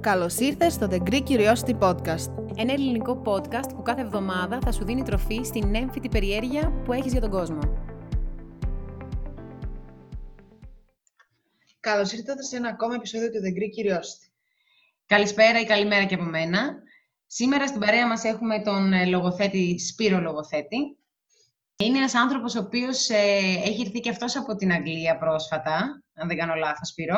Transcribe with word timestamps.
Καλώς 0.00 0.38
ήρθες 0.38 0.72
στο 0.72 0.88
The 0.90 1.02
Greek 1.02 1.22
Curiosity 1.28 1.78
Podcast. 1.78 2.28
Ένα 2.56 2.72
ελληνικό 2.72 3.22
podcast 3.24 3.74
που 3.74 3.82
κάθε 3.82 4.00
εβδομάδα 4.00 4.58
θα 4.60 4.72
σου 4.72 4.84
δίνει 4.84 5.02
τροφή 5.02 5.40
στην 5.44 5.74
έμφυτη 5.74 6.08
περιέργεια 6.08 6.82
που 6.84 6.92
έχεις 6.92 7.12
για 7.12 7.20
τον 7.20 7.30
κόσμο. 7.30 7.58
Καλώς 11.80 12.12
ήρθατε 12.12 12.42
σε 12.42 12.56
ένα 12.56 12.68
ακόμα 12.68 12.94
επεισόδιο 12.94 13.30
του 13.30 13.38
The 13.38 13.48
Greek 13.58 13.92
Curiosity. 13.92 14.30
Καλησπέρα 15.06 15.60
ή 15.60 15.64
καλημέρα 15.64 16.04
και 16.04 16.14
από 16.14 16.24
μένα. 16.24 16.74
Σήμερα 17.26 17.66
στην 17.66 17.80
παρέα 17.80 18.06
μας 18.08 18.24
έχουμε 18.24 18.62
τον 18.62 18.92
ε, 18.92 19.06
λογοθέτη 19.06 19.78
Σπύρο 19.78 20.20
Λογοθέτη. 20.20 20.98
Είναι 21.76 21.98
ένας 21.98 22.14
άνθρωπος 22.14 22.56
ο 22.56 22.60
οποίος 22.60 23.08
ε, 23.08 23.14
έχει 23.64 23.80
έρθει 23.80 24.00
και 24.00 24.10
αυτός 24.10 24.36
από 24.36 24.56
την 24.56 24.72
Αγγλία 24.72 25.18
πρόσφατα, 25.18 26.02
αν 26.14 26.28
δεν 26.28 26.36
κάνω 26.36 26.54
λάθος, 26.54 26.88
Σπύρο. 26.88 27.16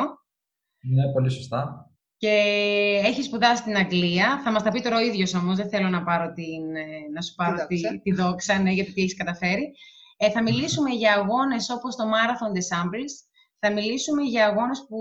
Ναι, 0.81 1.11
πολύ 1.11 1.31
σωστά 1.31 1.90
και 2.21 3.01
έχει 3.03 3.23
σπουδάσει 3.23 3.61
στην 3.61 3.77
Αγγλία. 3.77 4.41
Θα 4.43 4.51
μας 4.51 4.63
τα 4.63 4.71
πει 4.71 4.81
τώρα 4.81 4.97
ο 4.97 4.99
ίδιος 4.99 5.33
όμως, 5.33 5.55
δεν 5.55 5.69
θέλω 5.69 5.89
να, 5.89 6.03
πάρω 6.03 6.33
την, 6.33 6.75
ε, 6.75 7.09
να 7.13 7.21
σου 7.21 7.35
πάρω 7.35 7.67
τη, 7.67 8.01
τη 8.01 8.11
δόξα, 8.11 8.59
ναι, 8.59 8.71
γιατί 8.71 8.93
τι 8.93 9.01
έχεις 9.01 9.15
καταφέρει. 9.15 9.73
Ε, 10.17 10.31
θα 10.31 10.41
μιλήσουμε 10.41 10.89
για 10.89 11.13
αγώνες 11.13 11.69
όπως 11.69 11.95
το 11.95 12.03
Marathon 12.03 12.57
des 12.57 12.75
Samples. 12.75 13.13
Θα 13.59 13.71
μιλήσουμε 13.71 14.21
για 14.21 14.45
αγώνες 14.45 14.85
που 14.87 14.97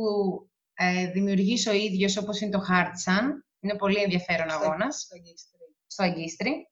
ε, 0.75 1.11
δημιουργείς 1.11 1.67
ο 1.67 1.73
ίδιος, 1.73 2.17
όπως 2.17 2.41
είναι 2.41 2.51
το 2.51 2.63
Hard 2.69 3.11
Sun. 3.11 3.25
Είναι 3.61 3.75
πολύ 3.75 4.01
ενδιαφέρον 4.01 4.51
αγώνας. 4.51 5.09
Στο 5.87 6.03
Αγκίστρι. 6.03 6.69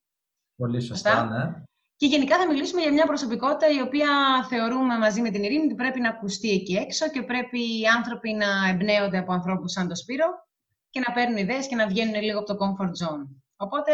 Πολύ 0.57 0.81
σωστά, 0.81 1.25
ναι. 1.25 1.63
Και 2.01 2.07
γενικά 2.07 2.39
θα 2.39 2.47
μιλήσουμε 2.47 2.81
για 2.81 2.93
μια 2.93 3.07
προσωπικότητα 3.07 3.67
η 3.79 3.81
οποία 3.87 4.11
θεωρούμε 4.49 4.99
μαζί 4.99 5.21
με 5.21 5.31
την 5.31 5.43
Ειρήνη 5.43 5.65
ότι 5.65 5.75
πρέπει 5.75 6.01
να 6.01 6.09
ακουστεί 6.09 6.51
εκεί 6.51 6.75
έξω 6.75 7.11
και 7.11 7.23
πρέπει 7.23 7.59
οι 7.59 7.87
άνθρωποι 7.97 8.31
να 8.33 8.51
εμπνέονται 8.71 9.19
από 9.19 9.33
ανθρώπους 9.33 9.73
σαν 9.73 9.89
το 9.89 9.95
Σπύρο 9.95 10.29
και 10.91 11.01
να 11.07 11.15
παίρνουν 11.15 11.37
ιδέες 11.37 11.67
και 11.69 11.77
να 11.77 11.87
βγαίνουν 11.87 12.23
λίγο 12.23 12.39
από 12.39 12.47
το 12.47 12.57
comfort 12.63 12.95
zone. 13.01 13.25
Οπότε, 13.57 13.93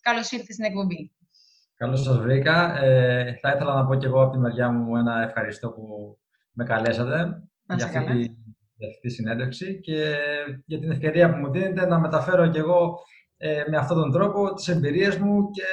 καλώς 0.00 0.30
ήρθες 0.30 0.54
στην 0.54 0.64
εκπομπή. 0.64 1.12
Καλώς 1.74 2.02
σας 2.02 2.18
βρήκα. 2.18 2.82
Ε, 2.82 3.38
θα 3.40 3.52
ήθελα 3.54 3.74
να 3.74 3.86
πω 3.86 3.94
και 3.94 4.06
εγώ 4.06 4.22
από 4.22 4.32
τη 4.32 4.38
μεριά 4.38 4.70
μου 4.70 4.96
ένα 4.96 5.22
ευχαριστώ 5.22 5.70
που 5.70 5.82
με 6.52 6.64
καλέσατε 6.64 7.42
για 7.76 7.84
αυτή, 7.84 8.04
τη, 8.04 8.18
για 8.76 8.88
αυτή 8.88 9.00
τη 9.00 9.08
συνέντευξη 9.10 9.80
και 9.80 10.16
για 10.66 10.78
την 10.78 10.90
ευκαιρία 10.90 11.30
που 11.30 11.36
μου 11.36 11.50
δίνετε 11.50 11.86
να 11.86 11.98
μεταφέρω 11.98 12.48
και 12.48 12.58
εγώ 12.58 12.98
ε, 13.36 13.64
με 13.70 13.76
αυτόν 13.76 13.96
τον 13.96 14.12
τρόπο 14.12 14.54
τις 14.54 14.68
εμπειρίες 14.68 15.16
μου 15.16 15.50
και 15.50 15.64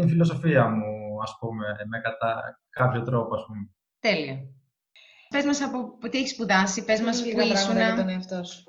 την 0.00 0.08
φιλοσοφία 0.08 0.68
μου, 0.68 1.22
ας 1.22 1.36
πούμε, 1.38 1.66
με 1.88 2.00
κατά 2.00 2.60
κάποιο 2.70 3.02
τρόπο, 3.02 3.34
ας 3.34 3.44
πούμε. 3.46 3.70
Τέλεια. 4.00 4.36
Πες 5.28 5.44
μας 5.44 5.62
από 5.62 6.08
τι 6.08 6.18
έχεις 6.18 6.30
σπουδάσει, 6.30 6.84
πες 6.84 7.00
μας 7.00 7.22
που 7.22 7.40
ήσουν. 7.40 7.76
για 7.76 7.94
τον 7.96 8.08
εαυτό 8.08 8.44
σου. 8.44 8.64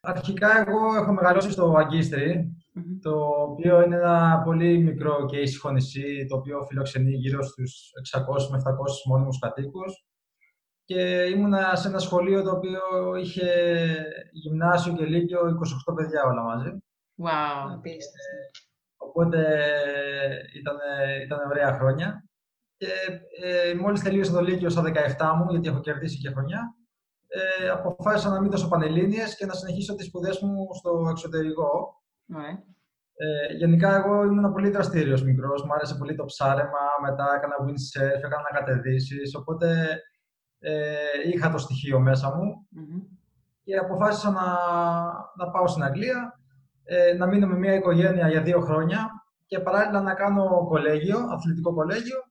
Αρχικά, 0.00 0.58
εγώ 0.58 0.96
έχω 0.96 1.12
μεγαλώσει 1.12 1.50
στο 1.50 1.74
αγκιστρι 1.76 2.56
το 3.02 3.14
οποίο 3.26 3.82
είναι 3.82 3.96
ένα 3.96 4.42
πολύ 4.44 4.78
μικρό 4.78 5.26
και 5.26 5.38
ήσυχο 5.38 5.70
νησί, 5.70 6.26
το 6.28 6.36
οποίο 6.36 6.64
φιλοξενεί 6.68 7.10
γύρω 7.10 7.42
στους 7.42 7.90
600 8.12 8.48
με 8.50 8.58
700 8.58 9.06
μόνιμους 9.06 9.38
κατοίκους. 9.38 10.04
Και 10.84 11.22
ήμουνα 11.22 11.76
σε 11.76 11.88
ένα 11.88 11.98
σχολείο 11.98 12.42
το 12.42 12.50
οποίο 12.50 13.14
είχε 13.20 13.48
γυμνάσιο 14.32 14.92
και 14.92 15.04
λύκειο 15.04 15.40
28 15.40 15.94
παιδιά 15.94 16.22
όλα 16.24 16.42
μαζί. 16.42 16.70
Wow. 17.24 17.80
Οπότε 19.16 19.40
ήταν, 20.58 20.76
ήταν 21.24 21.38
ωραία 21.50 21.72
χρόνια. 21.72 22.24
Και 22.76 22.86
ε, 23.42 23.74
μόλις 23.74 24.02
τελείωσα 24.02 24.32
το 24.32 24.40
Λύκειο 24.40 24.68
στα 24.68 24.82
17 24.82 24.88
μου, 25.36 25.50
γιατί 25.50 25.68
έχω 25.68 25.80
κερδίσει 25.80 26.18
και 26.18 26.30
χρονιά, 26.30 26.74
ε, 27.28 27.68
αποφάσισα 27.68 28.30
να 28.30 28.40
μην 28.40 28.50
δώσω 28.50 28.68
πανελλήνιες 28.68 29.36
και 29.36 29.46
να 29.46 29.52
συνεχίσω 29.52 29.94
τις 29.94 30.06
σπουδές 30.06 30.40
μου 30.40 30.66
στο 30.74 31.06
εξωτερικό. 31.10 32.02
Ναι. 32.24 32.48
Ε, 33.14 33.54
γενικά, 33.56 33.96
εγώ 33.96 34.24
ήμουν 34.24 34.52
πολύ 34.52 34.70
δραστήριος 34.70 35.22
μικρός, 35.22 35.64
μου 35.64 35.74
άρεσε 35.74 35.94
πολύ 35.94 36.14
το 36.14 36.24
ψάρεμα, 36.24 36.84
μετά 37.02 37.26
έκανα 37.36 37.54
windsurf, 37.60 38.16
έκανα 38.16 38.50
κατεδίσεις, 38.52 39.34
οπότε 39.34 40.00
ε, 40.58 40.94
είχα 41.32 41.50
το 41.50 41.58
στοιχείο 41.58 42.00
μέσα 42.00 42.36
μου 42.36 42.68
και 43.64 43.76
αποφάσισα 43.76 44.30
να, 44.30 44.46
να 45.36 45.50
πάω 45.50 45.66
στην 45.66 45.82
Αγγλία 45.82 46.35
ε, 46.88 47.14
να 47.14 47.26
μείνω 47.26 47.46
με 47.46 47.58
μια 47.58 47.74
οικογένεια 47.74 48.28
για 48.28 48.42
δύο 48.42 48.60
χρόνια 48.60 49.10
και 49.46 49.58
παράλληλα 49.58 50.00
να 50.00 50.14
κάνω 50.14 50.66
κολέγιο, 50.68 51.18
αθλητικό 51.18 51.74
κολέγιο 51.74 52.22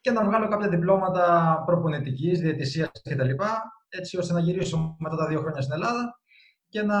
και 0.00 0.10
να 0.10 0.24
βγάλω 0.24 0.48
κάποια 0.48 0.68
διπλώματα 0.68 1.62
προπονητικής, 1.66 2.40
διαιτησίας 2.40 2.90
κτλ. 3.02 3.30
Έτσι 3.88 4.18
ώστε 4.18 4.32
να 4.32 4.40
γυρίσω 4.40 4.96
μετά 4.98 5.16
τα 5.16 5.26
δύο 5.26 5.40
χρόνια 5.40 5.60
στην 5.60 5.74
Ελλάδα 5.74 6.20
και 6.68 6.82
να, 6.82 6.98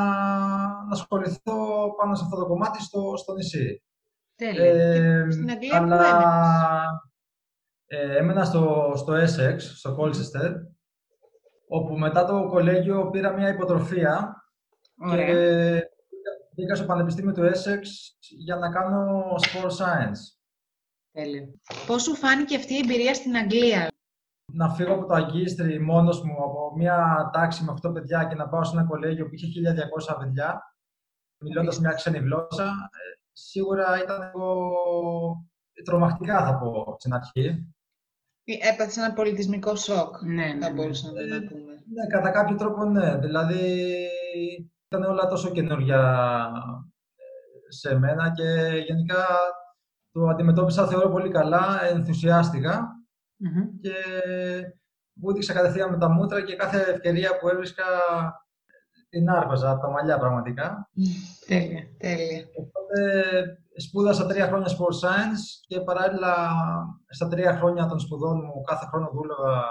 να 0.84 0.92
ασχοληθώ 0.92 1.94
πάνω 1.96 2.14
σε 2.14 2.24
αυτό 2.24 2.36
το 2.36 2.46
κομμάτι 2.46 2.82
στο, 2.82 3.16
στο 3.16 3.32
νησί. 3.32 3.82
Τέλεια. 4.36 4.64
Ε, 4.64 5.30
στην 5.30 5.50
Αγγλία 5.50 5.76
αλλά, 5.76 6.04
ε, 7.86 8.16
έμενα 8.16 8.44
στο, 8.44 8.92
στο 8.96 9.12
Essex, 9.12 9.56
στο 9.58 9.96
Colchester, 10.00 10.52
όπου 11.68 11.98
μετά 11.98 12.24
το 12.24 12.46
κολέγιο 12.46 13.10
πήρα 13.10 13.32
μια 13.32 13.48
υποτροφία 13.48 14.34
και 15.10 15.90
Πήγα 16.60 16.74
στο 16.74 16.84
Πανεπιστήμιο 16.84 17.32
του 17.32 17.42
Essex 17.42 17.82
για 18.38 18.56
να 18.56 18.70
κάνω 18.70 19.34
sport 19.40 19.70
science. 19.70 20.20
Τέλειο. 21.12 21.60
Πώς 21.86 22.02
σου 22.02 22.14
φάνηκε 22.14 22.56
αυτή 22.56 22.74
η 22.74 22.78
εμπειρία 22.78 23.14
στην 23.14 23.36
Αγγλία; 23.36 23.88
Να 24.52 24.74
φύγω 24.74 24.94
από 24.94 25.06
το 25.06 25.14
Αγκίστρι 25.14 25.80
μόνος 25.80 26.22
μου 26.22 26.44
από 26.44 26.72
μια 26.76 27.30
τάξη 27.32 27.64
με 27.64 27.74
8 27.82 27.92
παιδιά 27.92 28.24
και 28.24 28.34
να 28.34 28.48
πάω 28.48 28.64
σε 28.64 28.76
ένα 28.76 28.86
κολέγιο 28.86 29.28
που 29.28 29.34
είχε 29.34 29.46
1200 30.12 30.16
παιδιά, 30.18 30.74
μιλώντας 31.38 31.80
μια 31.80 31.92
ξένη 31.92 32.18
γλώσσα, 32.18 32.64
ε, 32.64 33.20
σίγουρα 33.32 34.02
ήταν 34.02 34.22
εγώ 34.22 34.70
τρομακτικά 35.84 36.44
θα 36.44 36.58
πω 36.58 36.96
στην 36.98 37.12
αρχή. 37.12 37.66
Ε, 38.44 38.68
έπαθε 38.72 39.00
ένα 39.00 39.12
πολιτισμικό 39.12 39.76
σοκ, 39.76 40.22
ναι, 40.22 40.34
ναι, 40.34 40.58
θα 40.60 40.68
ναι. 40.68 40.74
μπορούσαμε 40.74 41.20
να 41.20 41.38
πούμε. 41.38 41.72
Ναι, 41.92 42.06
κατά 42.06 42.30
κάποιο 42.30 42.56
τρόπο 42.56 42.84
ναι. 42.84 43.18
Δηλαδή, 43.18 43.86
ήταν 44.92 45.10
όλα 45.10 45.26
τόσο 45.26 45.50
καινούργια 45.50 46.00
ε, 47.16 47.72
σε 47.72 47.98
μένα 47.98 48.32
και 48.32 48.68
γενικά 48.86 49.26
το 50.12 50.26
αντιμετώπισα 50.26 50.86
θεωρώ 50.86 51.08
πολύ 51.08 51.28
καλά, 51.28 51.78
και 53.80 53.94
μου 55.12 55.30
έδειξα 55.30 55.52
κατευθείαν 55.52 55.90
με 55.90 55.98
τα 55.98 56.08
μούτρα 56.08 56.44
και 56.44 56.56
κάθε 56.56 56.80
ευκαιρία 56.80 57.38
που 57.38 57.48
έβρισκα 57.48 57.84
την 59.08 59.30
άρπαζα 59.30 59.70
από 59.70 59.80
τα 59.80 59.90
μαλλιά 59.90 60.18
πραγματικά. 60.18 60.90
Τέλεια, 61.46 61.82
τέλεια. 61.98 62.44
Οπότε 62.58 63.00
σπούδασα 63.76 64.26
τρία 64.26 64.46
χρόνια 64.46 64.66
sport 64.66 65.06
science 65.06 65.42
και 65.66 65.80
παράλληλα 65.80 66.34
στα 67.08 67.28
τρία 67.28 67.56
χρόνια 67.56 67.86
των 67.86 68.00
σπουδών 68.00 68.36
μου 68.36 68.60
κάθε 68.60 68.86
χρόνο 68.86 69.10
δούλευα 69.12 69.64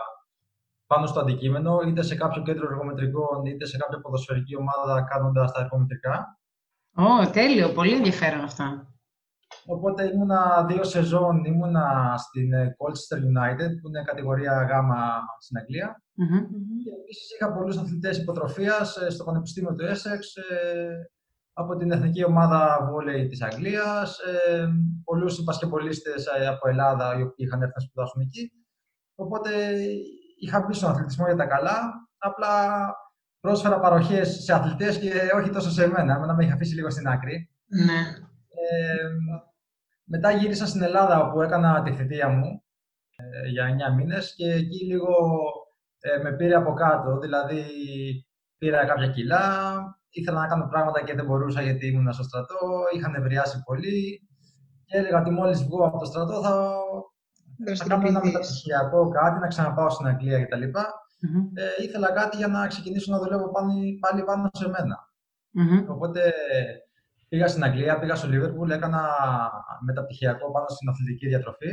πάνω 0.90 1.06
στο 1.06 1.20
αντικείμενο, 1.20 1.80
είτε 1.88 2.02
σε 2.02 2.16
κάποιο 2.16 2.42
κέντρο 2.42 2.68
εργομετρικών, 2.72 3.46
είτε 3.46 3.66
σε 3.66 3.78
κάποια 3.78 4.00
ποδοσφαιρική 4.02 4.56
ομάδα 4.56 5.02
κάνοντας 5.02 5.52
τα 5.52 5.62
εργομετρικά. 5.62 6.40
Ω, 6.96 7.30
τέλειο, 7.32 7.70
πολύ 7.70 7.94
ενδιαφέρον 7.94 8.44
αυτά. 8.44 8.88
Οπότε 9.66 10.12
ήμουνα 10.14 10.66
δύο 10.68 10.84
σεζόν, 10.84 11.46
ήμουνα 11.46 12.16
στην 12.18 12.54
ε, 12.54 12.76
Colchester 12.78 13.18
United, 13.18 13.72
που 13.82 13.88
είναι 13.88 14.04
κατηγορία 14.06 14.54
Γ 14.64 14.72
στην 15.40 15.58
αγγλια 15.58 16.04
mm 16.22 16.48
Και 16.84 16.92
επίσης 17.02 17.34
είχα 17.34 17.54
πολλούς 17.54 17.78
αθλητές 17.78 18.18
υποτροφίας 18.18 18.98
ε, 18.98 19.10
στο 19.10 19.24
Πανεπιστήμιο 19.24 19.76
του 19.76 19.86
Essex, 19.86 20.22
ε, 20.52 20.90
από 21.54 21.76
την 21.76 21.92
Εθνική 21.92 22.24
Ομάδα 22.24 22.88
Βόλεϊ 22.92 23.28
της 23.28 23.42
Αγγλίας, 23.42 24.20
πολλούς 25.04 25.44
μπασκεπολίστες 25.44 26.26
από 26.50 26.70
Ελλάδα, 26.70 27.18
οι 27.18 27.22
οποίοι 27.22 27.46
είχαν 27.48 27.62
έρθει 27.62 27.74
να 27.76 27.82
σπουδάσουν 27.82 28.22
εκεί. 28.22 28.52
Οπότε 29.16 29.50
είχα 30.40 30.60
μπει 30.60 30.74
στον 30.74 30.90
αθλητισμό 30.90 31.26
για 31.26 31.36
τα 31.36 31.46
καλά, 31.46 32.08
απλά 32.18 32.54
πρόσφερα 33.40 33.80
παροχές 33.80 34.44
σε 34.44 34.54
αθλητές 34.54 34.98
και 34.98 35.12
όχι 35.36 35.50
τόσο 35.50 35.70
σε 35.70 35.84
εμένα. 35.84 36.16
Εμένα 36.16 36.34
με 36.34 36.44
είχε 36.44 36.54
αφήσει 36.54 36.76
λίγο 36.76 36.90
στην 36.90 37.08
άκρη. 37.08 37.50
Ναι. 37.68 38.00
Ε, 38.70 39.08
μετά 40.04 40.32
γύρισα 40.32 40.68
στην 40.68 40.82
Ελλάδα 40.82 41.20
όπου 41.24 41.42
έκανα 41.42 41.84
τη 41.84 41.92
θητεία 41.92 42.30
μου 42.30 42.64
ε, 43.16 43.50
για 43.50 43.92
9 43.92 43.96
μήνες 43.96 44.34
και 44.36 44.52
εκεί 44.52 44.86
λίγο 44.86 45.16
ε, 46.00 46.22
με 46.24 46.32
πήρε 46.36 46.56
από 46.56 46.74
κάτω, 46.74 47.20
δηλαδή 47.20 47.64
πήρα 48.58 48.86
κάποια 48.86 49.08
κιλά, 49.08 49.44
ήθελα 50.10 50.40
να 50.40 50.48
κάνω 50.48 50.68
πράγματα 50.70 51.04
και 51.04 51.14
δεν 51.14 51.26
μπορούσα 51.26 51.62
γιατί 51.62 51.88
ήμουν 51.88 52.14
στο 52.14 52.24
στρατό, 52.24 52.58
είχαν 52.96 53.16
ευριάσει 53.16 53.64
πολύ 53.66 54.28
και 54.86 54.98
έλεγα 54.98 55.20
ότι 55.20 55.30
μόλις 55.30 55.64
βγω 55.64 55.86
από 55.86 55.98
το 55.98 56.06
στρατό 56.06 56.42
θα 56.42 56.50
θα 56.52 57.19
κάνω 57.88 58.08
ένα 58.08 58.22
μεταπτυχιακό 58.26 59.10
κάτι, 59.10 59.40
να 59.40 59.48
ξαναπάω 59.48 59.90
στην 59.90 60.08
Αγγλία 60.08 60.46
κτλ. 60.46 60.64
Mm-hmm. 60.64 61.44
Ε, 61.54 61.84
ήθελα 61.84 62.12
κάτι 62.12 62.38
για 62.38 62.48
να 62.48 62.68
ξεκινήσω 62.68 63.12
να 63.12 63.20
δουλεύω 63.20 63.52
πάλι, 63.52 63.98
πάλι 64.00 64.24
πάνω 64.24 64.50
σε 64.54 64.68
μένα. 64.68 64.98
Mm-hmm. 65.58 65.88
Οπότε 65.88 66.34
πήγα 67.30 67.48
στην 67.48 67.64
Αγγλία, 67.64 68.00
πήγα 68.00 68.16
στο 68.16 68.28
Λίβερπουλ, 68.28 68.72
έκανα 68.72 69.02
μεταπτυχιακό 69.86 70.52
πάνω 70.52 70.66
στην 70.68 70.90
αθλητική 70.90 71.28
διατροφή 71.28 71.72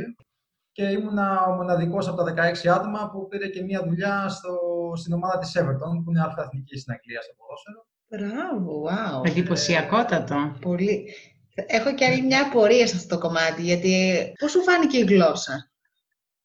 και 0.77 0.83
ήμουνα 0.83 1.45
ο 1.47 1.51
μοναδικός 1.55 2.07
από 2.07 2.23
τα 2.23 2.33
16 2.65 2.67
άτομα 2.67 3.09
που 3.11 3.27
πήρε 3.27 3.47
και 3.47 3.63
μία 3.63 3.83
δουλειά 3.85 4.29
στο, 4.29 4.51
στην 4.95 5.13
ομάδα 5.13 5.39
της 5.39 5.57
Everton, 5.59 5.93
που 6.03 6.09
είναι 6.09 6.21
αλφα 6.21 6.43
εθνική 6.43 6.77
στην 6.77 6.93
Αγγλία 6.93 7.21
στο 7.21 7.33
ποδόσφαιρο. 7.37 7.85
Μπράβο, 8.09 8.89
wow. 8.89 9.27
Εντυπωσιακότατο. 9.27 10.55
Πολύ. 10.61 11.13
Έχω 11.55 11.93
και 11.93 12.05
άλλη 12.05 12.21
μια 12.21 12.41
απορία 12.41 12.87
σε 12.87 12.95
αυτό 12.95 13.15
το 13.15 13.21
κομμάτι, 13.21 13.61
γιατί 13.61 13.93
πώς 14.39 14.51
σου 14.51 14.61
φάνηκε 14.61 14.97
η 14.97 15.03
γλώσσα; 15.03 15.71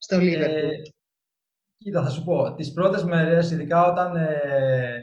Στο 0.05 0.19
Λίβερπουλ. 0.19 0.59
Ε, 0.59 0.83
κοίτα, 1.79 2.03
θα 2.03 2.11
σου 2.11 2.25
πω, 2.25 2.55
τις 2.55 2.73
πρώτες 2.73 3.05
μέρες, 3.05 3.51
ειδικά 3.51 3.91
όταν 3.91 4.17
ε, 4.17 5.03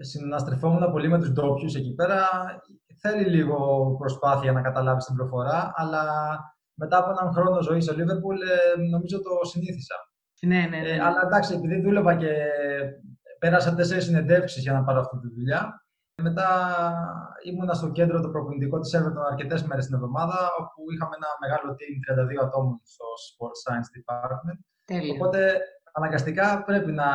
συναστρεφόμουν 0.00 0.92
πολύ 0.92 1.08
με 1.08 1.18
τους 1.18 1.30
ντόπιους 1.30 1.74
εκεί 1.74 1.94
πέρα, 1.94 2.28
θέλει 3.00 3.24
λίγο 3.24 3.56
προσπάθεια 3.98 4.52
να 4.52 4.62
καταλάβεις 4.62 5.04
την 5.04 5.14
προφορά, 5.14 5.72
αλλά 5.74 6.04
μετά 6.74 6.98
από 6.98 7.10
έναν 7.10 7.32
χρόνο 7.32 7.62
ζωής 7.62 7.84
στο 7.84 7.94
Λίβερπουλ, 7.94 8.36
ε, 8.40 8.88
νομίζω 8.90 9.22
το 9.22 9.30
συνήθισα. 9.42 9.94
Ναι, 10.40 10.58
ναι, 10.58 10.78
ναι. 10.78 10.88
Ε, 10.88 11.00
αλλά 11.00 11.20
εντάξει, 11.24 11.54
επειδή 11.54 11.80
δούλευα 11.80 12.16
και 12.16 12.32
πέρασα 13.38 13.74
τέσσερις 13.74 14.04
συνεντεύξεις 14.04 14.62
για 14.62 14.72
να 14.72 14.84
πάρω 14.84 15.00
αυτή 15.00 15.18
τη 15.18 15.28
δουλειά. 15.34 15.85
Μετά 16.22 16.50
ήμουνα 17.44 17.74
στο 17.74 17.90
κέντρο 17.90 18.20
το 18.20 18.28
προπονητικό 18.28 18.78
της 18.78 18.96
Everton 18.96 19.26
αρκετές 19.30 19.62
μέρες 19.62 19.86
την 19.86 19.94
εβδομάδα, 19.94 20.50
όπου 20.60 20.92
είχαμε 20.92 21.14
ένα 21.16 21.28
μεγάλο 21.40 21.76
team 21.78 21.94
32 22.42 22.46
ατόμων 22.46 22.80
στο 22.84 23.04
Sports 23.26 23.60
Science 23.64 23.90
Department. 23.96 24.58
Τέλεια. 24.84 25.14
Οπότε 25.14 25.58
αναγκαστικά 25.92 26.62
πρέπει 26.64 26.92
να 26.92 27.08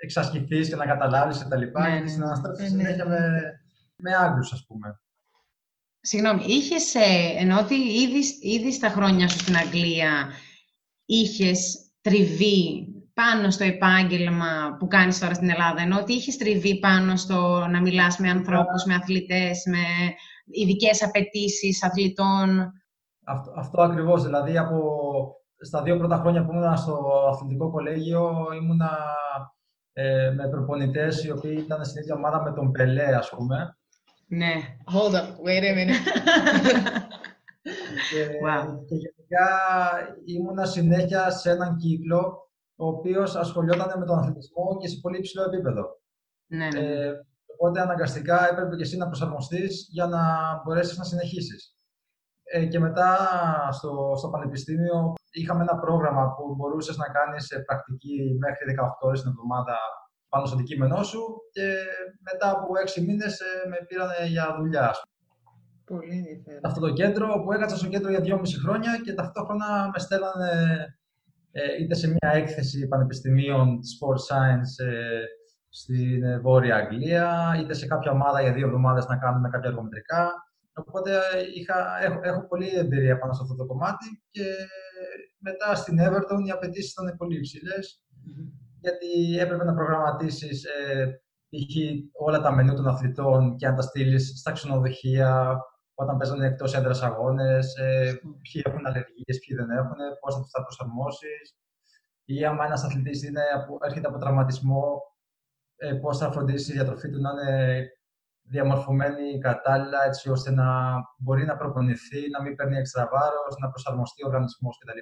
εξασκηθείς 0.00 0.68
και 0.68 0.76
να 0.76 0.86
καταλάβεις 0.86 1.38
κτλ. 1.38 1.54
Ναι, 1.54 1.64
ναι, 1.64 1.96
γιατί 1.96 2.62
ναι. 2.62 2.68
συνέχεια 2.68 3.04
ναι, 3.04 3.18
ναι. 3.18 3.30
με, 3.30 3.60
με 3.96 4.16
Άγγλους, 4.16 4.52
ας 4.52 4.64
πούμε. 4.66 5.00
Συγγνώμη, 6.00 6.44
είχες, 6.44 6.94
ε, 6.94 7.34
ενώ 7.36 7.58
ότι 7.58 7.74
ήδη, 7.74 8.48
ήδη 8.56 8.72
στα 8.72 8.88
χρόνια 8.88 9.28
σου 9.28 9.38
στην 9.38 9.56
Αγγλία 9.56 10.30
είχες 11.04 11.90
τριβή 12.00 12.93
πάνω 13.14 13.50
στο 13.50 13.64
επάγγελμα 13.64 14.76
που 14.78 14.86
κάνεις 14.86 15.18
τώρα 15.18 15.34
στην 15.34 15.50
Ελλάδα, 15.50 15.82
ενώ 15.82 15.98
ότι 15.98 16.12
είχες 16.12 16.36
τριβή 16.36 16.78
πάνω 16.78 17.16
στο 17.16 17.66
να 17.70 17.80
μιλάς 17.80 18.18
με 18.18 18.30
ανθρώπους, 18.30 18.84
με 18.86 18.94
αθλητές, 18.94 19.62
με 19.66 19.84
ειδικές 20.50 21.02
απαιτήσεις 21.02 21.84
αθλητών. 21.84 22.72
Αυτό, 23.24 23.52
αυτό 23.56 23.82
ακριβώς, 23.82 24.22
δηλαδή 24.22 24.58
από 24.58 24.78
στα 25.60 25.82
δύο 25.82 25.96
πρώτα 25.96 26.16
χρόνια 26.16 26.44
που 26.44 26.52
ήμουν 26.52 26.76
στο 26.76 27.24
αθλητικό 27.32 27.70
κολέγιο 27.70 28.34
ήμουνα 28.62 28.98
ε, 29.92 30.30
με 30.30 30.48
προπονητές 30.48 31.24
οι 31.24 31.30
οποίοι 31.30 31.56
ήταν 31.58 31.84
στην 31.84 32.02
ίδια 32.02 32.14
ομάδα 32.14 32.42
με 32.42 32.52
τον 32.52 32.72
Πελέ, 32.72 33.16
ας 33.16 33.30
πούμε. 33.30 33.76
Ναι. 34.26 34.54
Hold 34.94 35.14
up, 35.14 35.28
wait 35.46 35.64
a 35.64 35.74
minute. 35.74 36.06
και, 38.10 38.24
και 38.88 38.94
γενικά 38.94 39.48
ήμουνα 40.24 40.64
συνέχεια 40.64 41.30
σε 41.30 41.50
έναν 41.50 41.76
κύκλο 41.76 42.48
ο 42.76 42.86
οποίος 42.86 43.36
ασχολιόταν 43.36 43.98
με 43.98 44.04
τον 44.04 44.18
αθλητισμό 44.18 44.76
και 44.80 44.88
σε 44.88 44.98
πολύ 45.00 45.18
υψηλό 45.18 45.42
επίπεδο. 45.42 45.84
Ναι, 46.46 46.66
ναι. 46.66 46.80
Ε, 46.80 47.12
οπότε 47.46 47.80
αναγκαστικά 47.80 48.48
έπρεπε 48.50 48.76
και 48.76 48.82
εσύ 48.82 48.96
να 48.96 49.06
προσαρμοστείς 49.06 49.86
για 49.90 50.06
να 50.06 50.20
μπορέσεις 50.62 50.98
να 50.98 51.04
συνεχίσεις. 51.04 51.76
Ε, 52.42 52.66
και 52.66 52.78
μετά 52.78 53.18
στο, 53.72 54.14
στο 54.16 54.28
Πανεπιστήμιο 54.28 55.12
είχαμε 55.30 55.62
ένα 55.62 55.78
πρόγραμμα 55.78 56.34
που 56.34 56.54
μπορούσες 56.54 56.96
να 56.96 57.08
κάνεις 57.08 57.48
πρακτική 57.66 58.36
μέχρι 58.38 58.74
18 58.80 58.88
ώρες 59.00 59.20
την 59.20 59.30
εβδομάδα 59.30 59.76
πάνω 60.28 60.46
στο 60.46 60.54
αντικείμενό 60.54 61.02
σου 61.02 61.22
και 61.52 61.66
μετά 62.20 62.50
από 62.50 62.66
6 62.96 63.02
μήνες 63.06 63.40
ε, 63.40 63.68
με 63.68 63.76
πήραν 63.86 64.10
για 64.28 64.56
δουλειά. 64.58 64.90
Πολύ 65.84 66.16
ενδιαφέρον. 66.16 66.60
Αυτό 66.64 66.80
το 66.80 66.92
κέντρο 66.92 67.42
που 67.42 67.52
έκατσα 67.52 67.76
στο 67.76 67.88
κέντρο 67.88 68.10
για 68.10 68.22
2,5 68.22 68.42
χρόνια 68.64 68.92
και 69.04 69.12
ταυτόχρονα 69.14 69.90
με 69.92 69.98
στέλνανε 69.98 70.50
ε, 70.50 71.03
είτε 71.80 71.94
σε 71.94 72.08
μια 72.08 72.30
έκθεση 72.32 72.88
πανεπιστημίων 72.88 73.78
sport 73.92 74.18
science 74.28 74.86
ε, 74.86 75.24
στην 75.68 76.22
ε, 76.22 76.38
Βόρεια 76.38 76.76
Αγγλία, 76.76 77.56
είτε 77.60 77.74
σε 77.74 77.86
κάποια 77.86 78.10
ομάδα 78.10 78.42
για 78.42 78.52
δύο 78.52 78.66
εβδομάδες 78.66 79.06
να 79.06 79.16
κάνουμε 79.16 79.48
κάποια 79.48 79.68
εργομετρικά. 79.68 80.32
Οπότε 80.74 81.10
είχα, 81.54 82.04
έχω, 82.04 82.20
έχω 82.22 82.46
πολλή 82.48 82.70
εμπειρία 82.76 83.18
πάνω 83.18 83.32
σε 83.32 83.40
αυτό 83.42 83.54
το 83.54 83.66
κομμάτι 83.66 84.22
και 84.30 84.44
μετά 85.38 85.74
στην 85.74 85.98
Everton 86.00 86.46
οι 86.46 86.50
απαιτήσεις 86.50 86.92
ήταν 86.92 87.16
πολύ 87.16 87.36
υψηλές, 87.36 88.04
γιατί 88.80 89.38
έπρεπε 89.38 89.64
να 89.64 89.74
προγραμματίσεις 89.74 90.64
ε, 90.64 91.20
όλα 92.12 92.40
τα 92.40 92.54
μενού 92.54 92.74
των 92.74 92.88
αθλητών 92.88 93.56
και 93.56 93.68
να 93.68 93.74
τα 93.74 93.82
στείλεις 93.82 94.32
στα 94.38 94.52
ξενοδοχεία, 94.52 95.58
όταν 95.94 96.16
παίζανε 96.16 96.46
εκτός 96.46 96.74
έδρας 96.74 97.02
αγώνες, 97.02 97.76
ε, 97.76 98.20
ποιοι 98.42 98.62
έχουν 98.64 98.86
αλλεργίες, 98.86 99.38
ποιοι 99.46 99.56
δεν 99.56 99.70
έχουν, 99.70 99.96
πώς 100.20 100.34
θα 100.34 100.40
του 100.40 100.48
τα 100.52 100.62
προσαρμόσεις. 100.62 101.56
Ή 102.24 102.44
άμα 102.44 102.64
ένας 102.64 102.84
αθλητής 102.84 103.22
έρχεται 103.86 104.08
από 104.08 104.18
τραυματισμό, 104.18 105.02
ε, 105.76 105.92
πώς 105.92 106.18
θα 106.18 106.32
φροντίσεις 106.32 106.68
η 106.68 106.72
διατροφή 106.72 107.10
του 107.10 107.20
να 107.20 107.30
είναι 107.30 107.88
διαμορφωμένη 108.42 109.38
κατάλληλα, 109.38 110.04
έτσι 110.04 110.30
ώστε 110.30 110.50
να 110.50 110.94
μπορεί 111.18 111.44
να 111.44 111.56
προπονηθεί, 111.56 112.30
να 112.30 112.42
μην 112.42 112.54
παίρνει 112.54 112.76
έξτρα 112.76 113.08
βάρος, 113.12 113.56
να 113.60 113.68
προσαρμοστεί 113.68 114.24
ο 114.24 114.26
οργανισμός 114.26 114.78
κτλ. 114.78 114.98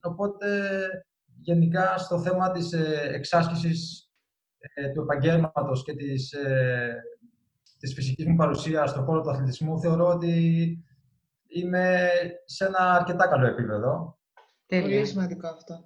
Οπότε, 0.00 0.48
γενικά, 1.40 1.98
στο 1.98 2.20
θέμα 2.20 2.50
της 2.50 2.72
ε, 2.72 3.10
εξάσκησης 3.12 4.10
ε, 4.58 4.92
του 4.92 5.02
επαγγέλματος 5.02 5.82
και 5.82 5.94
της 5.94 6.32
ε, 6.32 7.02
της 7.78 7.94
φυσικής 7.94 8.26
μου 8.26 8.36
παρουσίας 8.36 8.90
στον 8.90 9.04
χώρο 9.04 9.20
του 9.20 9.30
αθλητισμού, 9.30 9.80
θεωρώ 9.80 10.06
ότι 10.06 10.34
είμαι 11.48 12.08
σε 12.44 12.64
ένα 12.64 12.92
αρκετά 12.92 13.28
καλό 13.28 13.46
επίπεδο. 13.46 14.18
Πολύ 14.66 15.06
σημαντικό 15.06 15.48
αυτό. 15.48 15.80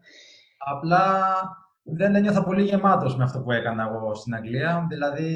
Απλά 0.58 1.32
δεν 1.82 2.14
ένιωθα 2.14 2.44
πολύ 2.44 2.62
γεμάτος 2.62 3.16
με 3.16 3.24
αυτό 3.24 3.40
που 3.40 3.52
έκανα 3.52 3.82
εγώ 3.82 4.14
στην 4.14 4.34
Αγγλία. 4.34 4.86
Δηλαδή, 4.88 5.30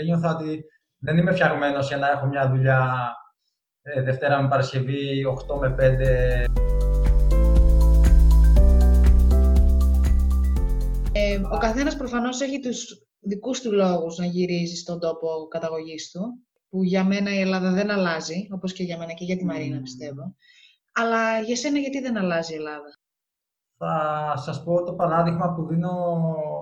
ένιωθα 0.00 0.34
ότι 0.34 0.64
δεν 0.98 1.16
είμαι 1.16 1.32
φτιαγμένος 1.32 1.88
για 1.88 1.96
να 1.96 2.10
έχω 2.10 2.26
μια 2.26 2.48
δουλειά 2.48 3.12
ε, 3.82 4.02
Δευτέρα 4.02 4.42
με 4.42 4.48
Παρασκευή, 4.48 5.24
8 5.48 5.58
με 5.60 5.74
5. 5.78 6.46
Ε, 11.12 11.40
ο 11.52 11.58
καθένας 11.58 11.96
προφανώς 11.96 12.40
έχει 12.40 12.60
τους 12.60 13.07
δικούς 13.20 13.60
του 13.60 13.72
λόγους 13.72 14.16
να 14.16 14.24
γυρίζει 14.24 14.76
στον 14.76 15.00
τόπο 15.00 15.46
καταγωγής 15.48 16.10
του, 16.10 16.20
που 16.68 16.82
για 16.82 17.04
μένα 17.04 17.34
η 17.34 17.40
Ελλάδα 17.40 17.70
δεν 17.72 17.90
αλλάζει, 17.90 18.48
όπως 18.50 18.72
και 18.72 18.82
για 18.82 18.98
μένα 18.98 19.12
και 19.12 19.24
για 19.24 19.36
τη 19.36 19.44
Μαρίνα 19.44 19.80
πιστεύω. 19.80 20.34
Αλλά 20.92 21.40
για 21.40 21.56
σένα 21.56 21.78
γιατί 21.78 22.00
δεν 22.00 22.16
αλλάζει 22.16 22.52
η 22.52 22.56
Ελλάδα; 22.56 22.92
Θα 23.76 24.36
σας 24.36 24.62
πω 24.62 24.82
το 24.82 24.94
παράδειγμα 24.94 25.54
που 25.54 25.66
δίνω 25.66 25.94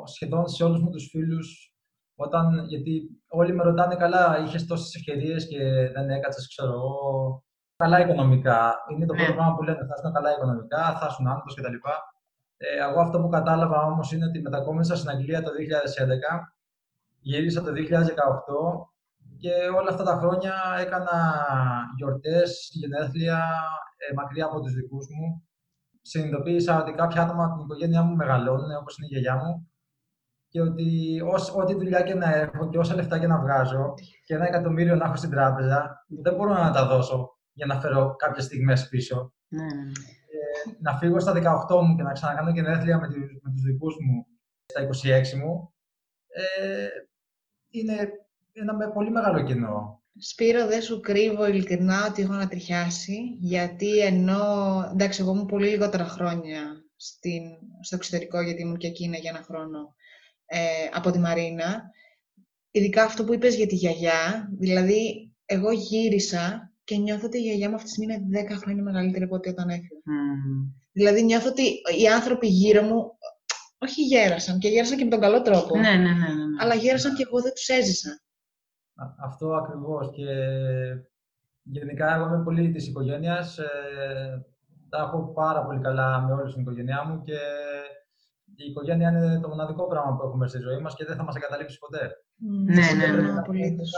σχεδόν 0.04 0.48
σε 0.48 0.64
όλους 0.64 0.80
μου 0.82 0.90
τους 0.90 1.08
φίλους 1.10 1.74
όταν, 2.18 2.66
γιατί 2.68 3.02
όλοι 3.28 3.54
με 3.54 3.62
ρωτάνε 3.62 3.94
καλά, 3.94 4.42
είχες 4.44 4.66
τόσες 4.66 4.94
ευκαιρίες 4.94 5.48
και 5.48 5.58
δεν 5.94 6.10
έκατσες, 6.10 6.48
ξέρω 6.48 6.72
εγώ, 6.72 6.94
καλά 7.76 8.00
οικονομικά. 8.00 8.74
Είναι 8.92 9.06
το 9.06 9.14
πρώτο 9.14 9.30
ναι. 9.30 9.36
πράγμα 9.36 9.54
που 9.54 9.62
λένε, 9.62 9.78
θα 9.78 9.94
ήσουν 9.98 10.12
καλά 10.12 10.32
οικονομικά, 10.32 10.98
θα 10.98 11.06
ήσουν 11.10 11.26
άνθρωπος 11.26 11.54
κτλ. 11.54 11.76
Ε, 12.56 12.88
εγώ 12.88 13.00
αυτό 13.00 13.20
που 13.20 13.28
κατάλαβα 13.28 13.82
όμως 13.82 14.12
είναι 14.12 14.26
ότι 14.26 14.40
μετακόμισα 14.40 14.96
στην 14.96 15.10
Αγγλία 15.10 15.42
το 15.42 15.50
2011, 15.50 16.52
γύρισα 17.20 17.62
το 17.62 17.70
2018 17.72 17.76
και 19.38 19.52
όλα 19.78 19.90
αυτά 19.90 20.04
τα 20.04 20.16
χρόνια 20.16 20.54
έκανα 20.78 21.44
γιορτές, 21.96 22.70
γενέθλια 22.72 23.44
ε, 23.96 24.14
μακριά 24.14 24.44
από 24.44 24.60
τους 24.60 24.72
δικούς 24.72 25.06
μου. 25.08 25.48
Συνειδητοποίησα 26.02 26.80
ότι 26.82 26.92
κάποια 26.92 27.22
άτομα 27.22 27.44
από 27.44 27.54
την 27.54 27.64
οικογένειά 27.64 28.02
μου 28.02 28.16
μεγαλώνουν, 28.16 28.76
όπως 28.80 28.98
είναι 28.98 29.06
η 29.06 29.10
γιαγιά 29.10 29.36
μου, 29.36 29.70
και 30.48 30.60
ότι 30.60 31.20
ό,τι 31.56 31.74
δουλειά 31.74 32.02
και 32.02 32.14
να 32.14 32.34
έχω 32.34 32.68
και 32.68 32.78
όσα 32.78 32.94
λεφτά 32.94 33.18
και 33.18 33.26
να 33.26 33.40
βγάζω 33.40 33.94
και 34.24 34.34
ένα 34.34 34.46
εκατομμύριο 34.46 34.94
να 34.94 35.04
έχω 35.04 35.16
στην 35.16 35.30
τράπεζα, 35.30 36.04
δεν 36.22 36.34
μπορώ 36.34 36.52
να 36.52 36.70
τα 36.70 36.86
δώσω 36.86 37.38
για 37.52 37.66
να 37.66 37.80
φέρω 37.80 38.14
κάποιες 38.16 38.44
στιγμές 38.44 38.88
πίσω. 38.88 39.32
Ναι, 39.48 39.62
ναι, 39.62 39.72
ναι 39.72 39.92
να 40.80 40.98
φύγω 40.98 41.20
στα 41.20 41.32
18 41.68 41.82
μου 41.82 41.96
και 41.96 42.02
να 42.02 42.12
ξανακάνω 42.12 42.50
γενέθλια 42.50 42.98
με, 42.98 43.08
με 43.42 43.50
τους 43.50 43.62
δικούς 43.62 43.94
μου 44.00 44.26
στα 44.66 44.88
26 45.34 45.38
μου, 45.38 45.74
ε, 46.28 46.88
είναι 47.70 48.10
ένα 48.52 48.74
με 48.74 48.90
πολύ 48.90 49.10
μεγάλο 49.10 49.42
κοινό. 49.42 50.02
Σπύρο, 50.18 50.66
δεν 50.66 50.82
σου 50.82 51.00
κρύβω 51.00 51.46
ειλικρινά 51.46 52.06
ότι 52.06 52.22
έχω 52.22 52.32
ανατριχιάσει, 52.32 53.36
γιατί 53.38 53.98
ενώ, 53.98 54.42
εντάξει, 54.92 55.22
εγώ 55.22 55.32
ήμουν 55.32 55.46
πολύ 55.46 55.68
λιγότερα 55.68 56.04
χρόνια 56.04 56.84
στην, 56.96 57.42
στο 57.80 57.96
εξωτερικό, 57.96 58.40
γιατί 58.40 58.62
ήμουν 58.62 58.76
και 58.76 58.86
εκείνα 58.86 59.16
για 59.16 59.30
ένα 59.30 59.42
χρόνο, 59.42 59.94
ε, 60.46 60.58
από 60.92 61.10
τη 61.10 61.18
Μαρίνα, 61.18 61.82
ειδικά 62.70 63.02
αυτό 63.02 63.24
που 63.24 63.34
είπες 63.34 63.54
για 63.54 63.66
τη 63.66 63.74
γιαγιά, 63.74 64.48
δηλαδή 64.58 65.32
εγώ 65.44 65.70
γύρισα 65.70 66.72
και 66.86 66.96
νιώθω 66.96 67.26
ότι 67.26 67.38
η 67.38 67.40
γιαγιά 67.40 67.68
μου 67.68 67.74
αυτή 67.74 67.86
τη 67.86 67.92
στιγμή 67.92 68.14
είναι 68.14 68.46
10 68.54 68.60
χρόνια 68.62 68.82
μεγαλύτερη 68.82 69.24
από 69.24 69.34
ό,τι 69.34 69.48
όταν 69.48 69.68
έφυγε. 69.68 70.00
Mm. 70.10 70.72
Δηλαδή 70.92 71.24
νιώθω 71.24 71.48
ότι 71.48 71.62
οι 72.00 72.08
άνθρωποι 72.08 72.46
γύρω 72.46 72.82
μου 72.82 73.18
όχι 73.78 74.02
γέρασαν 74.02 74.58
και 74.58 74.68
γέρασαν 74.68 74.98
και 74.98 75.04
με 75.04 75.10
τον 75.10 75.20
καλό 75.20 75.42
τρόπο. 75.42 75.76
Ναι, 75.76 75.90
ναι, 75.90 75.96
ναι, 75.96 76.30
ναι. 76.38 76.44
Αλλά 76.60 76.74
γέρασαν 76.74 77.14
και 77.14 77.24
εγώ 77.26 77.40
δεν 77.42 77.52
τους 77.52 77.68
έζησα. 77.68 78.20
Αυτό 79.24 79.46
ακριβώς. 79.54 80.10
Και 80.16 80.26
γενικά 81.62 82.14
εγώ 82.14 82.26
είμαι 82.26 82.42
πολύ 82.44 82.70
της 82.70 82.86
οικογένειας. 82.88 83.58
Ε, 83.58 84.46
τα 84.88 84.98
έχω 84.98 85.32
πάρα 85.32 85.64
πολύ 85.64 85.80
καλά 85.80 86.20
με 86.20 86.32
όλη 86.32 86.52
την 86.52 86.62
οικογένειά 86.62 87.04
μου 87.04 87.22
και 87.22 87.38
η 88.56 88.64
οικογένεια 88.70 89.08
είναι 89.10 89.40
το 89.40 89.48
μοναδικό 89.48 89.86
πράγμα 89.86 90.16
που 90.16 90.26
έχουμε 90.26 90.48
στη 90.48 90.58
ζωή 90.58 90.78
μας 90.78 90.94
και 90.94 91.04
δεν 91.04 91.16
θα 91.16 91.22
μας 91.24 91.36
εγκαταλείψει 91.36 91.78
ποτέ. 91.78 92.10
Ναι, 92.38 92.74
ναι, 92.74 93.06
ναι. 93.06 93.22
ναι. 93.22 93.34
Κάποιες, 93.34 93.90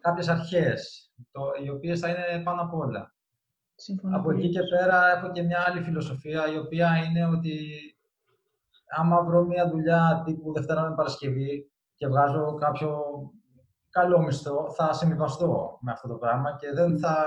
κάποιες 0.00 0.28
αρχές, 0.28 1.10
το, 1.32 1.42
οι 1.64 1.70
οποίες 1.70 2.00
θα 2.00 2.08
είναι 2.08 2.42
πάνω 2.44 2.62
απ' 2.62 2.74
όλα. 2.74 3.14
Συμφωνώ 3.74 4.16
από 4.16 4.30
εκεί 4.30 4.48
και 4.48 4.60
πέρα 4.62 5.16
έχω 5.16 5.30
και 5.32 5.42
μια 5.42 5.64
άλλη 5.66 5.82
φιλοσοφία, 5.82 6.52
η 6.52 6.58
οποία 6.58 6.96
είναι 6.96 7.26
ότι 7.26 7.58
άμα 8.88 9.22
βρω 9.22 9.44
μια 9.44 9.70
δουλειά 9.70 10.22
τύπου 10.24 10.52
Δευτέρα 10.52 10.88
με 10.88 10.94
Παρασκευή 10.94 11.70
και 11.94 12.06
βγάζω 12.06 12.54
κάποιο 12.54 13.02
καλό 13.90 14.20
μισθό, 14.22 14.72
θα 14.76 14.92
συμβιβαστώ 14.92 15.78
με 15.80 15.92
αυτό 15.92 16.08
το 16.08 16.14
πράγμα 16.14 16.56
και 16.56 16.72
δεν 16.72 16.98
θα 16.98 17.26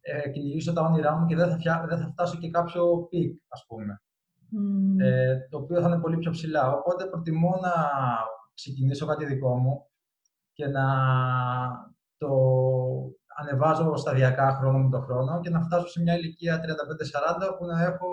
ε, 0.00 0.28
κυνηγήσω 0.30 0.72
τα 0.72 0.82
όνειρά 0.82 1.16
μου 1.16 1.26
και 1.26 1.36
δεν 1.36 1.50
θα, 1.50 1.86
δεν 1.88 1.98
θα 1.98 2.06
φτάσω 2.06 2.38
και 2.38 2.50
κάποιο 2.50 3.06
peak, 3.10 3.40
ας 3.48 3.64
πούμε. 3.68 4.02
Ε, 4.98 5.36
το 5.50 5.58
οποίο 5.58 5.80
θα 5.80 5.88
είναι 5.88 6.00
πολύ 6.00 6.16
πιο 6.16 6.30
ψηλά. 6.30 6.72
Οπότε 6.72 7.04
προτιμώ 7.04 7.58
να 7.62 7.72
ξεκινήσω 8.54 9.06
κάτι 9.06 9.24
δικό 9.24 9.56
μου 9.56 9.86
και 10.52 10.66
να 10.66 10.86
το 12.18 12.28
ανεβάζω 13.38 13.96
σταδιακά 13.96 14.54
χρόνο 14.54 14.78
με 14.78 14.90
το 14.90 15.00
χρόνο 15.00 15.40
και 15.40 15.50
να 15.50 15.60
φτάσω 15.60 15.86
σε 15.86 16.00
μια 16.00 16.16
ηλικία 16.16 16.60
35-40 17.48 17.58
που 17.58 17.64
να 17.64 17.82
έχω 17.82 18.08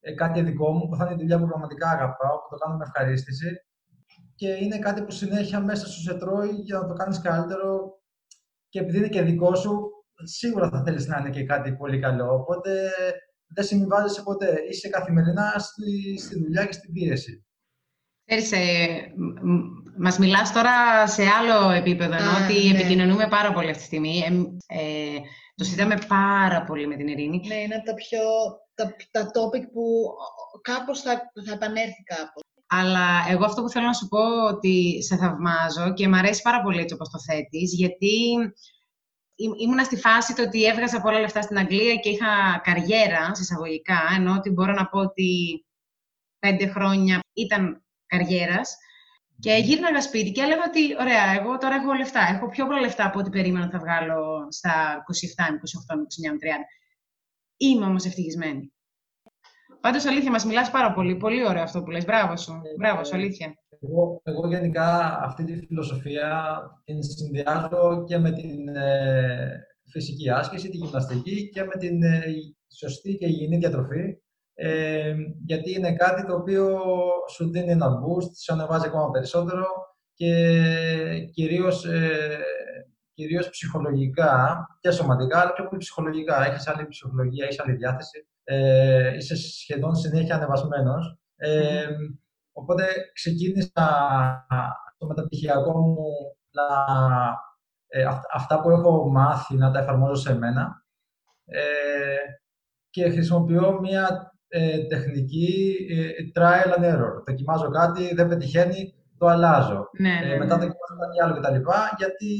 ε, 0.00 0.12
κάτι 0.12 0.42
δικό 0.42 0.72
μου 0.72 0.88
που 0.88 0.96
θα 0.96 1.04
είναι 1.04 1.14
η 1.14 1.16
δουλειά 1.16 1.38
που 1.38 1.46
πραγματικά 1.46 1.90
αγαπάω, 1.90 2.38
που 2.38 2.48
το 2.50 2.56
κάνω 2.56 2.76
με 2.76 2.84
ευχαρίστηση 2.84 3.62
και 4.34 4.48
είναι 4.48 4.78
κάτι 4.78 5.02
που 5.02 5.10
συνέχεια 5.10 5.60
μέσα 5.60 5.86
σου 5.86 6.00
σε 6.00 6.14
τρώει 6.14 6.50
για 6.50 6.78
να 6.78 6.86
το 6.86 6.94
κάνεις 6.94 7.20
καλύτερο 7.20 8.00
και 8.68 8.78
επειδή 8.78 8.98
είναι 8.98 9.08
και 9.08 9.22
δικό 9.22 9.54
σου, 9.54 9.90
σίγουρα 10.24 10.68
θα 10.68 10.82
θέλεις 10.82 11.06
να 11.06 11.18
είναι 11.18 11.30
και 11.30 11.44
κάτι 11.44 11.76
πολύ 11.76 11.98
καλό. 12.00 12.34
Οπότε 12.34 12.90
δεν 13.46 13.64
συμβιβάζεσαι 13.64 14.22
ποτέ. 14.22 14.60
Είσαι 14.68 14.88
καθημερινά 14.88 15.54
στη, 15.58 16.18
στη 16.18 16.38
δουλειά 16.38 16.64
και 16.66 16.72
στην 16.72 16.92
πίεση. 16.92 17.46
Ξέρεις, 18.28 18.52
ε, 18.52 19.12
μας 19.98 20.18
μιλάς 20.18 20.52
τώρα 20.52 21.06
σε 21.06 21.22
άλλο 21.22 21.70
επίπεδο, 21.70 22.14
ενώ 22.14 22.30
ότι 22.44 22.68
ναι. 22.68 22.78
επικοινωνούμε 22.78 23.28
πάρα 23.28 23.52
πολύ 23.52 23.70
αυτή 23.70 23.78
τη 23.78 23.86
στιγμή. 23.86 24.22
Ε, 24.66 24.80
ε, 24.80 25.18
το 25.54 25.64
συζητάμε 25.64 25.98
πάρα 26.08 26.64
πολύ 26.64 26.86
με 26.86 26.96
την 26.96 27.08
Ειρήνη. 27.08 27.40
Ναι, 27.46 27.54
είναι 27.54 27.74
από 27.74 27.84
τα 27.84 27.94
πιο 27.94 28.20
τα, 28.74 28.96
τα 29.10 29.24
topic 29.24 29.62
που 29.72 29.82
κάπως 30.62 31.00
θα, 31.00 31.30
θα 31.46 31.52
επανέλθει 31.52 32.02
κάπως. 32.02 32.42
Αλλά 32.66 33.08
εγώ 33.30 33.44
αυτό 33.44 33.62
που 33.62 33.68
θέλω 33.68 33.86
να 33.86 33.92
σου 33.92 34.08
πω 34.08 34.44
ότι 34.44 35.02
σε 35.02 35.16
θαυμάζω 35.16 35.92
και 35.94 36.08
μου 36.08 36.16
αρέσει 36.16 36.42
πάρα 36.42 36.62
πολύ 36.62 36.80
έτσι 36.80 36.94
όπως 36.94 37.10
το 37.10 37.18
θέτεις, 37.20 37.74
γιατί 37.74 38.14
ήμουνα 39.60 39.84
στη 39.84 39.96
φάση 39.96 40.34
το 40.34 40.42
ότι 40.42 40.64
έβγαζα 40.64 41.00
πολλά 41.00 41.20
λεφτά 41.20 41.42
στην 41.42 41.58
Αγγλία 41.58 41.94
και 41.94 42.08
είχα 42.08 42.60
καριέρα, 42.62 43.34
συσσαγωγικά, 43.34 44.00
ενώ 44.16 44.34
ότι 44.34 44.50
μπορώ 44.50 44.72
να 44.72 44.86
πω 44.86 44.98
ότι 44.98 45.64
πέντε 46.38 46.66
χρόνια 46.66 47.20
ήταν 47.32 47.82
καριέρας. 48.08 48.76
Και 49.40 49.52
γύρναγα 49.52 50.02
σπίτι 50.02 50.30
και 50.30 50.40
έλεγα 50.40 50.62
ότι, 50.68 50.82
ωραία, 51.00 51.24
εγώ 51.40 51.58
τώρα 51.58 51.74
έχω 51.74 51.92
λεφτά. 51.92 52.20
Έχω 52.34 52.48
πιο 52.48 52.66
πολλά 52.66 52.80
λεφτά 52.80 53.06
από 53.06 53.18
ό,τι 53.18 53.30
περίμενα 53.30 53.64
να 53.64 53.70
θα 53.70 53.78
βγάλω 53.78 54.46
στα 54.50 55.04
27, 55.40 55.52
28, 55.52 55.94
29, 55.96 56.38
30. 56.38 56.64
Είμαι 57.56 57.84
όμως 57.84 58.04
ευτυχισμένη. 58.04 58.72
Πάντως, 59.80 60.04
αλήθεια, 60.04 60.30
μας 60.30 60.44
μιλάς 60.44 60.70
πάρα 60.70 60.92
πολύ. 60.92 61.16
Πολύ 61.16 61.46
ωραίο 61.46 61.62
αυτό 61.62 61.82
που 61.82 61.90
λες. 61.90 62.04
Μπράβο 62.04 62.36
σου. 62.36 62.52
Ε, 62.52 62.74
Μπράβο 62.78 63.04
σου, 63.04 63.14
αλήθεια. 63.14 63.54
Εγώ, 63.80 64.20
εγώ 64.24 64.48
γενικά 64.48 65.18
αυτή 65.22 65.44
τη 65.44 65.66
φιλοσοφία 65.66 66.60
την 66.84 67.02
συνδυάζω 67.02 68.04
και 68.06 68.18
με 68.18 68.32
την 68.32 68.68
ε, 68.68 69.66
φυσική 69.90 70.30
άσκηση, 70.30 70.70
τη 70.70 70.76
γυμναστική 70.76 71.48
και 71.48 71.62
με 71.62 71.76
την 71.78 72.02
ε, 72.02 72.22
σωστή 72.76 73.14
και 73.14 73.26
υγιεινή 73.26 73.56
διατροφή. 73.56 74.16
Ε, 74.60 75.14
γιατί 75.44 75.74
είναι 75.74 75.94
κάτι 75.94 76.26
το 76.26 76.34
οποίο 76.34 76.78
σου 77.30 77.50
δίνει 77.50 77.70
ένα 77.70 77.86
boost, 77.86 78.30
σου 78.42 78.52
ανεβάζει 78.52 78.86
ακόμα 78.86 79.10
περισσότερο 79.10 79.66
και 80.14 80.32
κυρίως, 81.32 81.84
ε, 81.84 82.38
κυρίως 83.14 83.48
ψυχολογικά 83.50 84.66
και 84.80 84.90
σωματικά, 84.90 85.40
αλλά 85.40 85.52
πιο 85.52 85.64
πολύ 85.64 85.78
ψυχολογικά. 85.78 86.46
Έχεις 86.46 86.66
άλλη 86.66 86.86
ψυχολογία, 86.88 87.44
έχεις 87.44 87.60
άλλη 87.60 87.72
διάθεση, 87.72 88.28
ε, 88.44 89.16
είσαι 89.16 89.36
σχεδόν 89.36 89.94
συνέχεια 89.94 90.34
ανεβασμένος. 90.34 91.18
Ε, 91.36 91.86
Οπότε 92.58 92.84
ξεκίνησα 93.12 93.86
το 94.98 95.06
μεταπτυχιακό 95.06 95.78
μου 95.78 95.96
να, 96.50 96.64
ε, 97.86 98.04
αυτά 98.32 98.60
που 98.60 98.70
έχω 98.70 99.10
μάθει 99.10 99.54
να 99.56 99.70
τα 99.70 99.78
εφαρμόζω 99.78 100.14
σε 100.14 100.34
μένα 100.38 100.84
ε, 101.44 101.60
και 102.90 103.10
χρησιμοποιώ 103.10 103.80
μια 103.80 104.27
ε, 104.48 104.78
τεχνική 104.78 105.76
ε, 105.90 106.40
trial 106.40 106.78
and 106.78 106.84
error. 106.94 107.22
Δοκιμάζω 107.26 107.68
κάτι, 107.68 108.14
δεν 108.14 108.28
πετυχαίνει, 108.28 108.94
το 109.18 109.26
αλλάζω. 109.26 109.88
Ναι, 109.98 110.20
ναι, 110.26 110.36
μετά 110.36 110.56
ναι. 110.56 110.64
δοκιμάζω 110.66 110.96
κάτι 111.00 111.22
άλλο 111.22 111.34
κτλ. 111.34 111.70
Γιατί 111.96 112.32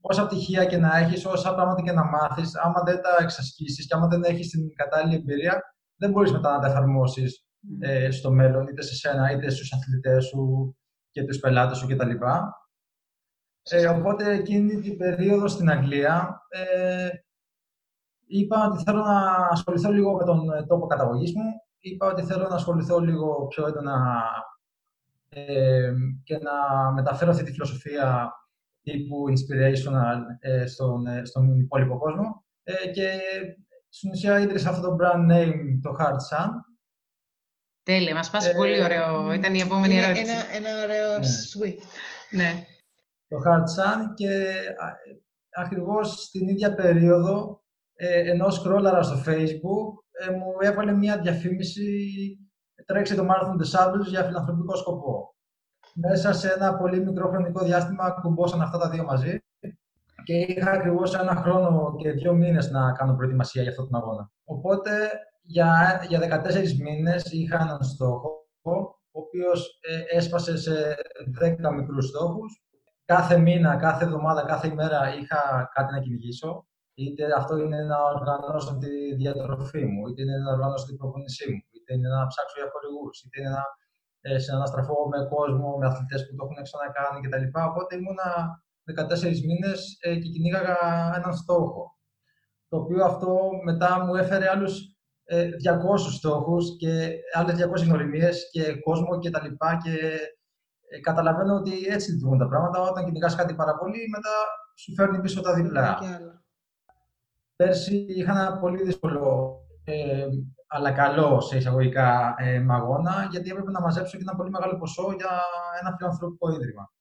όσα 0.00 0.26
πτυχία 0.26 0.64
και 0.64 0.76
να 0.76 0.96
έχεις, 0.96 1.26
όσα 1.26 1.54
πράγματα 1.54 1.82
και 1.82 1.92
να 1.92 2.04
μάθεις, 2.04 2.56
άμα 2.56 2.82
δεν 2.84 3.00
τα 3.02 3.16
εξασκήσεις 3.20 3.86
και 3.86 3.94
άμα 3.94 4.06
δεν 4.06 4.22
έχεις 4.22 4.48
την 4.48 4.74
κατάλληλη 4.74 5.14
εμπειρία, 5.14 5.60
δεν 5.96 6.10
μπορείς 6.10 6.32
μετά 6.32 6.52
να 6.52 6.58
τα 6.58 6.66
εφαρμόσεις 6.66 7.46
ε, 7.80 8.10
στο 8.10 8.30
μέλλον, 8.30 8.66
είτε 8.66 8.82
σε 8.82 8.94
σένα, 8.94 9.30
είτε 9.30 9.50
στους 9.50 9.72
αθλητές 9.72 10.24
σου 10.24 10.76
και 11.10 11.24
τους 11.24 11.38
πελάτες 11.38 11.78
σου 11.78 11.86
κτλ. 11.86 12.10
Ε, 13.70 13.86
οπότε 13.86 14.32
εκείνη 14.32 14.80
την 14.80 14.96
περίοδο 14.96 15.48
στην 15.48 15.70
Αγγλία 15.70 16.42
ε, 16.48 17.08
είπα 18.38 18.66
ότι 18.70 18.82
θέλω 18.82 19.02
να 19.02 19.36
ασχοληθώ 19.50 19.90
λίγο 19.90 20.16
με 20.16 20.24
τον 20.24 20.50
ε, 20.50 20.66
τόπο 20.66 20.86
καταγωγής 20.86 21.34
μου. 21.34 21.52
Είπα 21.78 22.06
ότι 22.06 22.22
θέλω 22.22 22.48
να 22.48 22.54
ασχοληθώ 22.54 22.98
λίγο 22.98 23.46
πιο 23.46 23.66
έντονα 23.66 24.22
ε, 25.28 25.92
και 26.24 26.38
να 26.38 26.52
μεταφέρω 26.92 27.30
αυτή 27.30 27.44
τη 27.44 27.52
φιλοσοφία 27.52 28.32
τύπου 28.82 29.24
inspirational 29.28 30.18
ε, 30.40 30.66
στον, 30.66 31.06
ε, 31.06 31.24
στον 31.24 31.60
υπόλοιπο 31.60 31.98
κόσμο. 31.98 32.44
Ε, 32.62 32.90
και 32.90 33.18
στην 33.88 34.10
ουσία 34.10 34.40
ίδρυσα 34.40 34.70
αυτό 34.70 34.88
το 34.88 34.96
brand 35.00 35.32
name, 35.32 35.78
το 35.82 35.96
Hard 35.98 36.36
Sun, 36.36 36.50
Τέλεια, 37.82 38.14
μας 38.14 38.30
πάσει 38.30 38.54
πολύ 38.54 38.72
ε, 38.72 38.82
ωραίο. 38.82 39.32
Ήταν 39.32 39.54
η 39.54 39.60
επόμενη 39.60 39.94
είναι 39.94 40.04
ερώτηση. 40.04 40.30
Ένα, 40.30 40.68
ένα 40.68 40.82
ωραίο 40.82 41.18
ναι. 41.18 41.26
sweet. 41.26 41.78
Ναι. 42.30 42.64
Το 43.28 43.36
Hard 43.46 43.60
Sun 43.76 44.14
και 44.14 44.54
ακριβώς 45.50 46.22
στην 46.22 46.48
ίδια 46.48 46.74
περίοδο 46.74 47.63
ε, 47.94 48.30
ενώ 48.30 48.50
σκρόλαρα 48.50 49.02
στο 49.02 49.16
facebook 49.26 50.02
ε, 50.10 50.30
μου 50.30 50.52
έβαλε 50.60 50.92
μια 50.92 51.18
διαφήμιση 51.18 51.86
τρέξει 52.86 53.14
το 53.14 53.26
Marathon 53.30 53.56
des 53.62 53.78
Sables 53.78 54.06
για 54.06 54.22
φιλανθρωπικό 54.22 54.76
σκοπό. 54.76 55.34
Μέσα 55.94 56.32
σε 56.32 56.52
ένα 56.52 56.76
πολύ 56.76 57.04
μικρό 57.04 57.28
χρονικό 57.28 57.64
διάστημα 57.64 58.10
κουμπώσαν 58.10 58.62
αυτά 58.62 58.78
τα 58.78 58.88
δύο 58.90 59.04
μαζί 59.04 59.38
και 60.24 60.34
είχα 60.34 60.70
ακριβώς 60.70 61.14
ένα 61.14 61.34
χρόνο 61.34 61.94
και 61.98 62.10
δύο 62.10 62.34
μήνες 62.34 62.70
να 62.70 62.92
κάνω 62.92 63.14
προετοιμασία 63.14 63.62
για 63.62 63.70
αυτόν 63.70 63.90
τον 63.90 64.00
αγώνα. 64.00 64.30
Οπότε 64.44 65.10
για, 65.42 66.00
για 66.08 66.42
14 66.44 66.76
μήνες 66.82 67.24
είχα 67.32 67.60
έναν 67.60 67.82
στόχο, 67.82 68.46
ο 69.10 69.20
οποίος 69.20 69.78
ε, 69.80 70.16
έσπασε 70.16 70.56
σε 70.56 70.96
10 71.40 71.74
μικρούς 71.74 72.06
στόχους. 72.08 72.62
Κάθε 73.04 73.38
μήνα, 73.38 73.76
κάθε 73.76 74.04
εβδομάδα, 74.04 74.44
κάθε 74.44 74.68
ημέρα 74.68 75.16
είχα 75.20 75.70
κάτι 75.74 75.92
να 75.92 76.00
κυνηγήσω. 76.00 76.66
Είτε 76.94 77.24
αυτό 77.40 77.54
είναι 77.56 77.80
να 77.90 77.98
οργανώσω 78.12 78.72
τη 78.82 79.14
διατροφή 79.14 79.84
μου, 79.92 80.02
είτε 80.06 80.22
είναι 80.22 80.36
να 80.44 80.50
οργανώσω 80.52 80.86
την 80.86 80.96
προπονησή 80.96 81.46
μου, 81.52 81.62
είτε 81.76 81.90
είναι 81.94 82.08
να 82.08 82.26
ψάξω 82.30 82.56
για 82.60 82.70
χορηγούς, 82.72 83.14
είτε 83.22 83.36
είναι 83.40 83.52
να 83.58 83.64
ε, 84.26 84.38
συναναστραφώ 84.38 84.96
με 85.12 85.18
κόσμο, 85.34 85.68
με 85.78 85.86
αθλητές 85.86 86.20
που 86.24 86.34
το 86.36 86.42
έχουν 86.44 86.58
ξανακάνει 86.68 87.18
κτλ. 87.22 87.44
Οπότε 87.70 87.92
ήμουνα 88.00 88.28
14 88.84 89.38
μήνες 89.48 89.78
ε, 90.00 90.14
και 90.20 90.28
κυνήγαγα 90.34 90.76
έναν 91.18 91.34
στόχο. 91.42 91.82
Το 92.68 92.76
οποίο 92.76 93.04
αυτό 93.04 93.30
μετά 93.64 94.04
μου 94.04 94.14
έφερε 94.14 94.50
άλλους 94.50 94.74
200 95.30 95.34
ε, 95.34 96.10
στόχους 96.16 96.76
και 96.78 97.10
άλλες 97.32 97.54
200 97.82 97.84
γνωριμίες 97.86 98.48
και 98.52 98.62
κόσμο 98.86 99.18
και 99.18 99.30
τα 99.30 99.42
λοιπά 99.42 99.80
και 99.82 99.94
ε, 100.88 101.00
καταλαβαίνω 101.00 101.54
ότι 101.54 101.72
έτσι 101.86 102.10
λειτουργούν 102.12 102.38
τα 102.38 102.48
πράγματα. 102.48 102.80
Όταν 102.80 103.04
κυνηγάς 103.04 103.34
κάτι 103.36 103.54
πάρα 103.54 103.74
πολύ, 103.76 104.00
μετά 104.14 104.34
σου 104.76 104.94
φέρνει 104.94 105.20
πίσω 105.20 105.40
τα 105.40 105.54
διπλά. 105.54 105.98
Πέρσι 107.56 108.06
είχα 108.08 108.30
ένα 108.30 108.58
πολύ 108.58 108.82
δύσκολο, 108.82 109.54
ε, 109.84 110.26
αλλά 110.66 110.92
καλό 110.92 111.40
σε 111.40 111.56
εισαγωγικά 111.56 112.34
ε, 112.38 112.60
μαγώνα, 112.60 113.28
γιατί 113.30 113.50
έπρεπε 113.50 113.70
να 113.70 113.80
μαζέψω 113.80 114.16
και 114.16 114.22
ένα 114.22 114.36
πολύ 114.36 114.50
μεγάλο 114.50 114.78
ποσό 114.78 115.14
για 115.16 115.40
ένα 115.80 115.96
φιλανθρωπικό 115.96 116.50
ίδρυμα. 116.50 116.92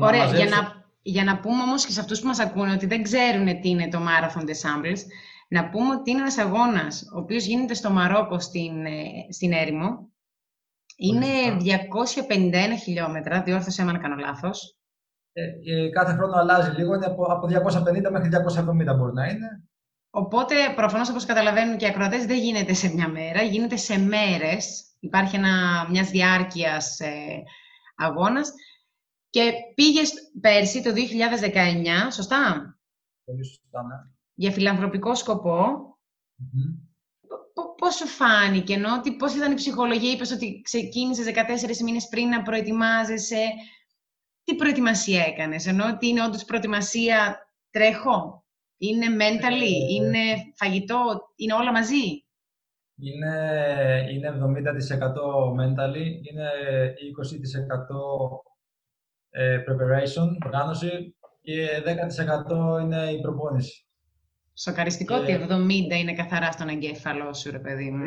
Ωραία, 0.00 0.24
για, 0.24 0.44
να, 0.44 0.84
για 1.02 1.24
να 1.24 1.40
πούμε 1.40 1.62
όμως 1.62 1.86
και 1.86 1.92
σε 1.92 2.00
αυτούς 2.00 2.20
που 2.20 2.26
μας 2.26 2.38
ακούνε 2.38 2.72
ότι 2.72 2.86
δεν 2.86 3.02
ξέρουν 3.02 3.60
τι 3.60 3.68
είναι 3.68 3.88
το 3.88 3.98
Marathon 3.98 4.40
des 4.40 4.44
Samples, 4.44 4.98
να 5.48 5.68
πούμε 5.68 5.94
ότι 5.94 6.10
είναι 6.10 6.20
ένας 6.20 6.38
αγώνας, 6.38 7.02
ο 7.14 7.18
οποίος 7.18 7.44
γίνεται 7.44 7.74
στο 7.74 7.90
Μαρόκο, 7.90 8.40
στην, 8.40 8.86
ε, 8.86 9.02
στην 9.30 9.52
έρημο. 9.52 10.08
Είναι 10.96 11.56
251 11.58 12.76
χιλιόμετρα, 12.82 13.42
διόρθωσέ 13.42 13.84
με 13.84 13.90
αν 13.90 14.00
κάνω 14.00 14.14
λάθος. 14.16 14.77
Ε, 15.66 15.88
κάθε 15.88 16.12
χρόνο 16.12 16.36
αλλάζει 16.36 16.70
λίγο, 16.70 16.94
είναι 16.94 17.06
από, 17.06 17.24
από 17.24 17.46
250 17.46 18.10
μέχρι 18.10 18.28
270 18.92 18.96
μπορεί 18.96 19.12
να 19.12 19.26
είναι. 19.26 19.62
Οπότε, 20.10 20.54
προφανώς, 20.76 21.08
όπως 21.08 21.24
καταλαβαίνουν 21.24 21.76
και 21.76 21.84
οι 21.84 21.88
ακροατές, 21.88 22.26
δεν 22.26 22.38
γίνεται 22.38 22.72
σε 22.72 22.94
μια 22.94 23.08
μέρα, 23.08 23.42
γίνεται 23.42 23.76
σε 23.76 23.98
μέρες. 23.98 24.94
Υπάρχει 25.00 25.36
ένα, 25.36 25.86
μιας 25.90 26.10
διάρκειας 26.10 27.00
ε, 27.00 27.42
αγώνας. 27.96 28.52
Και 29.30 29.52
πήγες 29.74 30.12
πέρσι, 30.40 30.82
το 30.82 30.90
2019, 30.92 32.12
σωστά; 32.12 32.72
Πολύ 33.24 33.44
σωστά, 33.44 33.82
ναι. 33.82 33.94
Για 34.34 34.50
φιλανθρωπικό 34.50 35.12
Πώς 37.76 37.94
σου 37.94 38.06
φάνηκε, 38.06 38.72
ενώ, 38.72 39.00
πώς 39.18 39.34
ήταν 39.34 39.52
η 39.52 39.54
ψυχολογία, 39.54 40.10
είπες 40.10 40.30
ότι 40.32 40.60
ξεκίνησες 40.64 41.26
14 41.26 41.82
μήνες 41.84 42.08
πριν 42.08 42.28
να 42.28 42.42
προετοιμάζεσαι. 42.42 43.42
Τι 44.48 44.54
προετοιμασία 44.54 45.24
έκανες, 45.24 45.66
ενώ 45.66 45.84
ότι 45.94 46.06
είναι 46.06 46.24
όντως 46.24 46.44
προετοιμασία 46.44 47.38
τρέχω, 47.70 48.44
είναι 48.78 49.06
mentally, 49.18 49.72
ε, 49.88 49.94
είναι 49.94 50.18
φαγητό, 50.54 51.32
είναι 51.36 51.54
όλα 51.54 51.72
μαζί; 51.72 52.24
Είναι, 52.96 53.34
είναι 54.12 54.28
70% 54.28 54.32
mentally, 55.60 56.06
είναι 56.28 56.48
20% 57.14 57.40
ε, 59.30 59.58
preparation, 59.58 60.28
οργάνωση 60.44 61.16
και 61.40 61.68
10% 62.78 62.80
είναι 62.82 63.10
η 63.10 63.20
προπόνηση. 63.20 63.86
Σοκαριστικό 64.54 65.14
ότι 65.14 65.46
70 65.48 65.98
είναι 66.00 66.14
καθαρά 66.14 66.52
στον 66.52 66.68
εγκέφαλό 66.68 67.34
σου, 67.34 67.50
ρε 67.50 67.58
παιδί 67.58 67.90
μου. 67.90 68.04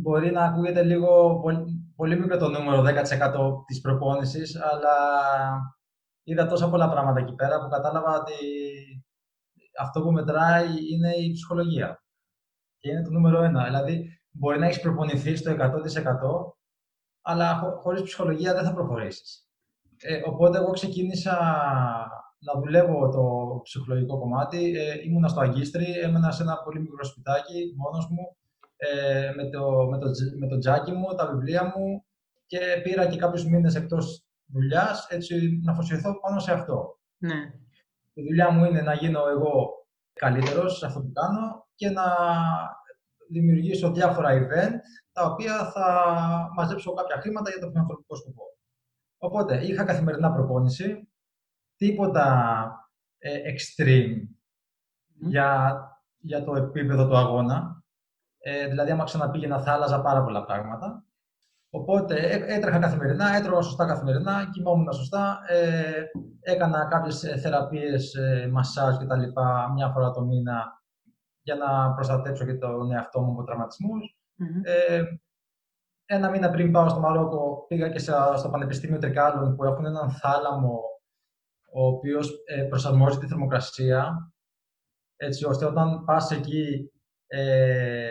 Μπορεί 0.00 0.30
να 0.30 0.44
ακούγεται 0.44 0.82
λίγο 0.82 1.40
πολύ, 1.40 1.92
πολύ 1.96 2.18
μικρό 2.18 2.36
το 2.36 2.48
νούμερο 2.48 2.82
10% 2.82 3.64
της 3.66 3.80
προπόνησης, 3.80 4.56
αλλά 4.62 4.96
είδα 6.22 6.46
τόσα 6.46 6.70
πολλά 6.70 6.90
πράγματα 6.90 7.20
εκεί 7.20 7.34
πέρα 7.34 7.60
που 7.60 7.68
κατάλαβα 7.68 8.20
ότι 8.20 8.34
αυτό 9.80 10.02
που 10.02 10.12
μετράει 10.12 10.66
είναι 10.92 11.10
η 11.10 11.32
ψυχολογία. 11.32 12.02
Και 12.78 12.90
είναι 12.90 13.02
το 13.02 13.10
νούμερο 13.10 13.42
ένα. 13.42 13.64
Δηλαδή, 13.64 14.22
μπορεί 14.30 14.58
να 14.58 14.66
έχεις 14.66 14.80
προπονηθεί 14.80 15.36
στο 15.36 15.50
100%, 15.50 15.56
αλλά 17.22 17.54
χω, 17.54 17.76
χωρίς 17.80 18.02
ψυχολογία 18.02 18.54
δεν 18.54 18.64
θα 18.64 18.74
προχωρήσεις. 18.74 19.46
Ε, 19.98 20.20
οπότε, 20.26 20.58
εγώ 20.58 20.70
ξεκίνησα 20.70 21.36
να 22.38 22.60
δουλεύω 22.60 23.08
το 23.08 23.24
ψυχολογικό 23.62 24.18
κομμάτι. 24.18 24.76
Ε, 24.76 25.02
ήμουνα 25.04 25.28
στο 25.28 25.40
Αγκίστρι, 25.40 25.86
έμενα 26.02 26.30
σε 26.30 26.42
ένα 26.42 26.62
πολύ 26.64 26.80
μικρό 26.80 27.04
σπιτάκι, 27.04 27.74
μόνος 27.76 28.08
μου, 28.10 28.36
ε, 28.84 29.32
με, 29.36 29.50
το, 29.50 29.86
με, 29.90 29.98
το, 29.98 30.10
με 30.38 30.46
το 30.46 30.58
τζάκι 30.58 30.92
μου, 30.92 31.14
τα 31.14 31.26
βιβλία 31.26 31.64
μου 31.64 32.04
και 32.46 32.80
πήρα 32.82 33.06
και 33.06 33.16
κάποιους 33.16 33.44
μήνες 33.46 33.74
εκτός 33.74 34.26
δουλειάς, 34.46 35.06
έτσι 35.10 35.60
να 35.62 35.72
αφοσιωθώ 35.72 36.20
πάνω 36.20 36.38
σε 36.38 36.52
αυτό. 36.52 36.98
Ναι. 37.18 37.34
Η 38.12 38.22
δουλειά 38.22 38.50
μου 38.50 38.64
είναι 38.64 38.82
να 38.82 38.94
γίνω 38.94 39.28
εγώ 39.28 39.70
καλύτερος 40.12 40.78
σε 40.78 40.86
αυτό 40.86 41.00
που 41.00 41.12
κάνω 41.12 41.66
και 41.74 41.90
να 41.90 42.04
δημιουργήσω 43.30 43.92
διάφορα 43.92 44.30
event 44.30 44.74
τα 45.12 45.24
οποία 45.24 45.70
θα 45.70 45.86
μαζέψω 46.54 46.92
κάποια 46.92 47.20
χρήματα 47.20 47.50
για 47.50 47.60
το 47.60 47.68
φιλανθρωπικό 47.68 48.16
σκοπό. 48.16 48.42
Οπότε 49.18 49.66
είχα 49.66 49.84
καθημερινά 49.84 50.32
προπόνηση, 50.32 51.08
τίποτα 51.76 52.66
ε, 53.18 53.38
extreme 53.52 54.16
για, 55.18 55.80
για 56.18 56.44
το 56.44 56.54
επίπεδο 56.56 57.08
του 57.08 57.16
αγώνα. 57.16 57.81
Ε, 58.44 58.66
δηλαδή, 58.66 58.90
άμα 58.90 59.04
ξαναπήγαινα, 59.04 59.60
θα 59.60 59.72
άλλαζα 59.72 60.00
πάρα 60.00 60.22
πολλά 60.22 60.44
πράγματα. 60.44 61.04
Οπότε 61.70 62.14
ε, 62.14 62.54
έτρεχα 62.54 62.78
καθημερινά, 62.78 63.34
έτρωγα 63.34 63.60
σωστά 63.60 63.86
καθημερινά, 63.86 64.48
κοιμόμουν 64.52 64.92
σωστά, 64.92 65.38
ε, 65.48 66.02
έκανα 66.40 66.86
κάποιες 66.86 67.24
ε, 67.24 67.36
θεραπείες, 67.36 68.14
ε, 68.14 68.48
μασάζ 68.52 68.96
και 68.96 69.04
τα 69.04 69.16
λοιπά 69.16 69.70
μια 69.74 69.88
φορά 69.88 70.10
το 70.10 70.24
μήνα 70.24 70.82
για 71.42 71.54
να 71.54 71.92
προστατέψω 71.94 72.44
και 72.44 72.54
τον 72.54 72.92
εαυτό 72.92 73.20
μου 73.20 73.32
από 73.32 73.44
τραυματισμούς. 73.44 74.16
Ε, 74.62 75.02
ένα 76.04 76.30
μήνα 76.30 76.50
πριν 76.50 76.72
πάω 76.72 76.88
στο 76.88 77.00
Μαρόκο 77.00 77.64
πήγα 77.68 77.88
και 77.88 77.98
στο 77.98 78.48
Πανεπιστήμιο 78.50 78.98
Τρικάλων 78.98 79.56
που 79.56 79.64
έχουν 79.64 79.84
έναν 79.84 80.10
θάλαμο 80.10 80.80
ο 81.72 81.86
οποίος 81.86 82.30
ε, 82.46 82.62
προσαρμόζει 82.62 83.18
τη 83.18 83.26
θερμοκρασία 83.26 84.32
έτσι 85.16 85.46
ώστε 85.46 85.64
όταν 85.64 86.04
πας 86.04 86.30
εκεί 86.30 86.91
ε, 87.34 88.10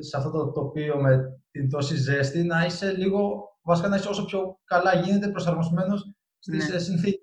σε, 0.00 0.16
αυτό 0.16 0.30
το 0.30 0.52
τοπίο 0.52 0.96
με 0.96 1.40
την 1.50 1.70
τόση 1.70 1.96
ζέστη 1.96 2.42
να 2.42 2.64
είσαι 2.64 2.92
λίγο, 2.92 3.48
βασικά 3.62 3.88
να 3.88 3.96
είσαι 3.96 4.08
όσο 4.08 4.24
πιο 4.24 4.58
καλά 4.64 4.94
γίνεται 4.94 5.28
προσαρμοσμένος 5.28 6.12
στις 6.38 6.68
ναι. 6.68 6.74
Ε, 6.74 6.78
συνθήκες. 6.78 7.20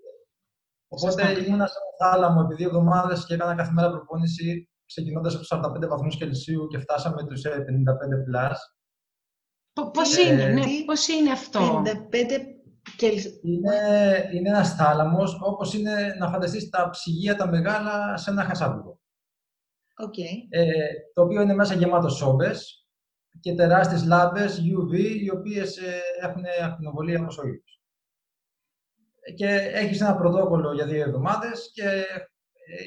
Οπότε 0.87 1.21
ήμουν 1.31 1.41
σε 1.41 1.51
ένα 1.53 1.67
θάλαμο 1.99 2.41
επί 2.45 2.55
δύο 2.55 2.67
εβδομάδες 2.67 3.25
και 3.25 3.33
έκανα 3.33 3.55
κάθε 3.55 3.71
μέρα 3.71 3.89
προπόνηση 3.89 4.69
ξεκινώντας 4.85 5.35
από 5.35 5.69
45 5.85 5.87
βαθμούς 5.87 6.17
Κελσίου 6.17 6.67
και 6.67 6.79
φτάσαμε 6.79 7.25
τους 7.25 7.41
55 7.45 8.23
πλάς. 8.25 8.75
Πώς 9.93 10.17
είναι, 10.17 10.45
ναι, 10.45 10.63
πώς 10.85 11.07
είναι 11.07 11.31
αυτό; 11.31 11.81
55 12.09 13.25
είναι, 13.41 13.75
είναι 14.33 14.49
ένας 14.49 14.75
θάλαμος, 14.75 15.39
όπως 15.41 15.73
είναι 15.73 16.15
να 16.19 16.29
φανταστείς 16.29 16.69
τα 16.69 16.89
ψυγεία 16.89 17.35
τα 17.35 17.47
μεγάλα 17.47 18.17
σε 18.17 18.29
ένα 18.29 18.43
χασάπουδο. 18.43 18.96
Okay. 20.05 20.47
Ε, 20.49 20.63
το 21.13 21.21
οποίο 21.21 21.41
είναι 21.41 21.53
μέσα 21.53 21.73
γεμάτος 21.73 22.15
σόμπες 22.15 22.87
και 23.39 23.53
τεράστιες 23.53 24.05
λάμπες 24.05 24.59
UV, 24.59 24.93
οι 25.23 25.29
οποίες 25.29 25.77
ε, 25.77 26.01
έχουν 26.21 26.43
ακτινοβολία 26.63 27.19
όπως 27.21 27.37
ο 27.37 27.47
ήλιος. 27.47 27.81
Και 29.35 29.47
έχεις 29.73 30.01
ένα 30.01 30.15
πρωτόκολλο 30.15 30.73
για 30.73 30.85
δύο 30.85 31.01
εβδομάδες 31.01 31.71
και 31.73 31.83
ε, 31.83 32.03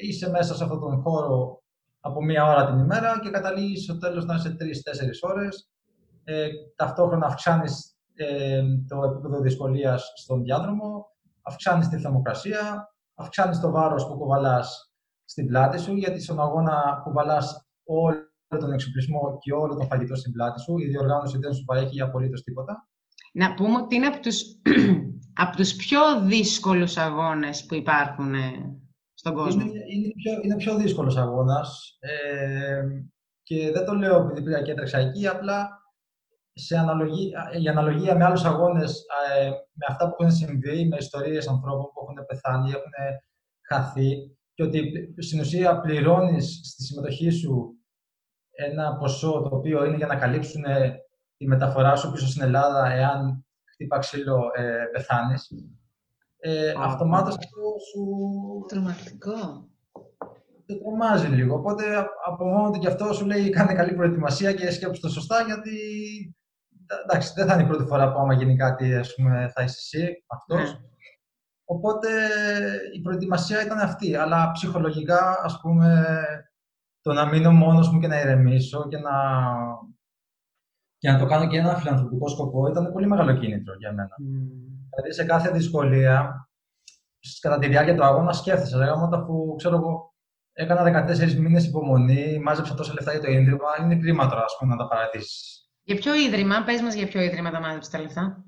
είσαι 0.01 0.29
μέσα 0.29 0.55
σε 0.55 0.63
αυτόν 0.63 0.79
τον 0.79 1.01
χώρο 1.01 1.63
από 1.99 2.23
μία 2.23 2.45
ώρα 2.45 2.65
την 2.65 2.79
ημέρα 2.79 3.19
και 3.23 3.29
καταλήγεις 3.29 3.83
στο 3.83 3.97
τέλος 3.97 4.25
να 4.25 4.35
είσαι 4.35 4.55
τρεις-τέσσερις 4.55 5.21
ώρες. 5.21 5.69
Ε, 6.23 6.49
ταυτόχρονα 6.75 7.25
αυξάνεις 7.25 7.95
ε, 8.13 8.63
το 8.87 9.03
επίπεδο 9.03 9.39
δυσκολίας 9.39 10.11
στον 10.15 10.43
διάδρομο, 10.43 11.05
αυξάνεις 11.41 11.87
τη 11.87 11.99
θερμοκρασία, 11.99 12.93
αυξάνεις 13.15 13.59
το 13.59 13.71
βάρος 13.71 14.07
που 14.07 14.17
κουβαλάς 14.17 14.90
στην 15.31 15.47
πλάτη 15.47 15.79
σου, 15.79 15.95
γιατί 15.95 16.21
στον 16.21 16.39
αγώνα 16.39 17.01
κουβαλάς 17.03 17.65
όλο 17.83 18.59
τον 18.59 18.71
εξοπλισμό 18.71 19.37
και 19.41 19.53
όλο 19.53 19.75
το 19.75 19.85
φαγητό 19.85 20.15
στην 20.15 20.31
πλάτη 20.31 20.61
σου. 20.61 20.77
Η 20.77 20.87
διοργάνωση 20.87 21.37
δεν 21.37 21.53
σου 21.53 21.63
παρέχει 21.63 22.01
απολύτως 22.01 22.43
τίποτα. 22.43 22.87
Να 23.33 23.53
πούμε 23.53 23.77
ότι 23.77 23.95
είναι 23.95 24.05
από 24.07 24.19
τους, 24.19 24.41
από 25.43 25.55
τους 25.55 25.75
πιο 25.75 25.99
δύσκολους 26.21 26.97
αγώνες 26.97 27.65
που 27.65 27.75
υπάρχουν 27.75 28.33
ε, 28.33 28.79
στον 29.13 29.33
κόσμο. 29.33 29.61
Είναι, 29.61 29.71
είναι, 29.71 30.13
πιο, 30.15 30.31
είναι 30.43 30.55
πιο 30.55 30.75
δύσκολος 30.75 31.17
αγώνας 31.17 31.97
ε, 31.99 32.81
και 33.43 33.71
δεν 33.71 33.85
το 33.85 33.93
λέω 33.93 34.19
επειδή 34.19 34.43
πήγα 34.43 34.61
και 34.61 34.71
έτρεξα 34.71 34.97
εκεί, 34.97 35.27
απλά 35.27 35.69
σε 36.53 36.77
αναλογία, 36.77 37.51
η 37.61 37.67
αναλογία 37.67 38.15
με 38.15 38.25
άλλους 38.25 38.43
αγώνες, 38.43 39.05
ε, 39.29 39.49
με 39.49 39.85
αυτά 39.87 40.09
που 40.09 40.15
έχουν 40.19 40.35
συμβεί, 40.35 40.87
με 40.87 40.97
ιστορίες 40.99 41.47
ανθρώπων 41.47 41.85
που 41.85 42.01
έχουν 42.01 42.25
πεθάνει, 42.25 42.69
έχουν 42.69 42.91
χαθεί 43.67 44.35
και 44.61 44.67
ότι 44.67 45.13
στην 45.17 45.39
ουσία 45.39 45.79
πληρώνεις 45.79 46.59
στη 46.63 46.83
συμμετοχή 46.83 47.29
σου 47.29 47.75
ένα 48.51 48.97
ποσό 48.97 49.31
το 49.31 49.55
οποίο 49.55 49.85
είναι 49.85 49.97
για 49.97 50.07
να 50.07 50.15
καλύψουν 50.15 50.63
τη 51.37 51.47
μεταφορά 51.47 51.95
σου 51.95 52.11
πίσω 52.11 52.27
στην 52.27 52.41
Ελλάδα 52.41 52.91
εάν 52.91 53.45
χτύπα 53.63 53.99
ξύλο 53.99 54.49
ε, 54.55 54.83
πεθάνεις. 54.91 55.49
Ε, 56.37 56.73
αυτομάτως 56.77 57.37
αυτό 57.37 57.61
σου... 57.91 58.05
Τρομακτικό. 58.67 59.69
Το 60.65 60.79
τρομάζει 60.79 61.27
λίγο. 61.27 61.55
Οπότε 61.55 61.83
από 62.25 62.45
μόνο 62.45 62.71
του 62.71 62.79
και 62.79 62.87
αυτό 62.87 63.13
σου 63.13 63.25
λέει 63.25 63.49
κάνε 63.49 63.73
καλή 63.73 63.93
προετοιμασία 63.93 64.53
και 64.53 64.71
σκέψου 64.71 65.01
το 65.01 65.09
σωστά 65.09 65.41
γιατί 65.41 65.75
εντάξει, 67.03 67.33
δεν 67.35 67.47
θα 67.47 67.53
είναι 67.53 67.63
η 67.63 67.67
πρώτη 67.67 67.85
φορά 67.85 68.11
που 68.11 68.19
άμα 68.19 68.33
γίνει 68.33 68.55
κάτι, 68.55 68.95
ας 68.95 69.13
πούμε, 69.15 69.51
θα 69.55 69.63
είσαι 69.63 69.97
εσύ, 69.97 70.23
αυτός. 70.27 70.73
Ναι. 70.73 70.89
Οπότε 71.73 72.09
η 72.93 73.01
προετοιμασία 73.01 73.63
ήταν 73.65 73.79
αυτή, 73.79 74.15
αλλά 74.15 74.51
ψυχολογικά, 74.51 75.41
ας 75.43 75.59
πούμε, 75.61 76.05
το 77.01 77.13
να 77.13 77.25
μείνω 77.25 77.51
μόνος 77.51 77.91
μου 77.91 77.99
και 77.99 78.07
να 78.07 78.19
ηρεμήσω 78.19 78.87
και 78.87 78.97
να, 78.97 79.11
και 80.97 81.11
να 81.11 81.19
το 81.19 81.25
κάνω 81.25 81.47
και 81.47 81.57
ένα 81.57 81.75
φιλανθρωπικό 81.75 82.27
σκοπό 82.27 82.67
ήταν 82.67 82.91
πολύ 82.91 83.07
μεγάλο 83.07 83.37
κίνητρο 83.37 83.73
για 83.75 83.93
μένα. 83.93 84.15
Δηλαδή, 84.89 85.13
σε 85.13 85.23
κάθε 85.23 85.51
δυσκολία, 85.51 86.47
κατά 87.41 87.57
τη 87.57 87.67
διάρκεια 87.67 87.95
του 87.95 88.03
αγώνα, 88.03 88.33
σκέφτεσαι, 88.33 88.77
λέγαμε, 88.77 89.17
αφού 89.17 89.55
ξέρω 89.55 89.75
εγώ, 89.75 90.13
έκανα 90.53 91.05
14 91.07 91.33
μήνες 91.33 91.65
υπομονή, 91.65 92.39
μάζεψα 92.39 92.73
τόσα 92.73 92.93
λεφτά 92.93 93.11
για 93.11 93.21
το 93.21 93.31
ίδρυμα, 93.31 93.69
είναι 93.81 93.95
κρίμα 93.95 94.29
τώρα, 94.29 94.43
ας 94.43 94.55
πούμε, 94.59 94.75
να 94.75 94.81
τα 94.81 94.87
παρατήσεις. 94.87 95.69
Για 95.83 95.95
ποιο 95.95 96.13
ίδρυμα, 96.15 96.63
πες 96.63 96.81
μας 96.81 96.93
για 96.93 97.07
ποιο 97.07 97.21
ίδρυμα 97.21 97.51
τα 97.51 97.59
μάζεψες 97.59 97.91
τα 97.91 98.01
λεφτά. 98.01 98.45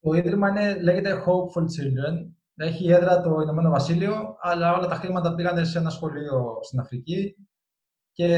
Το 0.00 0.12
ίδρυμα 0.12 0.48
είναι, 0.48 0.80
λέγεται 0.82 1.22
Hope 1.26 1.60
for 1.60 1.62
Children. 1.62 2.36
Έχει 2.58 2.90
έδρα 2.90 3.20
το 3.20 3.40
Ηνωμένο 3.40 3.70
Βασίλειο, 3.70 4.36
αλλά 4.40 4.72
όλα 4.76 4.86
τα 4.86 4.94
χρήματα 4.94 5.34
πήγαν 5.34 5.66
σε 5.66 5.78
ένα 5.78 5.90
σχολείο 5.90 6.58
στην 6.62 6.80
Αφρική. 6.80 7.36
Και 8.12 8.28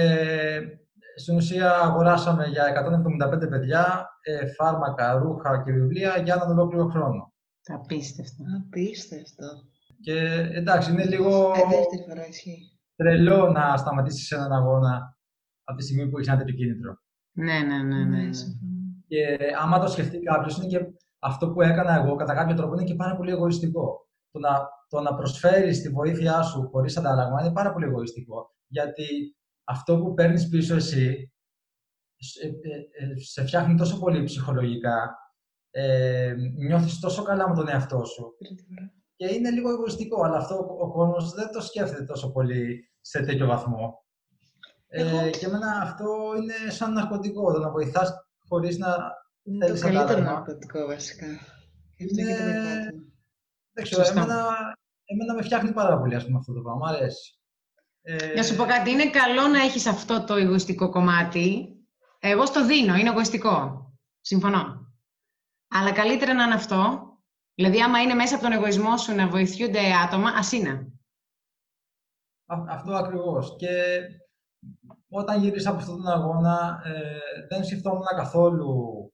στην 1.16 1.36
ουσία 1.36 1.72
αγοράσαμε 1.72 2.46
για 2.46 2.64
175 3.44 3.48
παιδιά 3.48 4.08
ε, 4.22 4.46
φάρμακα, 4.46 5.12
ρούχα 5.12 5.62
και 5.64 5.72
βιβλία 5.72 6.16
για 6.24 6.34
έναν 6.34 6.58
ολόκληρο 6.58 6.88
χρόνο. 6.88 7.32
Απίστευτο. 7.66 8.44
Απίστευτο. 8.66 9.46
Και 10.00 10.16
εντάξει, 10.52 10.92
είναι 10.92 11.04
λίγο... 11.04 11.50
Ε, 11.50 11.76
δεύτερη 11.76 12.04
φορά 12.08 12.26
ισχύει. 12.28 12.78
τρελό 12.96 13.50
να 13.50 13.76
σταματήσεις 13.76 14.26
σε 14.26 14.34
έναν 14.34 14.52
αγώνα 14.52 15.18
από 15.64 15.78
τη 15.78 15.84
στιγμή 15.84 16.08
που 16.08 16.16
έχεις 16.16 16.28
ένα 16.28 16.38
τέτοιο 16.38 16.54
κίνητρο. 16.54 16.98
Ναι, 17.32 17.58
ναι, 17.58 17.82
ναι. 17.82 18.04
ναι. 18.04 18.22
ναι. 18.22 18.30
Και 19.06 19.38
άμα 19.60 19.78
το 19.78 19.86
σκεφτεί 19.86 20.18
κάποιος, 20.18 20.56
είναι 20.56 20.66
και 20.66 20.80
αυτό 21.18 21.50
που 21.50 21.62
έκανα 21.62 21.94
εγώ 21.94 22.16
κατά 22.16 22.34
κάποιο 22.34 22.54
τρόπο 22.54 22.74
είναι 22.74 22.84
και 22.84 22.94
πάρα 22.94 23.16
πολύ 23.16 23.30
εγωιστικό. 23.30 24.07
Το 24.38 24.48
να, 24.48 24.68
το 24.88 25.00
να 25.00 25.14
προσφέρεις 25.14 25.82
τη 25.82 25.88
βοήθειά 25.88 26.42
σου 26.42 26.68
χωρίς 26.72 26.96
αντάλλαγμα 26.96 27.40
είναι 27.40 27.52
πάρα 27.52 27.72
πολύ 27.72 27.86
εγωιστικό. 27.86 28.54
Γιατί 28.66 29.36
αυτό 29.64 29.98
που 29.98 30.14
παίρνεις 30.14 30.48
πίσω 30.48 30.74
εσύ 30.74 31.32
σε, 32.16 32.46
ε, 32.46 33.04
ε, 33.04 33.18
σε 33.20 33.44
φτιάχνει 33.44 33.74
τόσο 33.74 33.98
πολύ 33.98 34.24
ψυχολογικά. 34.24 35.16
Ε, 35.70 36.34
νιώθεις 36.56 36.98
τόσο 36.98 37.22
καλά 37.22 37.48
με 37.48 37.54
τον 37.54 37.68
εαυτό 37.68 38.04
σου. 38.04 38.36
Και 39.16 39.26
είναι 39.34 39.50
λίγο 39.50 39.70
εγωιστικό, 39.70 40.24
αλλά 40.24 40.36
αυτό 40.36 40.76
ο 40.80 40.90
κόσμος 40.92 41.32
δεν 41.32 41.52
το 41.52 41.60
σκέφτεται 41.60 42.04
τόσο 42.04 42.32
πολύ 42.32 42.90
σε 43.00 43.22
τέτοιο 43.22 43.46
βαθμό. 43.46 44.04
Ε, 44.88 45.30
και 45.30 45.46
εμένα 45.46 45.80
αυτό 45.82 46.06
είναι 46.36 46.70
σαν 46.70 46.92
ναρκωτικό, 46.92 47.52
το 47.52 47.58
να 47.58 47.70
βοηθάς 47.70 48.12
χωρίς 48.48 48.78
να 48.78 48.96
είναι 49.42 49.66
θέλεις 49.66 49.80
το 49.80 49.86
καλύτερο 49.86 50.20
ναρκωτικό, 50.20 50.86
βασικά. 50.86 51.26
Είναι... 51.96 52.36
Δεν 53.78 53.86
ξέρω, 53.86 54.08
εμένα, 54.08 54.46
εμένα 55.04 55.34
με 55.34 55.42
φτιάχνει 55.42 55.72
πάρα 55.72 55.98
πολύ, 55.98 56.14
ας 56.14 56.24
πούμε, 56.24 56.38
αυτό 56.38 56.52
το 56.52 56.60
πράγμα. 56.60 56.86
Μ' 56.86 56.94
αρέσει. 56.94 57.38
Ε... 58.02 58.34
Να 58.34 58.42
σου 58.42 58.56
πω 58.56 58.64
κάτι, 58.64 58.90
είναι 58.90 59.10
καλό 59.10 59.46
να 59.46 59.62
έχεις 59.62 59.86
αυτό 59.86 60.24
το 60.24 60.34
εγωιστικό 60.34 60.90
κομμάτι. 60.90 61.76
Εγώ 62.18 62.46
στο 62.46 62.66
δίνω, 62.66 62.94
είναι 62.94 63.08
εγωιστικό. 63.08 63.86
Συμφωνώ. 64.20 64.92
Αλλά 65.68 65.92
καλύτερα 65.92 66.34
να 66.34 66.44
είναι 66.44 66.54
αυτό. 66.54 67.02
Δηλαδή, 67.54 67.82
άμα 67.82 68.02
είναι 68.02 68.14
μέσα 68.14 68.34
από 68.34 68.44
τον 68.44 68.52
εγωισμό 68.52 68.96
σου 68.96 69.14
να 69.14 69.28
βοηθούνται 69.28 69.94
άτομα, 70.04 70.30
ας 70.30 70.52
είναι. 70.52 70.92
αυτό 72.46 72.94
ακριβώς. 72.94 73.56
Και 73.58 74.00
όταν 75.08 75.42
γύρισα 75.42 75.70
από 75.70 75.78
αυτόν 75.78 75.96
τον 75.96 76.12
αγώνα, 76.12 76.82
ε, 76.84 77.46
δεν 77.48 77.64
σκεφτόμουν 77.64 78.06
καθόλου 78.16 79.12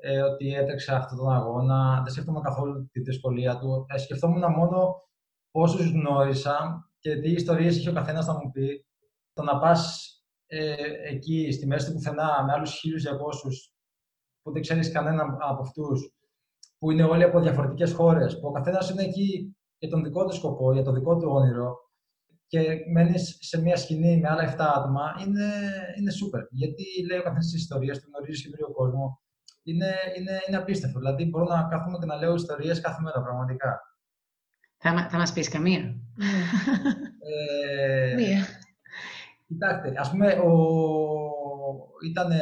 ε, 0.00 0.22
ότι 0.22 0.54
έτρεξα 0.54 0.96
αυτόν 0.96 1.18
τον 1.18 1.32
αγώνα, 1.32 2.00
δεν 2.02 2.12
σκεφτόμουν 2.12 2.42
καθόλου 2.42 2.88
τη 2.92 3.00
δυσκολία 3.00 3.58
του. 3.58 3.86
Ε, 3.88 3.98
σκεφτόμουν 3.98 4.52
μόνο 4.52 5.02
πόσους 5.50 5.90
γνώρισα 5.90 6.88
και 6.98 7.16
τι 7.16 7.30
ιστορίες 7.30 7.76
είχε 7.76 7.90
ο 7.90 7.92
καθένας 7.92 8.26
να 8.26 8.32
μου 8.32 8.50
πει. 8.50 8.86
Το 9.32 9.42
να 9.42 9.58
πας 9.58 10.12
ε, 10.46 10.74
εκεί, 11.08 11.50
στη 11.52 11.66
μέση 11.66 11.86
του 11.86 11.92
πουθενά, 11.92 12.44
με 12.44 12.52
άλλους 12.52 12.70
1.200 12.70 13.72
που 14.42 14.52
δεν 14.52 14.62
ξέρεις 14.62 14.92
κανέναν 14.92 15.36
από 15.40 15.62
αυτούς, 15.62 16.12
που 16.78 16.90
είναι 16.90 17.04
όλοι 17.04 17.22
από 17.22 17.40
διαφορετικές 17.40 17.92
χώρες, 17.92 18.40
που 18.40 18.48
ο 18.48 18.52
καθένας 18.52 18.90
είναι 18.90 19.02
εκεί 19.02 19.56
για 19.78 19.88
τον 19.88 20.02
δικό 20.02 20.24
του 20.24 20.34
σκοπό, 20.34 20.72
για 20.72 20.82
το 20.82 20.92
δικό 20.92 21.16
του 21.16 21.28
όνειρο 21.30 21.76
και 22.46 22.84
μένεις 22.92 23.38
σε 23.40 23.60
μια 23.60 23.76
σκηνή 23.76 24.20
με 24.20 24.28
άλλα 24.28 24.54
7 24.56 24.56
άτομα, 24.76 25.14
είναι, 25.26 25.46
είναι 25.98 26.12
super. 26.20 26.46
Γιατί 26.50 26.84
λέει 27.08 27.18
ο 27.18 27.22
καθένας 27.22 27.44
τις 27.44 27.60
ιστορίες 27.62 28.00
του, 28.00 28.08
γνωρίζεις 28.08 28.42
και 28.42 28.64
ο 28.64 28.72
κόσμο. 28.72 29.20
Είναι, 29.62 29.94
είναι, 30.18 30.40
είναι 30.48 30.56
απίστευτο. 30.56 30.98
Δηλαδή, 30.98 31.24
μπορώ 31.24 31.44
να 31.44 31.62
κάθομαι 31.70 31.98
και 31.98 32.06
να 32.06 32.16
λέω 32.16 32.34
ιστορίες 32.34 32.80
κάθε 32.80 33.02
μέρα, 33.02 33.22
πραγματικά. 33.22 33.80
Θα, 34.76 35.08
θα 35.10 35.16
μας 35.16 35.32
πεις 35.32 35.48
καμία. 35.48 35.94
ε, 37.18 38.14
Μία. 38.14 38.46
Κοιτάξτε, 39.46 39.92
ας 39.96 40.10
πούμε, 40.10 40.32
ο... 40.32 40.50
ήταν 42.04 42.32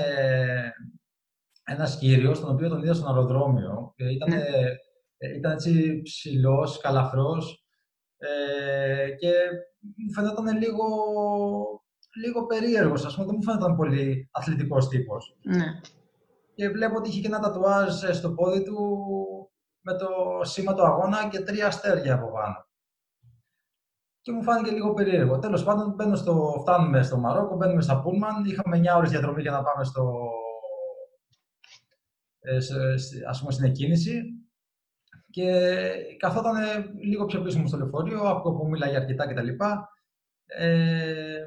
ένας 1.65 1.99
κύριος, 1.99 2.41
τον 2.41 2.51
οποίο 2.51 2.69
τον 2.69 2.83
είδα 2.83 2.95
στον 2.95 3.09
αεροδρόμιο. 3.09 3.95
Ήταν, 3.97 4.29
ναι. 4.29 4.43
Ε, 5.19 5.35
ήταν 5.37 5.53
έτσι 5.53 6.03
ψηλός, 6.03 6.81
καλαφρός 6.81 7.65
ε, 8.17 9.11
και 9.11 9.33
μου 9.97 10.13
φαίνονταν 10.13 10.59
λίγο, 10.59 10.85
λίγο 12.25 12.47
περίεργος, 12.47 13.05
ας 13.05 13.15
πούμε, 13.15 13.27
δεν 13.27 13.35
μου 13.37 13.43
φαίνονταν 13.43 13.77
πολύ 13.77 14.29
αθλητικός 14.33 14.89
τύπος. 14.89 15.37
Ναι. 15.43 15.81
Και 16.57 16.69
βλέπω 16.69 16.97
ότι 16.97 17.09
είχε 17.09 17.21
και 17.21 17.27
ένα 17.27 17.41
τατουάζ 17.41 18.03
στο 18.13 18.33
πόδι 18.33 18.63
του 18.63 18.77
με 19.81 19.97
το 19.97 20.09
σήμα 20.43 20.75
του 20.75 20.87
αγώνα 20.87 21.29
και 21.29 21.41
τρία 21.41 21.67
αστέρια 21.67 22.15
από 22.15 22.31
πάνω. 22.33 22.67
Και 24.21 24.33
μου 24.33 24.43
φάνηκε 24.43 24.71
λίγο 24.71 24.95
περίεργο. 24.95 25.39
Τέλος 25.39 25.65
πάντων, 25.65 25.95
μπαίνω 25.95 26.17
στο, 26.17 26.57
φτάνουμε 26.61 27.03
στο 27.03 27.19
Μαρόκο, 27.19 27.57
μπαίνουμε 27.57 27.83
στα 27.83 28.01
Πούλμαν. 28.03 28.45
Είχαμε 28.45 28.79
9 28.79 28.97
ώρε 28.97 29.09
διαδρομή 29.09 29.43
για 29.43 29.51
να 29.51 29.63
πάμε 29.63 29.85
στο, 29.85 30.31
ε, 32.41 32.57
ας 33.29 33.41
πούμε, 33.41 33.53
στην 33.53 33.65
εκκίνηση. 33.65 34.23
Και 35.31 35.81
καθόταν 36.19 36.55
λίγο 37.01 37.25
πιο 37.25 37.43
πίσω 37.43 37.59
μου 37.59 37.67
στο 37.67 37.77
λεωφορείο, 37.77 38.21
από 38.21 38.55
που 38.57 38.69
μιλάει 38.69 38.97
αρκετά 38.97 39.27
κτλ. 39.27 39.49
Ε, 40.47 41.41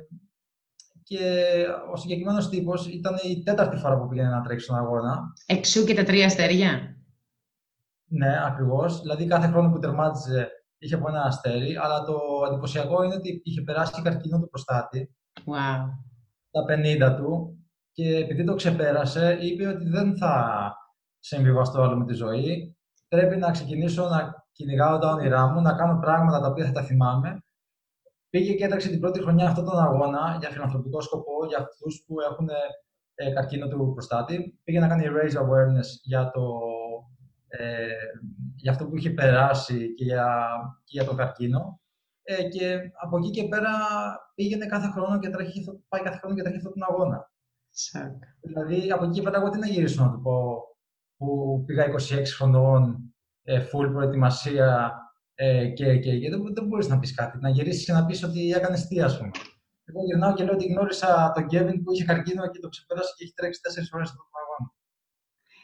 και 1.10 1.66
ο 1.92 1.96
συγκεκριμένος 1.96 2.50
τύπος 2.50 2.88
ήταν 2.88 3.16
η 3.24 3.44
τέταρτη 3.44 3.78
φορά 3.78 3.98
που 3.98 4.08
πήγαινε 4.08 4.30
να 4.30 4.42
τρέξει 4.42 4.66
στον 4.66 4.78
αγώνα. 4.78 5.34
Εξού 5.46 5.86
και 5.86 5.94
τα 5.94 6.04
τρία 6.04 6.26
αστέρια. 6.26 6.98
Ναι, 8.06 8.46
ακριβώς. 8.46 9.02
Δηλαδή 9.02 9.26
κάθε 9.26 9.48
χρόνο 9.48 9.70
που 9.70 9.80
τερμάτιζε 9.80 10.50
είχε 10.78 10.96
από 10.96 11.10
ένα 11.10 11.22
αστέρι, 11.22 11.78
αλλά 11.78 12.04
το 12.04 12.20
εντυπωσιακό 12.48 13.04
είναι 13.04 13.16
ότι 13.16 13.42
είχε 13.44 13.62
περάσει 13.62 14.02
καρκίνο 14.02 14.40
του 14.40 14.50
προστάτη. 14.50 15.16
Wow. 15.34 15.86
Τα 16.52 16.66
50 17.12 17.16
του. 17.18 17.58
Και 17.92 18.16
επειδή 18.16 18.44
το 18.44 18.56
ξεπέρασε, 18.56 19.38
είπε 19.42 19.68
ότι 19.68 19.90
δεν 19.90 20.18
θα 20.18 20.74
συμβιβαστώ 21.20 21.82
άλλο 21.82 21.98
με 21.98 22.06
τη 22.06 22.14
ζωή. 22.14 22.78
Πρέπει 23.08 23.38
να 23.38 23.52
ξεκινήσω 23.52 24.08
να 24.08 24.46
κυνηγάω 24.52 24.98
τα 24.98 25.10
όνειρά 25.10 25.48
μου, 25.48 25.62
να 25.62 25.74
κάνω 25.74 26.00
πράγματα 26.00 26.40
τα 26.40 26.48
οποία 26.48 26.66
θα 26.66 26.72
τα 26.72 26.84
θυμάμαι. 26.84 27.44
Πήγε 28.30 28.54
και 28.54 28.66
έταξε 28.66 28.90
την 28.90 29.00
πρώτη 29.00 29.20
χρονιά 29.22 29.48
αυτόν 29.48 29.66
τον 29.66 29.80
αγώνα 29.80 30.38
για 30.40 30.50
φιλανθρωπικό 30.50 31.02
σκοπό, 31.02 31.46
για 31.48 31.58
αυτούς 31.58 32.04
που 32.08 32.16
έχουν 32.22 32.50
ε, 33.16 33.32
καρκίνο 33.32 33.68
του 33.68 33.92
προστάτη. 33.94 34.60
Πήγε 34.64 34.80
να 34.80 34.88
κάνει 34.88 35.06
raise 35.08 35.38
awareness 35.38 35.88
για 36.04 36.32
το 36.32 36.42
ε, 37.48 37.88
για 38.56 38.72
αυτό 38.72 38.86
που 38.88 38.98
είχε 38.98 39.10
περάσει 39.10 39.94
και 39.94 40.04
για, 40.04 40.48
και 40.84 40.92
για 40.98 41.06
τον 41.06 41.16
καρκίνο. 41.16 41.82
Ε, 42.24 42.44
και 42.44 42.80
από 43.02 43.18
εκεί 43.18 43.30
και 43.30 43.48
πέρα 43.48 43.72
πήγαινε 44.36 44.66
κάθε 44.66 44.88
χρόνο 44.88 45.20
και 45.20 45.30
τρέχει, 45.30 45.64
πάει 45.88 46.02
κάθε 46.02 46.18
χρόνο 46.18 46.36
και 46.36 46.42
τρέχει 46.42 46.58
αυτόν 46.58 46.74
τον 46.74 46.84
αγώνα. 46.84 47.32
Σακ. 47.70 48.24
Δηλαδή, 48.42 48.92
από 48.92 49.04
εκεί 49.04 49.14
και 49.14 49.22
πέρα, 49.22 49.38
εγώ 49.38 49.50
τι 49.50 49.60
να 49.60 49.68
γυρίσω 49.68 50.04
να 50.04 50.12
του 50.12 50.22
πω 50.22 50.64
που 51.18 51.64
πήγα 51.66 51.86
26 51.86 52.24
χρονών, 52.38 53.14
ε, 53.44 53.62
full 53.62 53.92
προετοιμασία 53.92 54.94
ε, 55.42 55.68
και, 55.68 55.98
και, 55.98 56.20
και 56.20 56.30
δεν, 56.30 56.54
δεν 56.54 56.66
μπορείς 56.66 56.88
να 56.88 57.00
πεις 57.00 57.14
κάτι. 57.14 57.38
Να 57.42 57.50
γυρίσεις 57.50 57.86
και 57.86 57.92
να 57.92 58.06
πεις 58.06 58.24
ότι 58.24 58.52
έκανες 58.52 58.88
τι, 58.88 59.02
ας 59.02 59.18
πούμε. 59.18 59.32
Εγώ 59.86 60.04
γυρνάω 60.06 60.34
και 60.34 60.44
λέω 60.44 60.54
ότι 60.54 60.66
γνώρισα 60.66 61.32
τον 61.36 61.48
Κέβιν 61.48 61.84
που 61.84 61.92
είχε 61.94 62.04
καρκίνο 62.04 62.50
και 62.50 62.60
το 62.60 62.70
ξεπέρασε 62.70 63.14
και 63.18 63.24
έχει 63.24 63.34
τρέξει 63.34 63.62
τέσσερις 63.62 63.90
φορές 63.90 64.08
στον 64.08 64.20
αγώνα. 64.42 64.74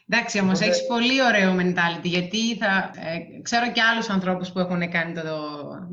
Εντάξει, 0.08 0.40
όμως 0.40 0.58
Οπότε... 0.58 0.70
έχεις 0.70 0.86
πολύ 0.86 1.22
ωραίο 1.22 1.56
mentality, 1.60 2.08
γιατί 2.16 2.56
θα, 2.56 2.90
ε, 2.94 3.40
ξέρω 3.42 3.72
και 3.72 3.82
άλλους 3.82 4.08
ανθρώπους 4.08 4.52
που 4.52 4.58
έχουν 4.58 4.90
κάνει 4.90 5.14
το 5.14 5.22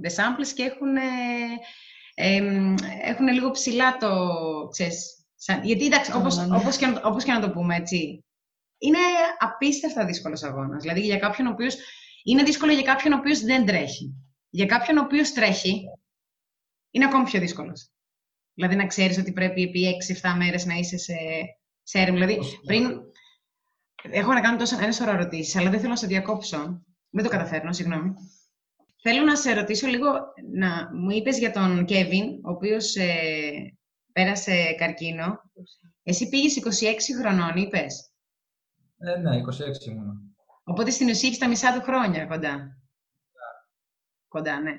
The 0.03 0.09
Samples 0.17 0.51
και 0.55 0.63
έχουν, 0.63 0.95
ε, 2.15 2.37
έχουν 3.03 3.27
λίγο 3.27 3.51
ψηλά 3.51 3.97
το, 3.97 4.09
ξέρεις, 4.71 5.25
σαν, 5.35 5.63
γιατί 5.63 5.85
εντάξει, 5.85 6.11
όπως, 6.15 6.37
ναι. 6.37 6.55
όπως, 6.55 6.77
και, 6.77 6.85
όπως 7.03 7.23
και 7.23 7.31
να 7.31 7.41
το 7.41 7.49
πούμε 7.49 7.75
έτσι, 7.75 8.25
είναι 8.77 8.97
απίστευτα 9.39 10.05
δύσκολος 10.05 10.43
αγώνας. 10.43 10.81
Δηλαδή 10.81 10.99
για 10.99 11.17
κάποιον 11.17 11.47
ο 11.47 11.51
οποίος. 11.51 11.75
Είναι 12.23 12.43
δύσκολο 12.43 12.71
για 12.71 12.83
κάποιον 12.83 13.13
ο 13.13 13.17
οποίος 13.17 13.39
δεν 13.39 13.65
τρέχει. 13.65 14.13
Για 14.49 14.65
κάποιον 14.65 14.97
ο 14.97 15.01
οποίος 15.01 15.31
τρέχει, 15.31 15.83
είναι 16.91 17.05
ακόμη 17.05 17.23
πιο 17.23 17.39
δύσκολος. 17.39 17.91
Δηλαδή 18.53 18.75
να 18.75 18.87
ξέρεις 18.87 19.17
ότι 19.17 19.31
πρέπει 19.31 19.61
επί 19.61 19.97
6-7 20.21 20.33
μέρες 20.37 20.65
να 20.65 20.73
είσαι 20.73 20.97
σε, 20.97 21.15
σε 21.83 21.99
έρευνα. 21.99 22.25
Δηλαδή 22.25 22.49
πριν, 22.65 23.01
Έχω 24.11 24.33
να 24.33 24.41
κάνω 24.41 24.57
τόσο 24.57 24.77
ένα 24.81 24.91
σωρό 24.91 25.11
ερωτήσεις, 25.11 25.55
αλλά 25.55 25.69
δεν 25.69 25.79
θέλω 25.79 25.91
να 25.91 25.97
σε 25.97 26.07
διακόψω. 26.07 26.85
Δεν 27.09 27.23
το 27.23 27.29
καταφέρνω, 27.29 27.73
συγγνώμη. 27.73 28.13
Θέλω 29.01 29.23
να 29.23 29.35
σε 29.35 29.53
ρωτήσω 29.53 29.87
λίγο, 29.87 30.07
να 30.51 30.89
μου 30.93 31.09
είπες 31.09 31.37
για 31.37 31.51
τον 31.51 31.85
Κέβιν, 31.85 32.23
ο 32.23 32.49
οποίος 32.49 32.95
ε, 32.95 33.77
πέρασε 34.13 34.75
καρκίνο. 34.77 35.51
Εσύ 36.03 36.29
πήγες 36.29 36.81
26 36.81 37.21
χρονών, 37.21 37.55
είπες; 37.55 38.11
Ε, 38.97 39.19
ναι, 39.19 39.37
26 39.37 39.87
ήμουν. 39.87 40.32
Οπότε 40.63 40.89
στην 40.89 41.09
ουσία 41.09 41.27
έχεις 41.27 41.39
τα 41.39 41.47
μισά 41.47 41.73
του 41.73 41.81
χρόνια 41.81 42.25
κοντά. 42.25 42.57
Ναι. 42.57 42.67
Κοντά, 44.27 44.59
ναι. 44.59 44.71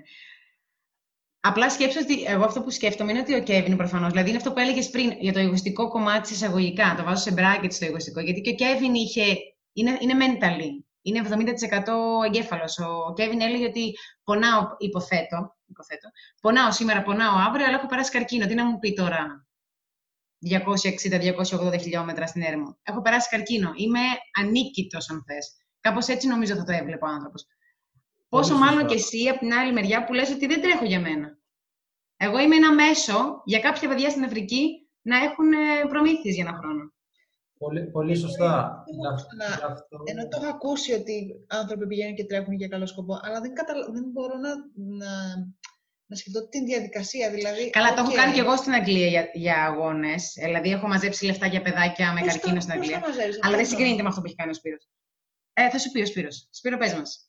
Απλά 1.40 1.70
σκέψω 1.70 2.00
ότι 2.00 2.24
εγώ 2.24 2.44
αυτό 2.44 2.62
που 2.62 2.70
σκέφτομαι 2.70 3.10
είναι 3.10 3.20
ότι 3.20 3.34
ο 3.34 3.42
Κέβιν 3.42 3.76
προφανώς, 3.76 4.10
δηλαδή 4.10 4.28
είναι 4.28 4.38
αυτό 4.38 4.52
που 4.52 4.58
έλεγες 4.58 4.90
πριν 4.90 5.12
για 5.20 5.32
το 5.32 5.38
εγωιστικό 5.38 5.88
κομμάτι 5.88 6.20
της 6.20 6.30
εισαγωγικά. 6.30 6.94
Το 6.96 7.04
βάζω 7.04 7.22
σε 7.22 7.34
bracket 7.36 7.72
στο 7.72 7.84
εγωιστικό. 7.84 8.20
Γιατί 8.20 8.40
και 8.40 8.50
ο 8.50 8.54
Κέβιν 8.54 8.94
είχε. 8.94 9.36
Είναι, 9.72 9.98
είναι 10.00 10.14
mentally. 10.18 10.84
Είναι 11.02 11.22
70% 11.28 12.24
εγκέφαλος. 12.26 12.78
Ο 12.78 13.12
Κέβιν 13.12 13.40
έλεγε 13.40 13.64
ότι 13.64 13.92
πονάω, 14.24 14.66
υποθέτω, 14.78 15.56
υποθέτω, 15.66 16.08
πονάω 16.40 16.72
σήμερα, 16.72 17.02
πονάω 17.02 17.36
αύριο, 17.48 17.66
αλλά 17.66 17.76
έχω 17.76 17.86
περάσει 17.86 18.10
καρκίνο. 18.10 18.46
Τι 18.46 18.54
να 18.54 18.64
μου 18.64 18.78
πει 18.78 18.92
τώρα 18.92 19.46
260-280 21.74 21.80
χιλιόμετρα 21.80 22.26
στην 22.26 22.42
έρημο. 22.42 22.78
Έχω 22.82 23.00
περάσει 23.00 23.28
καρκίνο. 23.28 23.72
Είμαι 23.74 24.00
ανίκητος, 24.40 25.10
αν 25.10 25.24
θες. 25.26 25.63
Κάπως 25.84 26.06
έτσι 26.06 26.26
νομίζω 26.26 26.54
θα 26.54 26.64
το 26.64 26.72
έβλεπε 26.72 27.04
ο 27.04 27.08
άνθρωπος. 27.08 27.46
Πόσο 28.28 28.56
μάλλον 28.56 28.86
και 28.86 28.94
εσύ 28.94 29.28
από 29.28 29.38
την 29.38 29.52
άλλη 29.52 29.72
μεριά 29.72 30.04
που 30.04 30.12
λες 30.12 30.30
ότι 30.30 30.46
δεν 30.46 30.60
τρέχω 30.62 30.84
για 30.84 31.00
μένα. 31.00 31.38
Εγώ 32.16 32.38
είμαι 32.38 32.56
ένα 32.56 32.72
μέσο 32.74 33.42
για 33.44 33.60
κάποια 33.60 33.88
παιδιά 33.88 34.10
στην 34.10 34.24
Αφρική 34.24 34.88
να 35.02 35.16
έχουν 35.16 35.52
ε, 35.52 35.88
προμήθειες 35.88 36.34
για 36.34 36.44
ένα 36.48 36.58
χρόνο. 36.58 36.92
Πολύ, 37.58 37.82
πολύ 37.82 38.16
σωστά. 38.16 38.84
Ενώ 40.04 40.28
το 40.28 40.38
έχω 40.40 40.46
ακούσει 40.46 40.92
ότι 40.92 41.44
άνθρωποι 41.46 41.86
πηγαίνουν 41.86 42.14
και 42.14 42.24
τρέχουν 42.24 42.52
για 42.52 42.68
καλό 42.68 42.86
σκοπό, 42.86 43.20
αλλά 43.22 43.40
δεν, 43.40 43.52
δεν 43.92 44.04
μπορώ 44.12 44.36
να, 44.36 44.50
να, 44.96 45.12
να 46.06 46.16
σκεφτώ 46.16 46.48
την 46.48 46.64
διαδικασία. 46.64 47.30
Δηλαδή, 47.30 47.70
Καλά, 47.70 47.92
okay. 47.92 47.96
το 47.96 48.00
έχω 48.00 48.12
κάνει 48.12 48.32
και 48.32 48.40
εγώ 48.40 48.56
στην 48.56 48.72
Αγγλία 48.72 49.06
για, 49.06 49.30
για 49.32 49.64
αγώνες. 49.64 50.32
Δηλαδή, 50.36 50.70
έχω 50.70 50.86
μαζέψει 50.86 51.24
λεφτά 51.24 51.46
για 51.46 51.62
παιδάκια 51.62 52.12
με 52.12 52.20
καρκίνο 52.20 52.60
στην 52.60 52.72
Αγγλία. 52.72 53.02
αλλά 53.40 53.56
δεν 53.56 53.66
συγκρίνεται 53.66 54.02
με 54.02 54.08
αυτό 54.08 54.20
που 54.20 54.26
έχει 54.26 54.36
κάνει 54.36 54.50
ο 54.50 54.54
Σπύρος. 54.54 54.88
Ε, 55.54 55.70
θα 55.70 55.78
σου 55.78 55.90
πει 55.90 56.00
ο 56.00 56.06
Σπύρος. 56.06 56.48
Σπύρο, 56.50 56.78
πες 56.78 56.94
μας. 56.94 57.28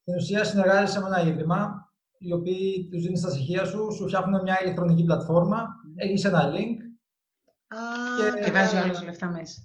Στην 0.00 0.14
ουσία 0.14 0.44
συνεργάζεσαι 0.44 1.00
με 1.00 1.06
ένα 1.06 1.20
ίδρυμα 1.20 1.90
οι 2.18 2.32
οποίοι 2.32 2.88
τους 2.90 3.02
δίνεις 3.02 3.20
τα 3.20 3.30
στοιχεία 3.30 3.64
σου, 3.64 3.92
σου 3.92 4.06
φτιάχνουν 4.06 4.42
μια 4.42 4.58
ηλεκτρονική 4.62 5.04
πλατφόρμα, 5.04 5.66
έχεις 5.96 6.24
ένα 6.24 6.52
link. 6.52 6.76
και, 8.16 8.44
και 8.44 8.50
βάζει 8.50 8.76
όλε 8.76 9.04
λεφτά 9.04 9.30
μέσα. 9.30 9.60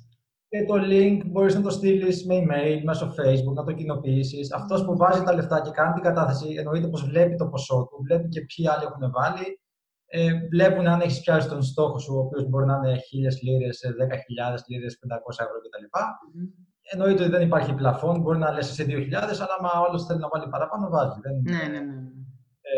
Και 0.48 0.66
το 0.66 0.74
link 0.78 1.22
μπορείς 1.26 1.56
να 1.56 1.62
το 1.62 1.70
στείλεις 1.70 2.26
με 2.26 2.36
email, 2.44 2.82
μέσω 2.84 3.14
Facebook, 3.18 3.54
να 3.54 3.64
το 3.64 3.72
κοινοποιήσεις. 3.72 4.54
Αυτός 4.54 4.86
που 4.86 4.98
βάζει 4.98 5.24
τα 5.24 5.34
λεφτά 5.34 5.62
και 5.62 5.72
κάνει 5.72 5.94
την 5.94 6.04
κατάθεση, 6.04 6.54
εννοείται 6.58 6.88
πως 6.88 7.04
βλέπει 7.06 7.36
το 7.36 7.48
ποσό 7.48 7.88
του, 7.90 8.04
βλέπει 8.04 8.30
και 8.30 8.42
ποιοι 8.42 8.68
άλλοι 8.68 8.84
έχουν 8.84 9.12
βάλει. 9.12 9.60
Ε, 10.06 10.34
βλέπουν 10.52 10.88
αν 10.88 11.02
έχεις 11.02 11.22
πιάσει 11.22 11.48
τον 11.48 11.64
στόχο 11.64 12.00
σου, 12.00 12.16
ο 12.16 12.20
οποίος 12.20 12.50
μπορεί 12.50 12.66
να 12.66 12.76
είναι 12.76 12.96
1000 12.96 13.42
λίρες, 13.42 13.82
10.000 14.00 14.64
λίρες, 14.68 15.00
500 15.00 15.40
ευρώ 15.40 15.60
κτλ. 15.62 15.86
Mm-hmm. 15.92 16.65
Εννοείται 16.92 17.22
ότι 17.22 17.32
δεν 17.32 17.42
υπάρχει 17.42 17.74
πλαφόν, 17.74 18.22
μπορεί 18.22 18.38
να 18.38 18.52
λες 18.52 18.68
σε 18.68 18.86
2.000, 18.88 19.14
αλλά 19.14 19.56
άμα 19.60 19.88
όλος 19.88 20.06
θέλει 20.06 20.20
να 20.20 20.28
βάλει 20.28 20.50
παραπάνω, 20.50 20.90
βάζει. 20.90 21.20
Δεν 21.22 21.36
είναι... 21.36 21.52
Ναι, 21.52 21.64
ναι, 21.64 21.80
ναι 21.80 22.06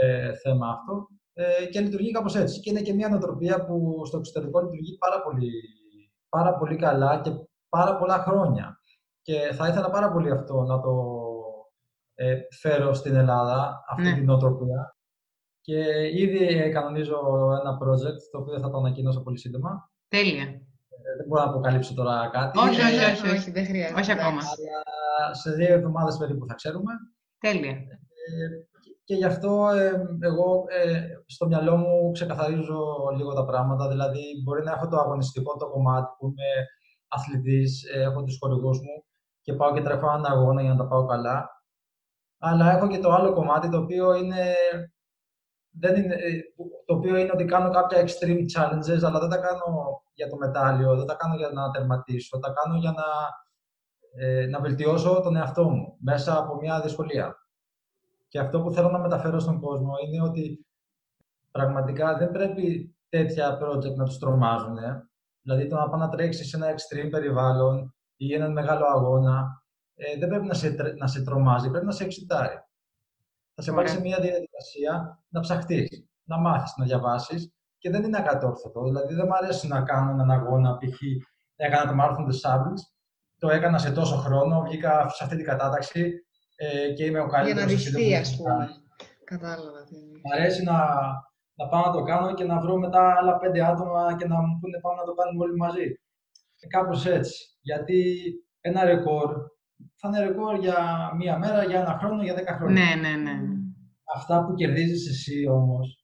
ε, 0.01 0.33
θέμα 0.33 0.67
αυτό. 0.69 1.07
Ε, 1.33 1.65
και 1.65 1.79
λειτουργεί 1.79 2.11
κάπως 2.11 2.35
έτσι. 2.35 2.59
Και 2.59 2.69
είναι 2.69 2.81
και 2.81 2.93
μια 2.93 3.09
νοοτροπία 3.09 3.65
που 3.65 4.01
στο 4.05 4.17
εξωτερικό 4.17 4.59
λειτουργεί 4.59 4.97
πάρα 4.97 5.21
πολύ, 5.21 5.51
πάρα 6.29 6.57
πολύ 6.57 6.75
καλά 6.75 7.21
και 7.21 7.31
πάρα 7.69 7.97
πολλά 7.97 8.17
χρόνια. 8.17 8.79
Και 9.21 9.51
θα 9.53 9.67
ήθελα 9.67 9.89
πάρα 9.89 10.11
πολύ 10.11 10.31
αυτό 10.31 10.61
να 10.61 10.79
το 10.81 11.23
ε, 12.15 12.39
φέρω 12.51 12.93
στην 12.93 13.15
Ελλάδα, 13.15 13.83
αυτή 13.89 14.03
ναι. 14.03 14.13
την 14.13 14.25
νοοτροπία. 14.25 14.97
Και 15.61 15.83
ήδη 16.13 16.69
κανονίζω 16.69 17.17
ένα 17.61 17.77
project, 17.81 18.21
το 18.31 18.37
οποίο 18.37 18.59
θα 18.59 18.69
το 18.69 18.77
ανακοινώσω 18.77 19.21
πολύ 19.23 19.37
σύντομα. 19.37 19.91
Τέλεια. 20.07 20.61
Ε, 21.27 21.33
δεν 21.33 21.35
μπορώ 21.35 21.43
να 21.43 21.49
αποκαλύψω 21.49 21.93
τώρα 21.93 22.29
κάτι. 22.31 22.59
Όχι, 22.59 22.81
όχι, 22.81 23.03
όχι, 23.11 23.35
όχι, 23.35 23.51
δεν 23.51 23.65
χρειάζεται. 23.65 23.99
Όχι 23.99 24.11
ακόμα. 24.11 24.41
Αλλά 24.41 25.33
σε 25.33 25.51
δύο 25.51 25.73
εβδομάδες 25.73 26.17
περίπου 26.17 26.45
θα 26.47 26.53
ξέρουμε. 26.53 26.93
Τέλεια. 27.39 27.71
Ε, 27.71 28.47
και 29.03 29.15
γι' 29.15 29.25
αυτό 29.25 29.69
ε, 29.69 29.91
εγώ 30.19 30.63
ε, 30.67 31.07
στο 31.25 31.47
μυαλό 31.47 31.77
μου 31.77 32.11
ξεκαθαρίζω 32.11 32.81
λίγο 33.17 33.33
τα 33.33 33.45
πράγματα. 33.45 33.87
Δηλαδή, 33.87 34.23
μπορεί 34.43 34.63
να 34.63 34.71
έχω 34.71 34.87
το 34.87 34.97
αγωνιστικό 34.97 35.57
το 35.57 35.69
κομμάτι 35.69 36.07
που 36.17 36.25
είμαι 36.27 36.65
αθλητής, 37.07 37.83
ε, 37.93 38.01
έχω 38.01 38.23
τους 38.23 38.37
χορηγούς 38.39 38.77
μου 38.77 39.05
και 39.41 39.53
πάω 39.53 39.73
και 39.73 39.81
τρέχω 39.81 40.07
έναν 40.07 40.25
αγώνα 40.25 40.61
για 40.61 40.71
να 40.71 40.77
τα 40.77 40.87
πάω 40.87 41.05
καλά. 41.05 41.49
Αλλά 42.39 42.71
έχω 42.71 42.87
και 42.87 42.99
το 42.99 43.11
άλλο 43.11 43.33
κομμάτι 43.33 43.69
το 43.69 43.77
οποίο 43.77 44.15
είναι, 44.15 44.53
δεν 45.69 45.95
είναι, 45.95 46.13
ε, 46.13 46.39
το 46.85 46.95
οποίο 46.95 47.17
είναι 47.17 47.31
ότι 47.33 47.45
κάνω 47.45 47.69
κάποια 47.69 48.03
extreme 48.05 48.43
challenges, 48.53 49.03
αλλά 49.03 49.19
δεν 49.19 49.29
τα 49.29 49.37
κάνω 49.37 50.01
για 50.17 50.29
το 50.29 50.37
μετάλλιο, 50.37 50.95
δεν 50.95 51.05
τα 51.05 51.15
κάνω 51.15 51.35
για 51.35 51.49
να 51.49 51.71
τερματίσω, 51.71 52.39
τα 52.39 52.53
κάνω 52.53 52.77
για 52.79 52.91
να, 52.91 53.05
ε, 54.23 54.45
να 54.45 54.59
βελτιώσω 54.59 55.21
τον 55.21 55.35
εαυτό 55.35 55.69
μου 55.69 55.97
μέσα 55.99 56.37
από 56.37 56.55
μια 56.55 56.81
δυσκολία. 56.81 57.35
Και 58.27 58.39
αυτό 58.39 58.61
που 58.61 58.71
θέλω 58.71 58.89
να 58.89 58.99
μεταφέρω 58.99 59.39
στον 59.39 59.59
κόσμο 59.59 59.93
είναι 60.05 60.21
ότι 60.21 60.65
πραγματικά 61.51 62.17
δεν 62.17 62.31
πρέπει 62.31 62.95
τέτοια 63.09 63.59
project 63.61 63.95
να 63.95 64.05
τους 64.05 64.17
τρομάζουν. 64.17 64.77
Δηλαδή 65.41 65.67
το 65.67 65.75
να 65.75 65.89
πάει 65.89 65.99
να 65.99 66.09
τρέξεις 66.09 66.49
σε 66.49 66.57
ένα 66.57 66.67
extreme 66.73 67.09
περιβάλλον 67.11 67.95
ή 68.15 68.33
έναν 68.33 68.51
μεγάλο 68.51 68.85
αγώνα, 68.85 69.63
ε, 69.95 70.17
δεν 70.17 70.29
πρέπει 70.29 70.45
να 70.45 70.53
σε, 70.53 70.75
να 70.97 71.07
σε 71.07 71.23
τρομάζει, 71.23 71.69
πρέπει 71.69 71.85
να 71.85 71.91
σε 71.91 72.03
εξητάρει. 72.03 72.55
Θα 73.53 73.61
σε 73.61 73.71
πάρει 73.71 73.87
σε 73.87 73.99
μια 73.99 74.19
διαδικασία 74.19 75.23
να 75.29 75.39
ψαχτείς, 75.39 76.07
να 76.23 76.37
μάθεις, 76.37 76.73
να 76.77 76.85
διαβάσεις 76.85 77.56
και 77.77 77.89
δεν 77.89 78.03
είναι 78.03 78.17
ακατόρθωτο. 78.17 78.83
Δηλαδή 78.83 79.13
δεν 79.13 79.25
μου 79.27 79.35
αρέσει 79.35 79.67
να 79.67 79.81
κάνω 79.81 80.11
έναν 80.11 80.31
αγώνα, 80.31 80.77
π.χ. 80.77 80.99
έκανα 81.55 81.91
το 81.91 81.95
Marathon 81.99 82.25
des 82.29 82.39
Sables, 82.43 82.81
το 83.37 83.49
έκανα 83.49 83.77
σε 83.77 83.91
τόσο 83.91 84.15
χρόνο, 84.15 84.61
βγήκα 84.61 85.09
σε 85.09 85.23
αυτή 85.23 85.35
την 85.35 85.45
κατάταξη, 85.45 86.13
ε, 86.55 86.93
και 86.93 87.05
είμαι 87.05 87.19
ο 87.19 87.27
καλύτερος. 87.27 87.71
Για 87.71 87.91
να 87.91 87.97
δειχθεί, 87.97 88.15
ας 88.15 88.35
πούμε. 88.37 88.69
Κατάλαβα. 89.23 89.79
Μ' 90.23 90.31
αρέσει 90.33 90.63
να, 90.63 90.77
να 91.53 91.67
πάω 91.67 91.85
να 91.85 91.91
το 91.91 92.03
κάνω 92.03 92.33
και 92.33 92.43
να 92.43 92.59
βρω 92.59 92.77
μετά 92.77 93.15
άλλα 93.19 93.37
πέντε 93.37 93.65
άτομα 93.65 94.15
και 94.15 94.27
να 94.27 94.35
μου 94.41 94.59
πούνε 94.59 94.79
πάμε 94.81 94.97
να 94.99 95.05
το 95.05 95.13
κάνουμε 95.13 95.43
όλοι 95.43 95.55
μαζί. 95.55 95.85
Ε, 96.59 96.67
κάπως 96.67 97.05
έτσι. 97.05 97.45
Γιατί 97.61 98.23
ένα 98.61 98.83
ρεκόρ 98.83 99.35
θα 99.95 100.07
είναι 100.07 100.19
ρεκόρ 100.19 100.55
για 100.59 101.11
μία 101.17 101.37
μέρα, 101.37 101.63
για 101.63 101.79
ένα 101.79 101.97
χρόνο, 101.99 102.23
για 102.23 102.33
δέκα 102.33 102.55
χρόνια. 102.55 102.83
Ναι, 102.83 103.01
ναι, 103.01 103.15
ναι. 103.15 103.37
Αυτά 104.15 104.45
που 104.45 104.53
κερδίζεις 104.53 105.09
εσύ 105.09 105.47
όμως 105.47 105.96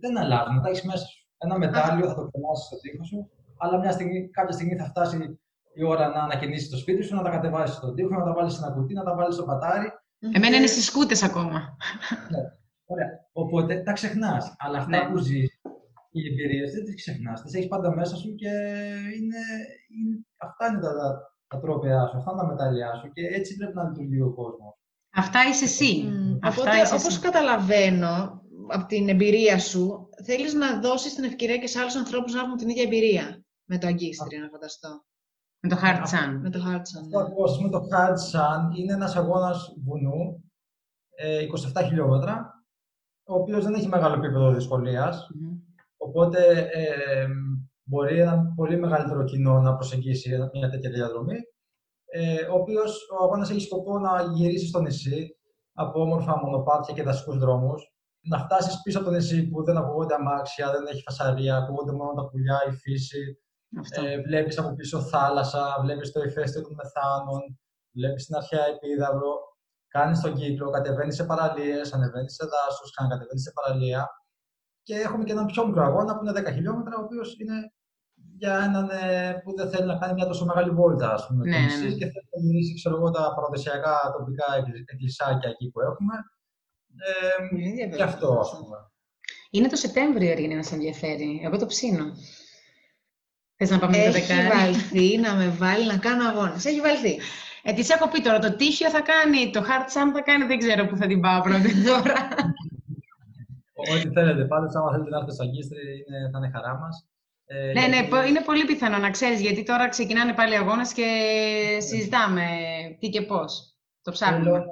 δεν 0.00 0.18
αλλάζουν, 0.18 0.62
τα 0.62 0.68
έχεις 0.68 0.82
μέσα 0.82 1.06
σου. 1.06 1.18
Ένα 1.38 1.58
μετάλλιο 1.58 2.06
θα 2.08 2.14
το 2.14 2.28
κρεμάσεις 2.30 2.64
στο 2.66 2.76
τοίχο 2.80 3.04
σου, 3.04 3.30
αλλά 3.58 3.78
μια 3.78 3.92
στιγμή, 3.92 4.28
κάποια 4.28 4.52
στιγμή 4.52 4.74
θα 4.76 4.84
φτάσει 4.84 5.38
η 5.74 5.84
ώρα 5.84 6.08
να 6.08 6.20
ανακαινήσεις 6.22 6.70
το 6.70 6.76
σπίτι 6.76 7.02
σου, 7.02 7.14
να 7.14 7.22
τα 7.22 7.30
κατεβάσεις 7.30 7.76
στον 7.76 7.94
τοίχο, 7.94 8.14
να 8.14 8.24
τα 8.24 8.32
βάλεις 8.32 8.52
σε 8.52 8.64
ένα 8.64 8.74
κουτί, 8.74 8.94
να 8.94 9.04
τα 9.04 9.14
βάλεις 9.14 9.34
στο 9.34 9.44
πατάρι. 9.44 9.92
Εμένα 10.32 10.56
είναι 10.56 10.66
στις 10.66 10.92
κούτε 10.92 11.16
ακόμα. 11.24 11.76
Ναι, 12.32 12.42
ωραία. 12.84 13.08
Οπότε 13.32 13.82
τα 13.82 13.92
ξεχνάς. 13.92 14.54
Αλλά 14.58 14.78
αυτά 14.78 15.04
ναι. 15.04 15.10
που 15.10 15.16
ζεις, 15.16 15.48
οι 16.10 16.20
εμπειρίες 16.30 16.72
δεν 16.72 16.84
τις 16.84 16.94
ξεχνάς. 16.94 17.42
Τις 17.42 17.54
έχεις 17.54 17.68
πάντα 17.68 17.94
μέσα 17.94 18.16
σου 18.16 18.34
και 18.34 18.48
είναι, 19.18 19.42
είναι, 19.94 20.14
αυτά 20.36 20.66
είναι 20.68 20.80
τα, 20.80 20.92
τα, 20.98 21.08
τα 21.48 21.60
τρόπια 21.60 22.06
σου, 22.06 22.16
αυτά 22.16 22.30
είναι 22.30 22.40
τα 22.40 22.46
μετάλλια 22.46 22.94
σου 22.94 23.12
και 23.12 23.22
έτσι 23.26 23.56
πρέπει 23.56 23.74
να 23.74 23.88
λειτουργεί 23.88 24.20
ο 24.20 24.32
κόσμος. 24.34 24.72
Αυτά 25.14 25.40
είσαι 25.48 25.64
εσύ. 25.64 26.04
Mm. 26.06 26.38
Αυτά 26.42 26.62
Οπότε, 26.62 26.94
όπως 26.94 27.18
καταλαβαίνω 27.18 28.42
από 28.70 28.86
την 28.86 29.08
εμπειρία 29.08 29.58
σου, 29.58 30.08
θέλεις 30.24 30.54
να 30.54 30.80
δώσεις 30.80 31.14
την 31.14 31.24
ευκαιρία 31.24 31.56
και 31.56 31.66
σε 31.66 31.78
άλλους 31.80 31.94
ανθρώπους 31.94 32.32
να 32.32 32.40
έχουν 32.40 32.56
την 32.56 32.68
ίδια 32.68 32.82
εμπειρία 32.82 33.44
με 33.64 33.78
το 33.78 33.86
αγκίστρι, 33.86 34.38
να 34.38 34.48
φανταστώ. 34.48 35.02
Με 35.60 35.68
το 35.68 35.76
Hard 35.82 36.02
Sun. 36.02 36.38
Με 36.40 36.50
το 36.50 36.58
Hard 36.66 36.76
Sun. 36.76 37.08
Ναι. 37.08 37.62
με 37.62 37.70
το 37.70 37.80
Hard 37.92 38.16
Sun 38.32 38.76
είναι 38.78 38.92
ένας 38.92 39.16
αγώνας 39.16 39.74
βουνού, 39.84 40.44
27 41.74 41.82
ε, 41.82 41.84
χιλιόμετρα, 41.84 42.64
ο 43.24 43.34
οποίος 43.34 43.64
δεν 43.64 43.74
έχει 43.74 43.88
μεγάλο 43.88 44.14
επίπεδο 44.14 44.56
Οπότε 45.96 46.68
ε, 46.72 47.26
μπορεί 47.82 48.20
ένα 48.20 48.52
πολύ 48.56 48.78
μεγαλύτερο 48.78 49.24
κοινό 49.24 49.60
να 49.60 49.74
προσεγγίσει 49.74 50.30
μια 50.52 50.70
τέτοια 50.70 50.90
διαδρομή. 50.90 51.36
Ε, 52.10 52.42
ο 52.42 52.54
οποίος 52.54 53.08
ο 53.20 53.24
αγώνας 53.24 53.50
έχει 53.50 53.60
σκοπό 53.60 53.98
να 53.98 54.22
γυρίσει 54.22 54.66
στο 54.66 54.80
νησί 54.80 55.36
από 55.72 56.00
όμορφα 56.00 56.38
μονοπάτια 56.38 56.94
και 56.94 57.02
δασικούς 57.02 57.38
δρόμους, 57.38 57.92
να 58.28 58.38
φτάσεις 58.38 58.82
πίσω 58.82 58.98
από 58.98 59.08
το 59.08 59.14
νησί 59.14 59.48
που 59.48 59.64
δεν 59.64 59.76
ακούγονται 59.76 60.14
αμάξια, 60.14 60.70
δεν 60.70 60.86
έχει 60.86 61.02
φασαρία, 61.02 61.56
ακούγονται 61.56 61.92
μόνο 61.92 62.12
τα 62.12 62.28
πουλιά, 62.28 62.58
η 62.68 62.72
φύση, 62.72 63.38
ε, 63.90 64.20
βλέπεις 64.20 64.58
από 64.58 64.74
πίσω 64.74 65.00
θάλασσα, 65.00 65.78
βλέπεις 65.82 66.12
το 66.12 66.22
ηφαίστειο 66.22 66.62
των 66.62 66.74
μεθάνων, 66.74 67.58
βλέπεις 67.92 68.26
την 68.26 68.36
αρχαία 68.36 68.66
επίδαυρο, 68.66 69.34
κάνεις 69.88 70.20
τον 70.20 70.34
κύκλο, 70.34 70.70
κατεβαίνεις 70.70 71.14
σε 71.14 71.24
παραλίες, 71.24 71.92
ανεβαίνεις 71.92 72.34
σε 72.34 72.46
δάσος, 72.46 72.90
κατεβαίνεις 73.08 73.42
σε 73.42 73.52
παραλία 73.54 74.08
και 74.88 74.94
έχουμε 74.94 75.24
και 75.24 75.32
έναν 75.32 75.46
πιο 75.46 75.66
μικρό 75.66 75.82
αγώνα 75.82 76.12
που 76.16 76.24
είναι 76.24 76.40
10 76.40 76.52
χιλιόμετρα, 76.52 76.96
ο 76.98 77.02
οποίος 77.02 77.28
είναι 77.40 77.58
για 78.40 78.54
έναν 78.66 78.88
ε, 78.90 79.32
που 79.42 79.54
δεν 79.56 79.70
θέλει 79.70 79.86
να 79.86 79.98
κάνει 79.98 80.14
μια 80.14 80.26
τόσο 80.26 80.44
μεγάλη 80.44 80.70
βόλτα, 80.70 81.12
ας 81.12 81.26
πούμε, 81.26 81.44
ναι, 81.44 81.58
ναι, 81.58 81.88
ναι. 81.88 81.94
και 81.98 82.06
θέλει 82.12 82.28
να 82.34 82.40
γυρίσει, 82.44 82.74
ξέρω 82.74 82.96
εγώ, 82.96 83.10
τα 83.10 83.34
παραδοσιακά 83.34 83.94
τοπικά 84.16 84.46
εκκλησάκια 84.92 85.48
εκεί 85.50 85.70
που 85.70 85.80
έχουμε. 85.80 86.14
Ε, 86.98 87.96
και 87.96 88.02
αυτό, 88.02 88.38
ας 88.40 88.50
πούμε. 88.50 88.76
Είναι 89.50 89.68
το 89.68 89.76
Σεπτέμβριο, 89.76 90.30
Ερήνη, 90.30 90.54
να 90.54 90.62
σε 90.62 90.74
ενδιαφέρει. 90.74 91.40
Εγώ 91.44 91.58
το 91.58 91.66
ψήνω. 91.66 92.04
Θες 93.56 93.70
να 93.70 93.78
πάμε 93.78 93.96
Έχει 93.96 94.06
το 94.06 94.12
δεκάρι; 94.12 94.40
Έχει 94.40 94.48
βαλθεί 94.48 95.18
να 95.18 95.34
με 95.34 95.48
βάλει 95.48 95.86
να 95.86 95.96
κάνω 95.96 96.28
αγώνες. 96.28 96.64
Έχει 96.64 96.80
βαλθεί. 96.80 97.18
Ε, 97.62 97.72
της 97.72 97.88
έχω 97.90 98.08
πει 98.08 98.20
τώρα, 98.20 98.38
το 98.38 98.56
τύχιο 98.56 98.90
θα 98.90 99.00
κάνει, 99.00 99.50
το 99.50 99.60
hard 99.60 99.86
sum 99.94 100.12
θα 100.14 100.22
κάνει, 100.22 100.44
δεν 100.44 100.58
ξέρω 100.58 100.86
πού 100.86 100.96
θα 100.96 101.06
την 101.06 101.20
πάω 101.20 101.40
πρώτη 101.40 101.82
τώρα. 101.88 102.28
Ό,τι 103.92 104.08
θέλετε. 104.12 104.44
Πάντως, 104.44 104.74
άμα 104.74 104.90
θέλετε 104.90 105.10
να 105.10 105.16
έρθετε 105.16 105.34
στο 105.34 105.44
Αγκίστρι, 105.44 106.04
θα 106.32 106.38
είναι 106.38 106.50
χαρά 106.54 106.78
μας. 106.78 107.06
Ε, 107.46 107.72
ναι, 107.72 107.86
ναι, 107.86 108.26
είναι 108.28 108.40
πολύ 108.40 108.64
πιθανό 108.64 108.98
να 108.98 109.10
ξέρεις, 109.10 109.40
γιατί 109.40 109.62
τώρα 109.62 109.88
ξεκινάνε 109.88 110.32
πάλι 110.32 110.56
αγώνες 110.56 110.92
και 110.92 111.08
συζητάμε 111.78 112.46
τι 113.00 113.08
και 113.08 113.22
πώς. 113.22 113.76
Το 114.02 114.10
ψάχνουμε. 114.10 114.64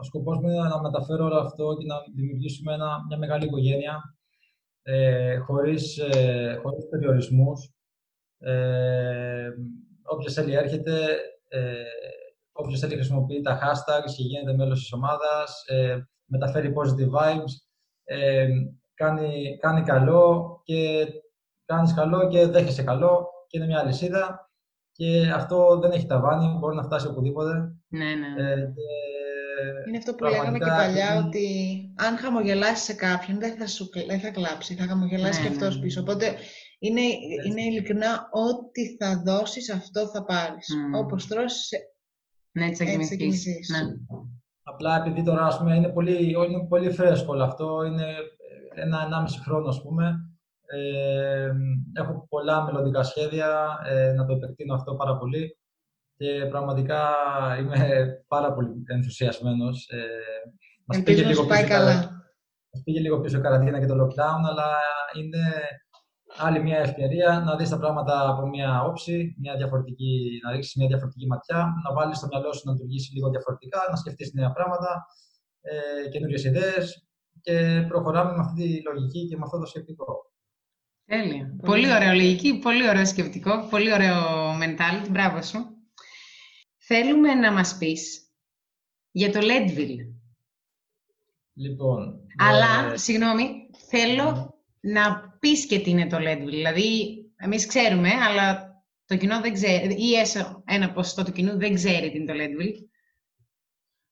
Ο 0.00 0.02
σκοπός 0.02 0.38
μου 0.38 0.48
είναι 0.48 0.68
να 0.68 0.80
μεταφέρω 0.80 1.24
όλο 1.24 1.38
αυτό 1.38 1.76
και 1.78 1.86
να 1.86 1.96
δημιουργήσουμε 2.14 2.74
ένα, 2.74 3.04
μια 3.08 3.18
μεγάλη 3.18 3.44
οικογένεια 3.44 4.00
ε, 4.82 5.38
χωρίς, 5.38 5.98
ε, 5.98 6.58
χωρίς 6.62 6.88
περιορισμούς. 6.88 7.70
Ε, 8.38 9.48
όποιος 10.02 10.32
θέλει 10.34 10.54
έρχεται, 10.54 11.18
ε, 11.48 11.82
όποιος 12.52 12.80
θέλει 12.80 12.94
χρησιμοποιεί 12.94 13.40
τα 13.40 13.58
hashtags 13.58 14.12
και 14.16 14.22
γίνεται 14.22 14.56
μέλος 14.56 14.80
της 14.80 14.92
ομάδας, 14.92 15.64
ε, 15.66 16.08
μεταφέρει 16.24 16.72
positive 16.76 17.10
vibes. 17.18 17.52
ε, 18.04 18.48
κάνει, 18.94 19.56
κάνει 19.60 19.82
καλό 19.82 20.60
και 20.64 21.06
κάνεις 21.64 21.94
καλό 21.94 22.28
και 22.28 22.46
δέχεσαι 22.46 22.82
καλό 22.82 23.26
και 23.46 23.58
είναι 23.58 23.66
μια 23.66 23.80
αλυσίδα 23.80 24.50
και 24.92 25.30
αυτό 25.34 25.78
δεν 25.78 25.90
έχει 25.90 26.06
ταβάνι, 26.06 26.58
μπορεί 26.58 26.76
να 26.76 26.82
φτάσει 26.82 27.06
οπουδήποτε. 27.06 27.52
Ναι, 27.88 28.04
ναι. 28.04 28.42
ναι. 28.42 28.52
Ε, 28.52 28.72
είναι 29.88 29.96
αυτό 29.96 30.14
που 30.14 30.24
λέγαμε 30.24 30.58
και 30.58 30.64
παλιά, 30.64 31.24
ότι 31.26 31.46
αν 31.96 32.16
χαμογελάσεις 32.16 32.84
σε 32.84 32.94
κάποιον, 32.94 33.38
δεν 33.38 33.56
θα, 33.56 33.66
σου, 33.66 33.88
δεν 34.06 34.20
θα 34.20 34.30
κλάψει, 34.30 34.74
θα 34.74 34.86
χαμογελάσει 34.86 35.40
ναι, 35.40 35.46
και 35.46 35.52
αυτός 35.52 35.76
ναι. 35.76 35.82
πίσω. 35.82 36.00
Οπότε 36.00 36.34
είναι, 36.78 37.00
είναι 37.46 37.62
ειλικρινά 37.62 38.28
ό,τι 38.30 38.96
θα 38.96 39.22
δώσεις, 39.26 39.70
αυτό 39.70 40.08
θα 40.08 40.24
πάρεις. 40.24 40.66
Mm. 40.74 41.02
Όπως 41.04 41.26
τρώσεις, 41.26 41.70
ναι, 42.52 42.66
έτσι 42.66 42.84
θα 42.84 42.90
κοιμηθείς. 42.90 43.68
Ναι. 43.68 43.92
Απλά 44.62 44.96
επειδή 44.96 45.22
τώρα 45.22 45.46
ας 45.46 45.58
πούμε, 45.58 45.76
είναι, 45.76 45.88
πολύ, 45.88 46.30
είναι 46.30 46.66
πολύ 46.68 46.90
φρέσκο 46.90 47.32
όλο 47.32 47.44
αυτό, 47.44 47.84
είναι 47.84 48.06
ένα-ενάμιση 48.74 49.40
χρόνο 49.40 49.68
ας 49.68 49.82
πούμε, 49.82 50.30
ε, 50.66 51.50
έχω 51.92 52.26
πολλά 52.28 52.64
μελλοντικά 52.64 53.02
σχέδια 53.02 53.78
ε, 53.86 54.12
να 54.12 54.26
το 54.26 54.32
επεκτείνω 54.32 54.74
αυτό 54.74 54.94
πάρα 54.94 55.16
πολύ 55.16 55.59
και 56.20 56.46
πραγματικά 56.46 57.00
είμαι 57.58 58.06
πάρα 58.28 58.52
πολύ 58.52 58.82
ενθουσιασμένος. 58.86 59.88
Ε, 59.88 59.98
μας 60.86 61.02
πήγε 61.02 61.24
λίγο 61.24 61.46
πάει 61.46 61.62
πίσω, 61.62 61.74
καλά. 61.74 61.94
Μας 62.72 62.82
πήγε 62.84 63.00
λίγο 63.00 63.20
πίσω 63.20 63.38
η 63.38 63.40
καραντίνα 63.40 63.80
και 63.80 63.86
το 63.86 63.94
lockdown, 63.94 64.40
αλλά 64.50 64.68
είναι 65.18 65.44
άλλη 66.38 66.62
μια 66.62 66.78
ευκαιρία 66.78 67.42
να 67.46 67.56
δεις 67.56 67.68
τα 67.68 67.78
πράγματα 67.78 68.28
από 68.28 68.46
μια 68.46 68.82
όψη, 68.82 69.36
μια 69.38 69.56
διαφορετική, 69.56 70.40
να 70.44 70.50
ρίξεις 70.52 70.74
μια 70.76 70.86
διαφορετική 70.86 71.26
ματιά, 71.26 71.72
να 71.84 71.94
βάλεις 71.94 72.16
στο 72.16 72.26
μυαλό 72.26 72.52
σου 72.52 72.62
να 72.64 72.72
λειτουργήσει 72.72 73.14
λίγο 73.14 73.30
διαφορετικά, 73.30 73.78
να 73.90 73.96
σκεφτείς 73.96 74.32
νέα 74.32 74.52
πράγματα, 74.52 75.06
ε, 75.60 76.08
καινούριες 76.08 76.44
ιδέες 76.44 77.06
και 77.40 77.84
προχωράμε 77.88 78.32
με 78.32 78.42
αυτή 78.46 78.62
τη 78.62 78.82
λογική 78.82 79.26
και 79.28 79.36
με 79.36 79.42
αυτό 79.44 79.58
το 79.58 79.66
σκεπτικό. 79.66 80.06
Τέλεια. 81.04 81.56
Πολύ, 81.64 81.92
ωραίο 81.92 82.12
λογική, 82.12 82.58
πολύ 82.58 82.88
ωραίο 82.88 83.06
σκεπτικό, 83.06 83.68
πολύ 83.70 83.92
ωραίο 83.92 84.18
mentality. 84.62 85.10
Μπράβο 85.10 85.42
σου. 85.42 85.79
Θέλουμε 86.92 87.34
να 87.34 87.52
μας 87.52 87.76
πεις 87.78 88.30
για 89.10 89.32
το 89.32 89.38
Leadville. 89.42 89.96
Λοιπόν... 91.54 92.20
Αλλά, 92.36 92.92
ε... 92.92 92.96
συγγνώμη, 92.96 93.44
θέλω 93.88 94.58
να 94.80 95.36
πεις 95.40 95.66
και 95.66 95.78
τι 95.78 95.90
είναι 95.90 96.06
το 96.06 96.16
Leadville. 96.20 96.50
Δηλαδή, 96.50 97.16
εμείς 97.36 97.66
ξέρουμε, 97.66 98.08
αλλά 98.08 98.74
το 99.06 99.16
κοινό 99.16 99.40
δεν 99.40 99.52
ξέρει, 99.52 99.94
ή 99.94 100.10
ένα 100.64 100.92
ποσοστό 100.92 101.24
του 101.24 101.32
κοινού 101.32 101.58
δεν 101.58 101.74
ξέρει 101.74 102.10
τι 102.10 102.16
είναι 102.18 102.32
το 102.32 102.38
Leadville. 102.38 102.88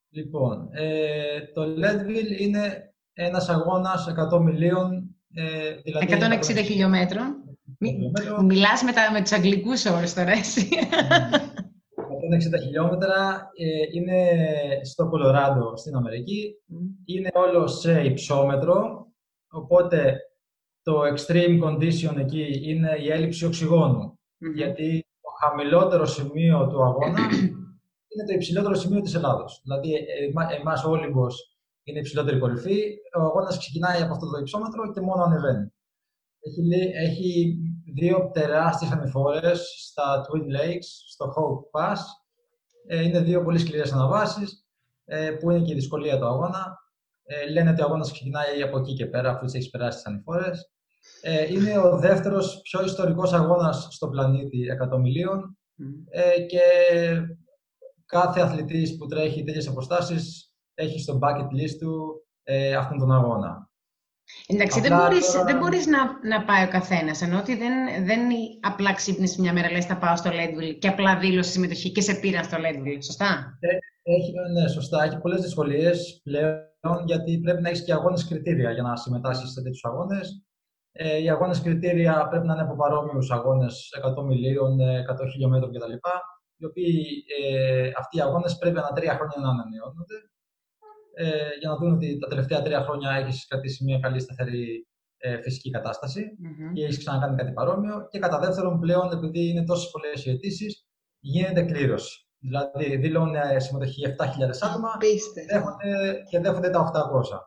Λοιπόν, 0.09 0.69
ε, 0.73 1.41
το 1.55 1.63
Leadville 1.63 2.41
είναι 2.41 2.95
ένας 3.13 3.49
αγώνας 3.49 4.07
100 4.33 4.41
μιλίων 4.41 5.17
160 6.49 6.57
ε, 6.57 6.63
χιλιόμετρων. 6.63 7.37
Μιλάς 8.45 8.83
με, 8.83 8.93
τα, 8.93 9.13
με 9.13 9.23
τους 9.23 9.33
αγγλικούς 9.33 9.85
όρους 9.85 10.15
τώρα, 10.15 10.31
εσύ. 10.31 10.69
160 12.57 12.61
χιλιόμετρα 12.63 13.51
ε, 13.57 13.99
είναι 13.99 14.29
στο 14.85 15.09
Κολοράντο 15.09 15.77
στην 15.77 15.95
Αμερική. 15.97 16.55
Είναι 17.05 17.29
όλο 17.35 17.67
σε 17.67 18.05
υψόμετρο, 18.05 19.07
οπότε 19.51 20.17
το 20.83 21.01
extreme 21.15 21.63
condition 21.65 22.17
εκεί 22.17 22.61
είναι 22.63 22.97
η 23.03 23.11
έλλειψη 23.11 23.49
Γιατί 24.55 25.07
το 25.21 25.29
χαμηλότερο 25.41 26.07
σημείο 26.07 26.67
του 26.67 26.83
αγώνα 26.83 27.19
είναι 28.11 28.25
το 28.27 28.33
υψηλότερο 28.35 28.75
σημείο 28.75 29.01
της 29.01 29.15
Ελλάδος. 29.15 29.61
Δηλαδή, 29.65 29.95
ε, 29.95 30.57
εμάς 30.61 30.85
ο 30.85 30.91
Όλυμπος 30.91 31.59
είναι 31.85 31.99
η 31.99 32.01
υψηλότερη 32.01 32.39
κορυφή. 32.39 32.99
Ο 33.19 33.21
αγώνας 33.21 33.59
ξεκινάει 33.59 34.03
από 34.03 34.13
αυτό 34.13 34.31
το 34.31 34.39
υψόμετρο 34.39 34.93
και 34.93 35.01
μόνο 35.01 35.23
ανεβαίνει. 35.23 35.73
Έχει, 36.41 36.63
έχει 36.93 37.57
δύο 37.99 38.31
τεράστιες 38.33 38.91
ανηφόρες 38.91 39.75
στα 39.89 40.27
Twin 40.27 40.43
Lakes, 40.43 40.89
στο 41.09 41.27
Hope 41.27 41.81
Pass. 41.81 41.99
Ε, 42.87 43.03
είναι 43.03 43.21
δύο 43.21 43.43
πολύ 43.43 43.59
σκληρές 43.59 43.93
αναβάσεις, 43.93 44.67
ε, 45.05 45.31
που 45.31 45.51
είναι 45.51 45.65
και 45.65 45.73
η 45.73 45.75
δυσκολία 45.75 46.19
του 46.19 46.27
αγώνα. 46.27 46.79
Ε, 47.25 47.51
λένε 47.51 47.71
ότι 47.71 47.83
ο 47.83 47.85
αγώνας 47.85 48.13
ξεκινάει 48.13 48.63
από 48.63 48.79
εκεί 48.79 48.95
και 48.95 49.07
πέρα, 49.07 49.31
αφού 49.31 49.45
τις 49.45 49.55
έχεις 49.55 49.71
περάσει 49.71 49.97
τις 49.97 50.07
ανηφόρες. 50.07 50.71
Ε, 51.23 51.53
είναι 51.53 51.79
ο 51.79 51.99
δεύτερος 51.99 52.61
πιο 52.63 52.85
ιστορικός 52.85 53.33
αγώνας 53.33 53.89
στον 53.91 54.11
πλανήτη 54.11 54.61
εκατομμυλίων 54.61 55.59
ε, 56.11 56.41
και 56.41 56.61
κάθε 58.07 58.41
αθλητής 58.41 58.97
που 58.97 59.07
τρέχει 59.07 59.45
τέτοιες 59.45 59.69
αποστάσεις 59.69 60.53
έχει 60.75 61.01
στο 61.01 61.19
bucket 61.23 61.63
list 61.63 61.77
του 61.81 62.27
ε, 62.43 62.75
αυτόν 62.75 62.99
τον 62.99 63.13
αγώνα. 63.13 63.68
Εντάξει, 64.47 64.81
δεν 64.81 64.97
μπορείς, 64.97 65.33
δεν 65.47 65.59
μπορείς 65.59 65.87
να, 65.87 65.99
να 66.29 66.45
πάει 66.45 66.65
ο 66.65 66.69
καθένας. 66.69 67.23
Ενώ 67.23 67.39
ότι 67.39 67.57
δεν, 67.57 68.05
δεν 68.05 68.21
απλά 68.61 68.95
ξύπνησες 68.95 69.37
μια 69.37 69.53
μέρα, 69.53 69.71
λες 69.71 69.87
θα 69.87 69.99
πάω 69.99 70.17
στο 70.17 70.31
Leadville 70.31 70.77
και 70.79 70.89
απλά 70.89 71.19
δήλωσες 71.19 71.53
συμμετοχή 71.53 71.93
και 71.93 72.01
σε 72.01 72.15
πήραν 72.15 72.45
στο 72.45 72.57
Leadville. 72.57 73.03
Σωστά; 73.05 73.59
Ε, 73.61 73.69
έχει, 74.03 74.33
ναι, 74.53 74.69
σωστά. 74.69 75.03
Έχει 75.05 75.19
πολλές 75.19 75.41
δυσκολίες 75.41 76.21
πλέον 76.25 77.05
γιατί 77.05 77.39
πρέπει 77.39 77.63
να 77.63 77.69
έχεις 77.69 77.85
και 77.85 77.93
αγώνες 77.93 78.27
κριτήρια 78.29 78.71
για 78.71 78.83
να 78.83 78.97
συμμετάσχεις 78.97 79.51
σε 79.51 79.63
τέτοιους 79.63 79.85
αγώνες. 79.85 80.43
Ε, 80.93 81.23
οι 81.23 81.31
αγώνες 81.31 81.61
κριτήρια 81.63 82.27
πρέπει 82.31 82.47
να 82.47 82.53
είναι 82.53 82.63
από 82.63 82.77
παρόμοιους 82.77 83.31
αγώνες 83.31 83.89
100 84.19 84.25
μιλίων, 84.25 84.81
100 84.81 85.31
χιλιόμετρων 85.33 85.73
κτλ. 85.73 85.93
Οι 86.61 86.65
οποίοι 86.65 87.25
ε, 87.41 87.91
αυτοί 87.97 88.17
οι 88.17 88.21
αγώνες 88.21 88.59
πρέπει 88.59 88.79
ανά 88.79 88.93
τρία 88.93 89.15
χρόνια 89.15 89.37
να 89.41 89.49
ανανεώνονται 89.49 90.17
ε, 91.21 91.59
για 91.61 91.69
να 91.69 91.77
δουν 91.77 91.93
ότι 91.93 92.19
τα 92.19 92.29
τελευταία 92.29 92.63
τρία 92.63 92.81
χρόνια 92.81 93.11
έχεις 93.11 93.47
κρατήσει 93.47 93.85
μια 93.85 93.99
καλή 93.99 94.21
σταθερή 94.21 94.87
ε, 95.19 95.41
φυσική 95.43 95.71
κατάσταση 95.71 96.21
mm-hmm. 96.21 96.73
και 96.75 96.85
έχεις 96.85 96.99
ξανακάνει 96.99 97.37
κάτι 97.37 97.53
παρόμοιο. 97.53 98.09
Και 98.11 98.19
κατά 98.19 98.39
δεύτερον, 98.39 98.81
πλέον, 98.81 99.13
επειδή 99.13 99.49
είναι 99.49 99.65
τόσες 99.65 99.91
πολλές 99.91 100.25
οι 100.25 100.31
αιτήσεις, 100.31 100.87
γίνεται 101.21 101.63
κλήρωση. 101.63 102.27
Δηλαδή, 102.39 102.97
δηλώνουν 102.97 103.35
ε, 103.35 103.59
συμμετοχή 103.59 104.03
7.000 104.07 104.15
άτομα 104.61 104.89
δέχονται, 105.49 106.23
και 106.31 106.41
δέχονται 106.41 106.71
τα 106.71 106.93
800. 106.95 107.39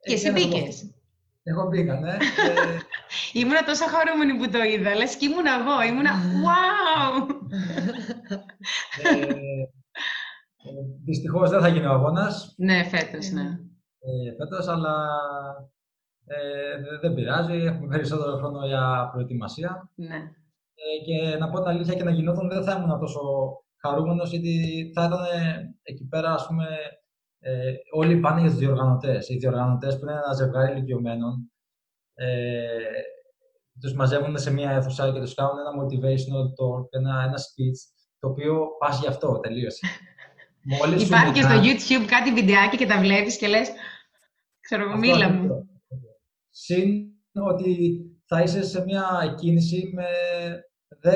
Και 0.00 0.12
εσύ 0.12 0.30
μπήκες. 0.30 0.90
Εγώ 1.42 1.66
μπήκα, 1.68 2.00
ναι. 2.00 2.16
Ήμουνα 3.40 3.64
τόσο 3.64 3.84
χαρούμενη 3.86 4.38
που 4.38 4.50
το 4.50 4.62
είδα. 4.62 4.94
Λες 4.94 5.16
και 5.16 5.24
ήμουν 5.24 5.46
εγώ. 5.46 5.82
Ήμουνα, 5.88 6.12
wow! 6.44 7.26
Ε, 9.02 9.34
Δυστυχώς 11.06 11.50
δεν 11.50 11.60
θα 11.60 11.68
γίνει 11.68 11.86
ο 11.86 11.90
αγώνας. 11.90 12.54
Ναι, 12.56 12.84
φέτος, 12.84 13.30
ναι. 13.30 13.46
Ε, 13.98 14.34
φέτος, 14.38 14.68
αλλά 14.68 14.94
ε, 16.24 16.98
δεν 17.00 17.14
πειράζει. 17.14 17.52
Έχουμε 17.52 17.88
περισσότερο 17.88 18.36
χρόνο 18.36 18.66
για 18.66 19.10
προετοιμασία. 19.12 19.90
Ναι. 19.94 20.16
Ε, 20.74 21.04
και 21.06 21.36
να 21.38 21.50
πω 21.50 21.58
την 21.58 21.68
αλήθεια 21.68 21.94
και 21.94 22.04
να 22.04 22.10
γινόταν 22.10 22.48
δεν 22.48 22.64
θα 22.64 22.72
ήμουν 22.72 22.98
τόσο 22.98 23.20
χαρούμενος, 23.82 24.30
γιατί 24.30 24.54
θα 24.94 25.04
ήταν 25.04 25.24
εκεί 25.82 26.06
πέρα, 26.08 26.32
ας 26.32 26.46
πούμε, 26.46 26.66
ε, 27.38 27.72
όλοι 27.92 28.20
πάνε 28.20 28.40
για 28.40 28.50
τους 28.50 28.58
διοργανωτές. 28.58 29.28
Οι 29.28 29.36
διοργανωτές 29.36 29.98
που 29.98 30.00
είναι 30.02 30.12
ένα 30.12 30.32
ζευγάρι 30.32 30.72
ηλικιωμένων, 30.72 31.52
ε, 32.14 32.66
τους 33.80 33.94
μαζεύουν 33.94 34.38
σε 34.38 34.52
μια 34.52 34.70
αίθουσα 34.70 35.12
και 35.12 35.20
τους 35.20 35.34
κάνουν 35.34 35.58
ένα 35.58 35.70
motivational 35.82 36.46
talk, 36.58 36.86
ένα, 36.90 37.22
ένα 37.22 37.38
speech, 37.38 37.80
το 38.18 38.28
οποίο 38.28 38.66
πας 38.78 39.00
γι' 39.00 39.06
αυτό, 39.06 39.40
τελείωσε. 39.40 39.86
Μόλις 40.66 41.02
Υπάρχει 41.02 41.32
και 41.32 41.42
στο 41.42 41.60
YouTube 41.62 42.06
κάτι 42.06 42.32
βιντεάκι 42.32 42.76
και 42.76 42.86
τα 42.86 42.98
βλέπεις 42.98 43.36
και 43.36 43.46
λες, 43.46 43.70
ξέρω 44.60 44.82
εγώ, 44.82 44.96
μίλα 44.96 45.30
μου. 45.30 45.68
Συν 46.50 47.06
ότι 47.32 48.00
θα 48.24 48.42
είσαι 48.42 48.64
σε 48.64 48.84
μια 48.84 49.34
κίνηση 49.38 49.92
με 49.94 50.06
10-20 51.02 51.12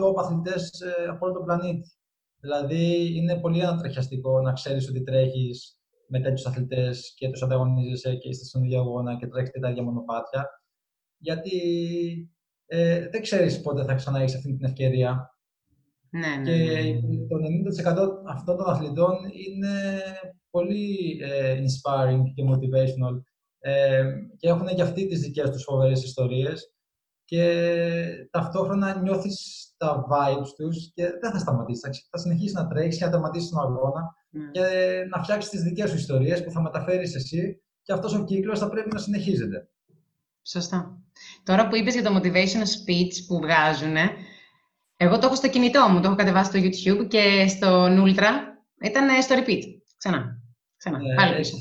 top 0.00 0.14
αθλητές 0.24 0.80
ε, 0.80 1.04
από 1.08 1.26
όλο 1.26 1.34
τον 1.34 1.44
πλανήτη. 1.44 1.92
Δηλαδή, 2.40 3.16
είναι 3.16 3.40
πολύ 3.40 3.62
ανατρεχιαστικό 3.62 4.40
να 4.40 4.52
ξέρεις 4.52 4.88
ότι 4.88 5.02
τρέχεις 5.02 5.78
με 6.08 6.20
τέτοιους 6.20 6.46
αθλητές 6.46 7.14
και 7.16 7.28
τους 7.30 7.42
ανταγωνίζεσαι 7.42 8.14
και 8.14 8.28
είστε 8.28 8.44
στον 8.44 8.62
ίδιο 8.62 8.80
αγώνα 8.80 9.16
και 9.16 9.26
τρέχετε 9.26 9.60
τα 9.60 9.70
ίδια 9.70 9.82
μονοπάτια. 9.82 10.48
Γιατί 11.18 11.60
ε, 12.66 13.08
δεν 13.08 13.22
ξέρεις 13.22 13.60
πότε 13.60 13.84
θα 13.84 13.94
ξανά 13.94 14.20
έχει 14.20 14.36
αυτή 14.36 14.56
την 14.56 14.64
ευκαιρία. 14.64 15.37
Ναι, 16.10 16.36
ναι, 16.36 16.42
και 16.42 16.92
ναι. 16.92 17.26
το 17.28 17.36
90% 18.26 18.28
αυτών 18.28 18.56
των 18.56 18.66
αθλητών 18.66 19.16
είναι 19.46 20.02
πολύ 20.50 21.18
ε, 21.22 21.54
inspiring 21.54 22.22
και 22.34 22.44
motivational 22.50 23.22
ε, 23.58 24.04
και 24.36 24.48
έχουν 24.48 24.66
και 24.66 24.82
αυτοί 24.82 25.06
τις 25.06 25.20
δικές 25.20 25.50
τους 25.50 25.62
φοβερές 25.62 26.04
ιστορίες 26.04 26.72
και 27.24 28.28
ταυτόχρονα 28.30 29.00
νιώθεις 29.00 29.68
τα 29.76 30.06
vibes 30.10 30.48
τους 30.56 30.92
και 30.94 31.04
δεν 31.20 31.30
θα 31.30 31.38
σταματήσεις. 31.38 32.08
Θα 32.10 32.18
συνεχίσεις 32.18 32.52
να 32.52 32.68
τρέχεις 32.68 32.98
και 32.98 33.04
να 33.04 33.10
τερματίσεις 33.10 33.50
τον 33.50 33.60
αγώνα 33.60 34.14
ναι. 34.30 34.50
και 34.50 34.66
να 35.10 35.22
φτιάξεις 35.22 35.50
τις 35.50 35.62
δικές 35.62 35.90
σου 35.90 35.96
ιστορίες 35.96 36.44
που 36.44 36.50
θα 36.50 36.62
μεταφέρεις 36.62 37.14
εσύ 37.14 37.62
και 37.82 37.92
αυτός 37.92 38.14
ο 38.14 38.24
κύκλος 38.24 38.58
θα 38.58 38.68
πρέπει 38.68 38.88
να 38.92 38.98
συνεχίζεται. 38.98 39.68
Σωστά. 40.42 40.98
Τώρα 41.42 41.68
που 41.68 41.76
είπες 41.76 41.94
για 41.94 42.02
το 42.02 42.16
motivational 42.16 42.68
speech 42.78 43.14
που 43.26 43.40
βγάζουν, 43.40 43.96
εγώ 45.00 45.18
το 45.18 45.26
έχω 45.26 45.34
στο 45.34 45.48
κινητό 45.48 45.88
μου, 45.88 46.00
το 46.00 46.06
έχω 46.06 46.16
κατεβάσει 46.16 46.50
στο 46.50 46.58
YouTube 46.58 47.08
και 47.08 47.46
στο 47.48 47.84
Ultra. 47.84 48.30
Ήταν 48.82 49.22
στο 49.22 49.34
repeat, 49.38 49.62
ξανά. 49.96 50.42
Ξανά, 50.76 50.98
ναι, 50.98 51.14
πάλι 51.14 51.36
πίσω. 51.36 51.56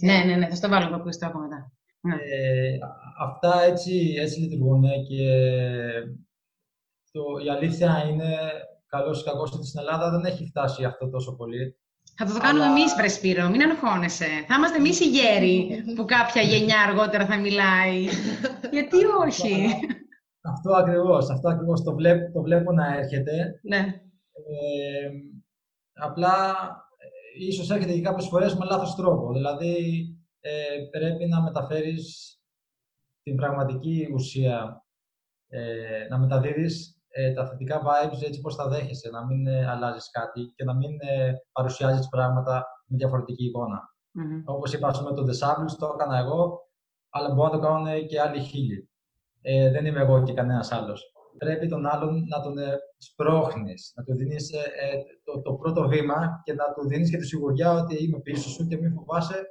Ναι, 0.00 0.22
ναι, 0.26 0.34
ναι, 0.36 0.48
θα 0.48 0.54
στο 0.54 0.68
βάλω 0.68 0.96
από 0.96 1.04
το 1.04 1.18
έχω 1.20 1.38
μετά. 1.38 1.72
Ναι. 2.00 2.14
Ε, 2.14 2.78
αυτά 3.20 3.62
έτσι, 3.62 4.14
έτσι 4.18 4.40
λειτουργούν 4.40 4.82
και 4.82 5.24
το, 7.12 7.22
η 7.44 7.50
αλήθεια 7.50 8.04
είναι, 8.10 8.36
καλός 8.86 9.20
ή 9.20 9.24
κακός, 9.24 9.52
ότι 9.52 9.66
στην 9.66 9.80
Ελλάδα 9.80 10.10
δεν 10.10 10.24
έχει 10.24 10.46
φτάσει 10.46 10.84
αυτό 10.84 11.08
τόσο 11.08 11.36
πολύ. 11.36 11.76
Θα 12.16 12.24
το, 12.24 12.32
το 12.32 12.38
κάνουμε 12.38 12.64
εμείς, 12.64 12.94
Βρεσπύρο, 12.94 13.48
μην 13.48 13.62
αγχώνεσαι. 13.62 14.26
Θα 14.48 14.54
είμαστε 14.54 14.76
εμείς 14.76 15.00
οι 15.00 15.08
γέροι 15.08 15.84
που 15.96 16.04
κάποια 16.04 16.42
γενιά 16.42 16.80
αργότερα 16.80 17.26
θα 17.26 17.36
μιλάει. 17.36 18.08
Γιατί 18.76 18.96
όχι; 19.26 19.74
Αυτό 20.46 20.72
ακριβώς, 20.74 21.30
αυτό 21.30 21.48
ακριβώς 21.48 21.82
το, 21.82 21.94
βλέπω, 21.94 22.32
το 22.32 22.42
βλέπω 22.42 22.72
να 22.72 22.96
έρχεται. 22.96 23.60
Ναι. 23.62 23.78
Ε, 24.32 25.10
απλά, 25.92 26.56
ε, 26.98 27.44
ίσως 27.46 27.70
έρχεται 27.70 27.92
και 27.92 28.00
κάποιες 28.00 28.28
φορές 28.28 28.54
με 28.54 28.64
λάθος 28.64 28.94
τρόπο. 28.94 29.32
Δηλαδή, 29.32 30.06
ε, 30.40 30.78
πρέπει 30.90 31.26
να 31.26 31.42
μεταφέρεις 31.42 32.38
την 33.22 33.36
πραγματική 33.36 34.08
ουσία, 34.14 34.84
ε, 35.48 36.06
να 36.08 36.18
μεταδίδεις 36.18 37.02
ε, 37.08 37.32
τα 37.32 37.46
θετικά 37.46 37.82
vibes 37.82 38.22
έτσι 38.22 38.40
πώς 38.40 38.56
τα 38.56 38.68
δέχεσαι, 38.68 39.10
να 39.10 39.26
μην 39.26 39.46
ε, 39.46 39.66
αλλάζεις 39.70 40.10
κάτι 40.10 40.52
και 40.56 40.64
να 40.64 40.74
μην 40.74 40.90
ε, 41.00 41.32
παρουσιάζεις 41.52 42.08
πράγματα 42.08 42.66
με 42.86 42.96
διαφορετική 42.96 43.44
εικόνα. 43.44 43.78
Mm-hmm. 43.78 44.42
Όπως 44.44 44.72
είπα, 44.72 45.02
με 45.02 45.14
το 45.14 45.22
The 45.22 45.76
το 45.78 45.90
έκανα 45.94 46.18
εγώ, 46.18 46.70
αλλά 47.10 47.34
μπορεί 47.34 47.52
να 47.52 47.58
το 47.58 47.66
κάνουν 47.66 48.06
και 48.06 48.20
άλλοι 48.20 48.40
χίλιοι. 48.40 48.88
Ε, 49.46 49.70
δεν 49.70 49.86
είμαι 49.86 50.00
εγώ 50.00 50.22
και 50.22 50.32
κανένας 50.32 50.72
άλλος. 50.72 51.12
Πρέπει 51.38 51.68
τον 51.68 51.86
άλλον 51.86 52.26
να 52.28 52.40
τον 52.40 52.58
ε, 52.58 52.78
σπρώχνεις, 52.98 53.92
να 53.96 54.04
του 54.04 54.14
δίνεις 54.14 54.52
ε, 54.52 54.58
ε, 54.58 55.02
το, 55.24 55.40
το, 55.40 55.54
πρώτο 55.54 55.88
βήμα 55.88 56.42
και 56.44 56.52
να 56.52 56.64
του 56.72 56.88
δίνεις 56.88 57.10
και 57.10 57.16
τη 57.16 57.26
σιγουριά 57.26 57.72
ότι 57.72 58.04
είμαι 58.04 58.20
πίσω 58.20 58.48
σου 58.48 58.66
και 58.66 58.76
μην 58.76 58.92
φοβάσαι, 58.92 59.46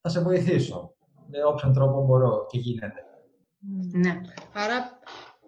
θα 0.00 0.08
σε 0.08 0.20
βοηθήσω 0.20 0.94
με 1.30 1.44
όποιον 1.44 1.72
τρόπο 1.72 2.04
μπορώ 2.04 2.46
και 2.50 2.58
γίνεται. 2.58 3.04
Ναι. 3.92 4.20
Άρα, 4.52 4.98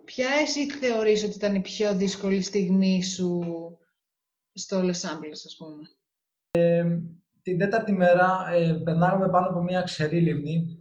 ποια 0.04 0.28
εσύ 0.42 0.70
θεωρείς 0.70 1.24
ότι 1.24 1.36
ήταν 1.36 1.54
η 1.54 1.60
πιο 1.60 1.94
δύσκολη 1.94 2.42
στιγμή 2.42 3.02
σου 3.02 3.40
στο 4.52 4.82
Λεσάμπλες, 4.82 5.44
ας 5.44 5.56
πούμε; 5.56 5.82
Ε, 6.50 6.98
την 7.42 7.58
τέταρτη 7.58 7.92
μέρα 7.92 8.48
ε, 8.52 8.80
περνάγαμε 8.84 9.28
πάνω 9.28 9.46
από 9.46 9.62
μια 9.62 9.82
ξερή 9.82 10.20
λίμνη 10.20 10.79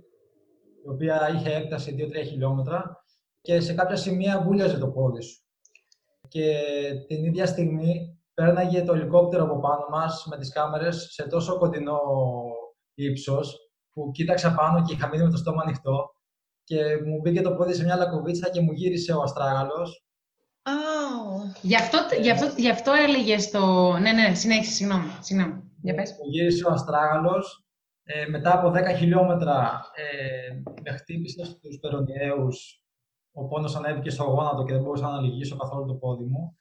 η 0.90 0.92
οποία 0.92 1.32
είχε 1.36 1.50
έκταση 1.56 1.96
2-3 2.24 2.26
χιλιόμετρα 2.28 3.04
και 3.42 3.60
σε 3.60 3.74
κάποια 3.74 3.96
σημεία 3.96 4.42
βούλιαζε 4.42 4.78
το 4.78 4.88
πόδι 4.88 5.22
σου. 5.22 5.44
Και 6.28 6.54
την 7.08 7.24
ίδια 7.26 7.46
στιγμή 7.46 8.20
πέρναγε 8.34 8.84
το 8.84 8.94
ελικόπτερο 8.94 9.44
από 9.44 9.60
πάνω 9.60 9.86
μας 9.90 10.28
με 10.30 10.38
τις 10.38 10.52
κάμερες 10.52 11.08
σε 11.12 11.28
τόσο 11.28 11.58
κοντινό 11.58 12.00
ύψος 12.94 13.58
που 13.92 14.12
κοίταξα 14.12 14.56
πάνω 14.56 14.84
και 14.84 14.94
είχα 14.94 15.08
μείνει 15.08 15.24
με 15.24 15.30
το 15.30 15.38
στόμα 15.38 15.62
ανοιχτό 15.62 16.10
και 16.64 16.78
μου 17.06 17.20
μπήκε 17.20 17.42
το 17.42 17.56
πόδι 17.56 17.74
σε 17.74 17.84
μια 17.84 17.96
λακκοβίτσα 17.96 18.50
και 18.50 18.62
μου 18.62 18.72
γύρισε 18.72 19.14
ο 19.14 19.22
αστράγαλος. 19.22 20.04
Oh. 20.64 21.60
Γι, 21.62 21.76
αυτό, 21.76 21.98
γι, 22.22 22.30
αυτό, 22.30 22.54
γι' 22.58 22.70
αυτό 22.70 22.92
έλεγες 22.92 23.52
το... 23.52 23.92
Ναι, 23.98 24.12
ναι, 24.12 24.34
συνέχισε, 24.34 24.72
συγγνώμη. 24.72 25.12
συγγνώμη. 25.20 25.64
Για 25.82 25.94
πες. 25.96 26.12
Μου 26.12 26.30
γύρισε 26.30 26.66
ο 26.66 26.72
αστράγαλος 26.72 27.69
ε, 28.12 28.28
μετά 28.28 28.54
από 28.54 28.70
10 28.70 28.96
χιλιόμετρα 28.98 29.82
ε, 29.94 30.54
με 30.84 30.92
χτύπησε 30.98 31.46
στους 31.46 31.80
περονιαίους, 31.80 32.84
ο 33.32 33.48
πόνος 33.48 33.76
ανέβηκε 33.76 34.10
στο 34.10 34.24
γόνατο 34.24 34.64
και 34.64 34.74
δεν 34.74 34.82
μπορούσα 34.82 35.10
να 35.10 35.22
λυγίσω 35.22 35.58
καθόλου 35.58 35.86
το 35.86 35.94
πόδι 35.94 36.24
μου. 36.24 36.58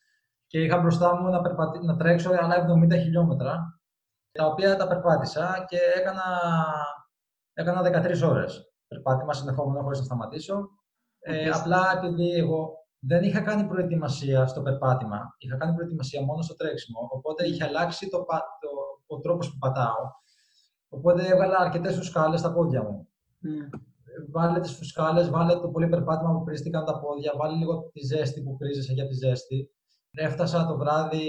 Και 0.46 0.62
είχα 0.62 0.78
μπροστά 0.78 1.20
μου 1.20 1.28
να, 1.28 1.40
περπατι... 1.40 1.84
να 1.84 1.96
τρέξω 1.96 2.30
άλλα 2.30 2.66
70 2.84 2.90
χιλιόμετρα, 2.90 3.80
τα 4.32 4.46
οποία 4.46 4.76
τα 4.76 4.88
περπάτησα 4.88 5.64
και 5.68 5.78
έκανα, 5.96 6.22
έκανα 7.52 8.02
13 8.06 8.28
ώρες. 8.28 8.72
Περπάτημα 8.88 9.32
συνεχόμενο 9.32 9.82
χωρίς 9.82 9.98
να 9.98 10.04
σταματήσω. 10.04 10.68
Ε, 11.18 11.48
απλά 11.50 11.82
επειδή 11.96 12.30
εγώ 12.30 12.72
δεν 12.98 13.22
είχα 13.22 13.40
κάνει 13.40 13.64
προετοιμασία 13.64 14.46
στο 14.46 14.62
περπάτημα, 14.62 15.34
είχα 15.38 15.56
κάνει 15.56 15.74
προετοιμασία 15.74 16.22
μόνο 16.22 16.42
στο 16.42 16.54
τρέξιμο, 16.54 17.08
οπότε 17.10 17.46
είχε 17.46 17.64
αλλάξει 17.64 18.08
το, 18.08 18.18
το, 18.60 18.68
ο 19.06 19.20
τρόπος 19.20 19.50
που 19.50 19.58
πατάω 19.58 20.16
Οπότε 20.88 21.26
έβγαλα 21.26 21.56
αρκετές 21.58 21.96
φουσκάλες 21.96 22.40
στα 22.40 22.52
πόδια 22.52 22.82
μου. 22.82 23.08
Mm. 23.44 23.78
Βάλε 24.30 24.60
τις 24.60 24.72
φουσκάλες, 24.76 25.30
βάλε 25.30 25.60
το 25.60 25.68
πολύ 25.68 25.88
περπάτημα 25.88 26.32
που 26.32 26.44
πρίστηκαν 26.44 26.84
τα 26.84 27.00
πόδια, 27.00 27.32
βάλε 27.36 27.56
λίγο 27.56 27.90
τη 27.92 28.04
ζέστη 28.04 28.42
που 28.42 28.56
πρίζεσαι 28.56 28.92
για 28.92 29.06
τη 29.06 29.14
ζέστη. 29.14 29.70
Έφτασα 30.10 30.66
το 30.66 30.76
βράδυ 30.76 31.28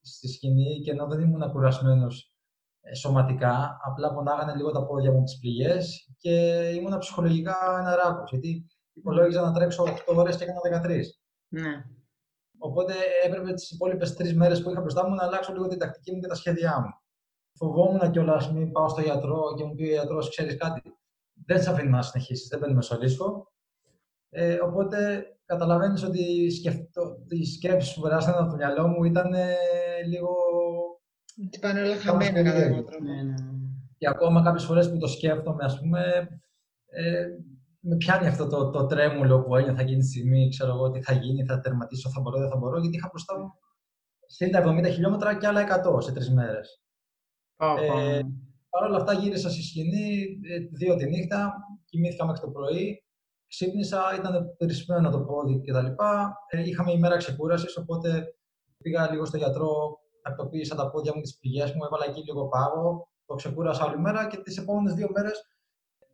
στη 0.00 0.28
σκηνή 0.28 0.80
και 0.84 0.90
ενώ 0.90 1.06
δεν 1.06 1.20
ήμουν 1.20 1.50
κουρασμένος 1.50 2.32
ε, 2.80 2.94
σωματικά, 2.94 3.78
απλά 3.84 4.14
πονάγανε 4.14 4.54
λίγο 4.54 4.70
τα 4.70 4.86
πόδια 4.86 5.12
μου 5.12 5.22
τις 5.22 5.38
πληγές 5.38 6.14
και 6.16 6.34
ήμουν 6.74 6.98
ψυχολογικά 6.98 7.56
ένα 7.80 7.96
ράκος. 7.96 8.30
Γιατί 8.30 8.66
υπολόγιζα 8.92 9.40
να 9.42 9.52
τρέξω 9.52 9.84
8 9.84 10.16
ώρες 10.16 10.36
και 10.36 10.44
έκανα 10.44 10.82
13. 10.86 11.00
Ναι. 11.48 11.84
Οπότε 12.58 12.94
έπρεπε 13.24 13.52
τις 13.52 13.70
υπόλοιπες 13.70 14.14
τρεις 14.14 14.34
μέρες 14.34 14.62
που 14.62 14.70
είχα 14.70 14.80
μπροστά 14.80 15.08
μου 15.08 15.14
να 15.14 15.24
αλλάξω 15.24 15.52
λίγο 15.52 15.66
την 15.66 15.78
τακτική 15.78 16.12
μου 16.12 16.20
και 16.20 16.26
τα 16.26 16.34
σχέδιά 16.34 16.80
μου 16.80 16.99
φοβόμουν 17.60 18.10
κιόλας 18.10 18.52
μην 18.52 18.72
πάω 18.72 18.88
στο 18.88 19.00
γιατρό 19.00 19.54
και 19.56 19.64
μου 19.64 19.74
πει 19.74 19.82
ο 19.82 19.86
γιατρός: 19.86 20.28
Ξέρεις 20.28 20.56
κάτι, 20.56 20.82
δεν 21.46 21.62
σε 21.62 21.70
αφήνει 21.70 21.90
να 21.90 22.02
συνεχίσεις, 22.02 22.48
δεν 22.48 22.58
μπαίνουμε 22.58 22.82
στο 22.82 22.96
ρίσκο. 22.96 23.52
Ε, 24.30 24.58
οπότε 24.60 25.26
καταλαβαίνεις 25.44 26.02
ότι 26.02 26.50
σκεφτώ, 26.50 27.16
οι 27.28 27.44
σκέψεις 27.44 27.94
που 27.94 28.00
περάσαν 28.00 28.34
από 28.34 28.50
το 28.50 28.56
μυαλό 28.56 28.86
μου 28.88 29.04
ήταν 29.04 29.32
ε, 29.32 29.54
λίγο. 30.06 30.28
Τι 31.50 31.58
πάνε 31.58 31.82
όλα 31.82 31.96
χαμένα 31.96 32.42
κατά 32.42 32.62
κάποιο 32.62 32.84
τρόπο. 32.84 33.04
Ναι, 33.04 33.22
ναι. 33.22 33.34
Και 33.98 34.08
ακόμα 34.08 34.42
κάποιες 34.42 34.64
φορές 34.64 34.90
που 34.90 34.98
το 34.98 35.06
σκέφτομαι, 35.06 35.64
ας 35.64 35.78
πούμε, 35.78 36.00
ε, 36.86 37.26
με 37.80 37.96
πιάνει 37.96 38.26
αυτό 38.26 38.46
το, 38.46 38.70
το 38.70 38.86
τρέμουλο 38.86 39.42
που 39.42 39.56
ένιωθα 39.56 39.80
εκείνη 39.80 40.00
τη 40.00 40.06
στιγμή. 40.06 40.48
Ξέρω 40.48 40.72
εγώ 40.72 40.90
τι 40.90 41.02
θα 41.02 41.12
γίνει, 41.12 41.44
θα 41.44 41.60
τερματίσω, 41.60 42.10
θα 42.10 42.20
μπορώ, 42.20 42.38
δεν 42.38 42.48
θα 42.48 42.56
μπορώ, 42.56 42.78
γιατί 42.78 42.96
είχα 42.96 43.08
μπροστά 43.12 43.38
μου 43.38 43.52
60-70 44.88 44.92
χιλιόμετρα 44.92 45.38
και 45.38 45.46
άλλα 45.46 45.82
100 45.84 46.02
σε 46.02 46.12
τρεις 46.12 46.30
μέρες. 46.30 46.82
Ε, 47.60 48.20
Παρ' 48.70 48.84
όλα 48.84 48.96
αυτά 48.96 49.12
γύρισα 49.12 49.50
στη 49.50 49.62
σκηνή, 49.62 50.38
ε, 50.42 50.58
δύο 50.70 50.94
τη 50.96 51.06
νύχτα, 51.06 51.54
κοιμήθηκα 51.84 52.26
μέχρι 52.26 52.40
το 52.40 52.50
πρωί, 52.50 53.04
ξύπνησα, 53.46 54.00
ήταν 54.18 54.54
περισμένο 54.56 55.10
το 55.10 55.20
πόδι 55.20 55.60
κτλ. 55.60 55.86
Ε, 56.48 56.68
είχαμε 56.68 56.92
ημέρα 56.92 57.16
ξεκούρασης, 57.16 57.76
οπότε 57.76 58.34
πήγα 58.82 59.10
λίγο 59.10 59.24
στο 59.24 59.36
γιατρό, 59.36 59.98
τακτοποίησα 60.22 60.74
τα 60.74 60.90
πόδια 60.90 61.12
μου, 61.14 61.20
τις 61.20 61.38
πηγέ 61.38 61.64
μου, 61.64 61.84
έβαλα 61.84 62.04
εκεί 62.08 62.22
λίγο 62.22 62.48
πάγο, 62.48 63.08
το 63.26 63.34
ξεκούρασα 63.34 63.84
άλλη 63.84 63.98
μέρα 63.98 64.26
και 64.26 64.36
τις 64.36 64.56
επόμενες 64.58 64.94
δύο 64.94 65.08
μέρες 65.14 65.44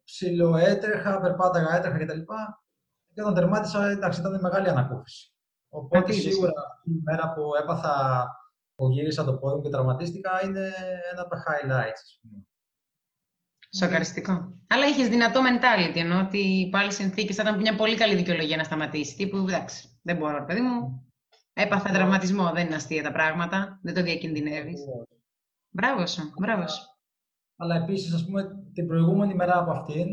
ψιλοέτρεχα, 0.04 1.20
περπάταγα, 1.20 1.76
έτρεχα 1.76 1.98
κτλ. 1.98 2.20
Και 3.12 3.22
όταν 3.22 3.34
τερμάτισα, 3.34 3.86
εντάξει, 3.86 4.20
ήταν 4.20 4.40
μεγάλη 4.40 4.68
ανακούφιση. 4.68 5.34
Οπότε 5.68 6.12
σίγουρα 6.12 6.52
η 6.84 7.00
μέρα 7.02 7.32
που 7.32 7.42
έπαθα 7.62 8.26
που 8.76 8.90
γύρισα 8.90 9.24
το 9.24 9.36
πόδι 9.36 9.56
μου 9.56 9.62
και 9.62 9.68
τραυματίστηκα 9.68 10.30
είναι 10.44 10.72
ένα 11.12 11.20
από 11.20 11.30
τα 11.30 11.42
highlights, 11.46 12.00
ας 12.02 12.18
πούμε. 12.22 12.46
Σοκαριστικό. 13.76 14.32
Αλλά 14.66 14.86
είχε 14.86 15.08
δυνατό 15.08 15.40
mentality, 15.40 15.96
ενώ 15.96 16.20
ότι 16.20 16.68
πάλι 16.72 16.92
συνθήκες 16.92 17.36
θα 17.36 17.42
ήταν 17.42 17.60
μια 17.60 17.76
πολύ 17.76 17.96
καλή 17.96 18.14
δικαιολογία 18.14 18.56
να 18.56 18.64
σταματήσει. 18.64 19.16
Τύπου 19.16 19.36
εντάξει, 19.36 19.98
δεν 20.02 20.16
μπορώ, 20.16 20.44
παιδί 20.44 20.60
μου. 20.60 21.00
Έπαθα 21.52 21.92
τραυματισμό, 21.92 22.50
δεν 22.52 22.66
είναι 22.66 22.74
αστεία 22.74 23.02
τα 23.02 23.12
πράγματα. 23.12 23.78
Δεν 23.82 23.94
το 23.94 24.02
διακινδυνεύεις. 24.02 24.80
Μπράβο 25.70 26.06
σου, 26.06 26.32
μπράβο 26.40 26.68
σου. 26.68 26.82
Αλλά 27.56 27.74
επίσης, 27.74 28.14
ας 28.14 28.24
πούμε, 28.24 28.42
την 28.72 28.86
προηγούμενη 28.86 29.34
μέρα 29.34 29.58
από 29.58 29.70
αυτήν, 29.70 30.06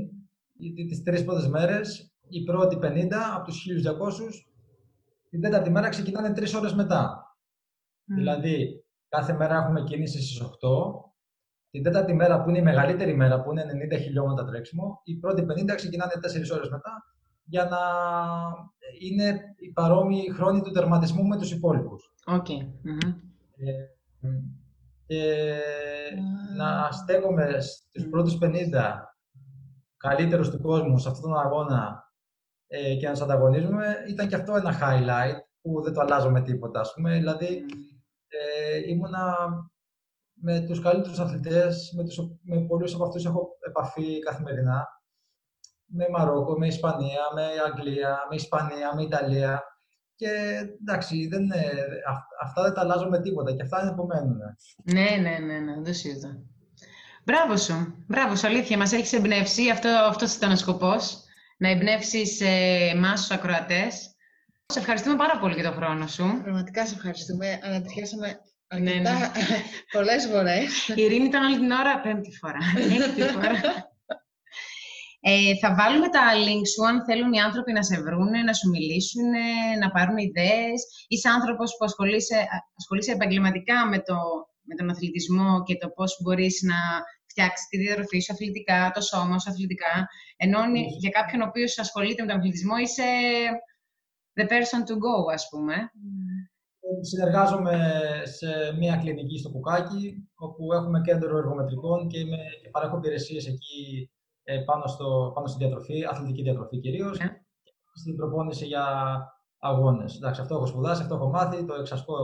τις 0.88 1.04
τρεις 1.04 1.24
πρώτες 1.24 1.48
μέρες, 1.48 2.14
η 2.28 2.44
πρώτη 2.44 2.78
50 2.78 3.36
από 3.36 3.46
τους 3.46 3.64
1200, 3.64 4.48
την 5.30 5.42
τέταρτη 5.42 5.70
μέρα 5.70 5.90
ξεκινάνε 5.90 6.34
τρεις 6.34 6.54
ώρες 6.54 6.74
μετά. 6.74 7.23
Δηλαδή, 8.06 8.86
κάθε 9.08 9.34
μέρα 9.34 9.56
έχουμε 9.56 9.84
κίνηση 9.84 10.22
στις 10.22 10.42
8. 10.42 10.48
Την 11.70 11.84
τέταρτη 11.84 12.14
μέρα, 12.14 12.44
που 12.44 12.50
είναι 12.50 12.58
η 12.58 12.64
μεγαλύτερη 12.64 13.16
μέρα, 13.16 13.42
που 13.42 13.52
είναι 13.52 13.66
90 13.96 14.00
χιλιόμετρα 14.00 14.46
τρέξιμο, 14.46 15.02
οι 15.04 15.16
πρώτοι 15.16 15.46
50 15.72 15.76
ξεκινάνε 15.76 16.14
4 16.22 16.52
ώρες 16.54 16.70
μετά, 16.70 17.04
για 17.44 17.64
να 17.66 17.80
είναι 19.00 19.42
η 19.58 19.72
παρόμοιοι 19.72 20.32
χρόνοι 20.34 20.62
του 20.62 20.72
τερματισμού 20.72 21.28
με 21.28 21.38
τους 21.38 21.52
υπόλοιπους. 21.52 22.14
Okay. 22.26 22.68
Ε, 23.58 23.72
και 25.06 25.60
να 26.56 26.92
στέκομαι 26.92 27.60
στους 27.60 28.10
πρώτους 28.10 28.38
50 28.42 29.14
καλύτερους 29.98 30.50
του 30.50 30.62
κόσμου 30.62 30.98
σε 30.98 31.10
αυτόν 31.10 31.30
τον 31.30 31.40
αγώνα 31.40 32.12
ε, 32.68 32.96
και 32.96 33.06
να 33.06 33.12
τους 33.12 33.22
ανταγωνίζουμε, 33.22 33.96
ήταν 34.10 34.28
και 34.28 34.36
αυτό 34.36 34.56
ένα 34.56 34.80
highlight 34.82 35.38
που 35.62 35.82
δεν 35.82 35.94
το 35.94 36.02
αλλάζω 36.02 36.30
με 36.30 36.42
τίποτα, 36.42 36.80
ας 36.80 36.94
πούμε. 36.94 37.18
Δηλαδή, 37.18 37.66
ε, 38.54 38.90
ήμουνα 38.90 39.36
με 40.34 40.60
τους 40.60 40.82
καλύτερους 40.82 41.20
αθλητές, 41.20 41.94
με, 41.96 42.04
τους, 42.04 42.18
με 42.42 42.60
πολλούς 42.60 42.94
από 42.94 43.04
αυτούς 43.04 43.26
έχω 43.26 43.50
επαφή 43.68 44.20
καθημερινά. 44.20 44.88
Με 45.86 46.06
Μαρόκο, 46.12 46.58
με 46.58 46.68
Ισπανία, 46.68 47.22
με 47.36 47.46
Αγγλία, 47.68 48.28
με 48.30 48.36
Ισπανία, 48.36 48.96
με 48.96 49.04
Ιταλία. 49.04 49.64
Και 50.16 50.28
και 50.28 50.30
εντάξει, 50.82 51.28
δεν, 51.28 51.52
αυτά 52.42 52.64
δεν 52.64 52.74
τα 52.74 52.82
αλλάζω 52.82 53.10
με 53.10 53.22
τίποτα 53.22 53.56
και 53.56 53.62
αυτά 53.62 53.82
είναι 53.82 53.96
που 53.96 54.06
μένουν. 54.06 54.40
Ναι, 54.84 55.30
ναι, 55.30 55.38
ναι, 55.46 55.60
ναι, 55.60 55.82
δεν 55.82 55.94
συζητώ. 55.94 56.30
Μπράβο 57.26 57.58
σου. 57.58 58.06
Μπράβο 58.08 58.36
σου, 58.36 58.48
αλήθεια. 58.48 58.78
Μας 58.78 58.92
έχεις 58.92 59.14
εμπνεύσει. 59.14 59.70
Αυτό, 59.70 59.90
αυτός 59.90 60.36
ήταν 60.36 60.52
ο 60.52 60.56
σκοπός. 60.56 61.24
Να 61.58 61.70
εμπνεύσεις 61.70 62.42
ε, 62.42 62.90
εμάς 62.94 63.20
τους 63.20 63.32
ακροατές. 63.32 64.13
Σε 64.66 64.80
ευχαριστούμε 64.80 65.16
πάρα 65.16 65.40
πολύ 65.40 65.54
για 65.54 65.64
τον 65.64 65.74
χρόνο 65.74 66.08
σου. 66.08 66.40
Πραγματικά 66.44 66.86
σε 66.86 66.96
ευχαριστούμε. 66.96 67.60
Ανατριχιάσαμε 67.64 68.40
αρκετά 68.68 68.92
ναι, 68.94 69.10
ναι. 69.10 69.30
πολλές 69.96 70.26
φορές. 70.26 70.88
Η 70.88 71.02
Ειρήνη 71.02 71.26
ήταν 71.26 71.44
όλη 71.46 71.58
την 71.60 71.72
ώρα 71.72 72.02
πέμπτη 72.02 72.32
φορά. 72.42 72.64
Έκτη 73.06 73.22
φορά. 73.22 73.92
Ε, 75.26 75.56
θα 75.62 75.76
βάλουμε 75.76 76.10
τα 76.10 76.24
link 76.46 76.66
σου 76.74 76.88
αν 76.90 77.06
θέλουν 77.06 77.34
οι 77.34 77.42
άνθρωποι 77.42 77.72
να 77.72 77.84
σε 77.84 78.02
βρούνε, 78.02 78.40
να 78.42 78.54
σου 78.54 78.70
μιλήσουν, 78.70 79.30
να 79.80 79.92
πάρουν 79.92 80.18
ιδέες. 80.18 80.82
Είσαι 81.08 81.30
άνθρωπος 81.30 81.70
που 81.78 81.86
ασχολείσαι, 81.86 82.38
ασχολείσαι 82.78 83.12
επαγγελματικά 83.12 83.88
με, 83.88 84.00
το, 84.08 84.18
με 84.62 84.76
τον 84.76 84.90
αθλητισμό 84.90 85.64
και 85.64 85.78
το 85.78 85.90
πώς 85.90 86.20
μπορείς 86.22 86.62
να 86.62 86.80
φτιάξεις 87.30 87.68
τη 87.68 87.78
διατροφή 87.78 88.20
σου 88.20 88.34
αθλητικά, 88.34 88.92
το 88.94 89.02
σώμα 89.02 89.40
σου 89.40 89.50
αθλητικά. 89.50 89.94
Ενώ 90.38 90.60
για 91.00 91.10
κάποιον 91.10 91.42
ο 91.42 91.46
οποίος 91.48 91.80
ασχολείται 91.80 92.22
με 92.22 92.28
τον 92.30 92.38
αθλητισμό 92.38 92.76
είσαι 92.78 93.08
the 94.36 94.46
person 94.48 94.82
to 94.90 94.94
go, 94.94 95.32
ας 95.34 95.48
πούμε. 95.50 95.76
Συνεργάζομαι 97.02 97.94
σε 98.24 98.76
μια 98.78 98.96
κλινική 98.98 99.38
στο 99.38 99.50
Κουκάκι, 99.50 100.30
όπου 100.36 100.74
έχουμε 100.74 101.02
κέντρο 101.02 101.38
εργομετρικών 101.38 102.08
και, 102.08 102.20
είμαι, 102.20 102.38
και 102.62 102.70
παρέχω 102.70 102.98
υπηρεσίες 102.98 103.48
εκεί 103.48 104.12
ε, 104.44 104.60
πάνω, 104.60 104.88
στο, 104.88 105.32
πάνω 105.36 105.48
στη 105.48 105.58
διατροφή, 105.58 106.06
αθλητική 106.06 106.42
διατροφή 106.42 106.80
κυρίως, 106.80 107.18
yeah. 107.18 107.22
Ναι. 107.22 107.42
στην 107.94 108.16
προπόνηση 108.16 108.66
για 108.66 108.86
αγώνες. 109.60 110.20
Αυτό 110.24 110.56
έχω 110.56 110.66
σπουδάσει, 110.66 111.02
αυτό 111.02 111.16
έχω 111.16 111.30
μάθει, 111.30 111.66
το 111.66 111.74
εξασκώ 111.74 112.16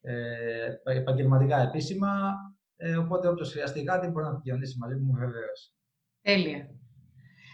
ε, 0.00 0.68
επαγγελματικά 0.84 1.58
επίσημα. 1.58 2.34
Ε, 2.76 2.96
οπότε, 2.96 3.28
όποιος 3.28 3.50
χρειαστεί 3.52 3.84
κάτι, 3.84 4.06
μπορεί 4.06 4.26
να 4.26 4.32
επικοινωνήσει 4.32 4.78
μαζί 4.78 4.94
μου, 4.94 5.12
βεβαίως. 5.12 5.74
Τέλεια. 6.22 6.77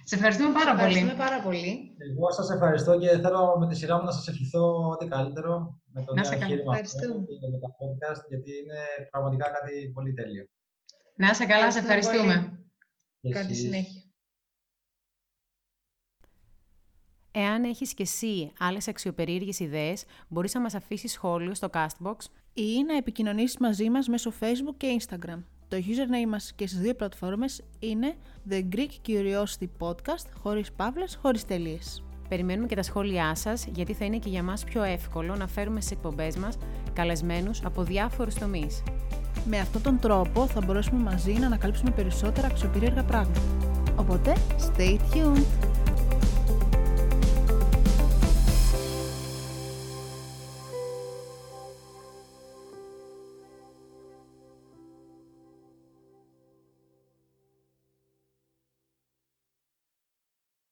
Σε 0.07 0.15
ευχαριστούμε 0.15 0.53
πάρα 0.53 0.71
πολύ. 0.71 0.85
Ευχαριστούμε 0.85 1.25
πάρα 1.25 1.43
πολύ. 1.43 1.97
Εγώ 2.11 2.33
σας 2.33 2.51
ευχαριστώ 2.51 2.99
και 2.99 3.09
θέλω 3.09 3.57
με 3.59 3.69
τη 3.69 3.75
σειρά 3.77 3.99
μου 3.99 4.05
να 4.05 4.11
σας 4.11 4.29
ευχηθώ 4.29 4.89
ό,τι 4.89 5.07
καλύτερο 5.07 5.81
με 5.93 6.05
το 6.05 6.15
νέο 6.15 6.33
εγχείρημα 6.33 6.73
αυτό 6.73 7.07
και 7.41 7.49
με 7.53 7.59
τα 7.59 7.71
podcast, 7.79 8.23
γιατί 8.29 8.51
είναι 8.63 8.81
πραγματικά 9.11 9.51
κάτι 9.51 9.91
πολύ 9.95 10.13
τέλειο. 10.13 10.45
Να 11.17 11.29
είσαι 11.31 11.47
καλά, 11.47 11.71
σε 11.73 11.79
ευχαριστούμε. 11.79 12.59
Καλή 13.31 13.55
συνέχεια. 13.55 14.03
Εάν 17.37 17.65
έχεις 17.65 17.95
και 17.95 18.03
εσύ 18.03 18.53
άλλες 18.59 18.89
αξιοπερίεργες 18.89 19.59
ιδέες, 19.59 20.05
μπορείς 20.29 20.55
να 20.55 20.61
μας 20.61 20.75
αφήσεις 20.75 21.13
σχόλιο 21.13 21.55
στο 21.55 21.69
Castbox 21.73 22.17
ή 22.53 22.83
να 22.87 22.97
επικοινωνήσεις 22.97 23.59
μαζί 23.59 23.91
μας 23.91 24.09
μέσω 24.09 24.33
Facebook 24.41 24.75
και 24.77 25.01
Instagram. 25.01 25.43
Το 25.69 25.77
username 25.77 26.29
μας 26.29 26.53
και 26.57 26.67
στις 26.67 26.79
δύο 26.81 26.95
πλατφόρμες 26.95 27.63
είναι 27.79 28.15
The 28.51 28.63
Greek 28.75 29.09
Curiosity 29.09 29.69
Podcast, 29.79 30.27
χωρίς 30.43 30.73
παύλες, 30.73 31.19
χωρίς 31.23 31.45
τελείες. 31.45 32.03
Περιμένουμε 32.29 32.67
και 32.67 32.75
τα 32.75 32.83
σχόλιά 32.83 33.35
σας, 33.35 33.67
γιατί 33.75 33.93
θα 33.93 34.05
είναι 34.05 34.19
και 34.19 34.29
για 34.29 34.43
μας 34.43 34.65
πιο 34.65 34.83
εύκολο 34.83 35.37
να 35.37 35.47
φέρουμε 35.47 35.81
στις 35.81 35.93
εκπομπές 35.93 36.37
μας 36.37 36.59
καλεσμένους 36.93 37.65
από 37.65 37.83
διάφορους 37.83 38.35
τομείς. 38.35 38.83
Με 39.47 39.59
αυτόν 39.59 39.83
τον 39.83 39.99
τρόπο 39.99 40.47
θα 40.47 40.61
μπορέσουμε 40.61 41.03
μαζί 41.03 41.33
να 41.33 41.47
ανακαλύψουμε 41.47 41.91
περισσότερα 41.91 42.47
αξιοπερίεργα 42.47 43.03
πράγματα. 43.03 43.41
Οπότε, 43.97 44.37
stay 44.59 44.99
tuned! 45.13 45.74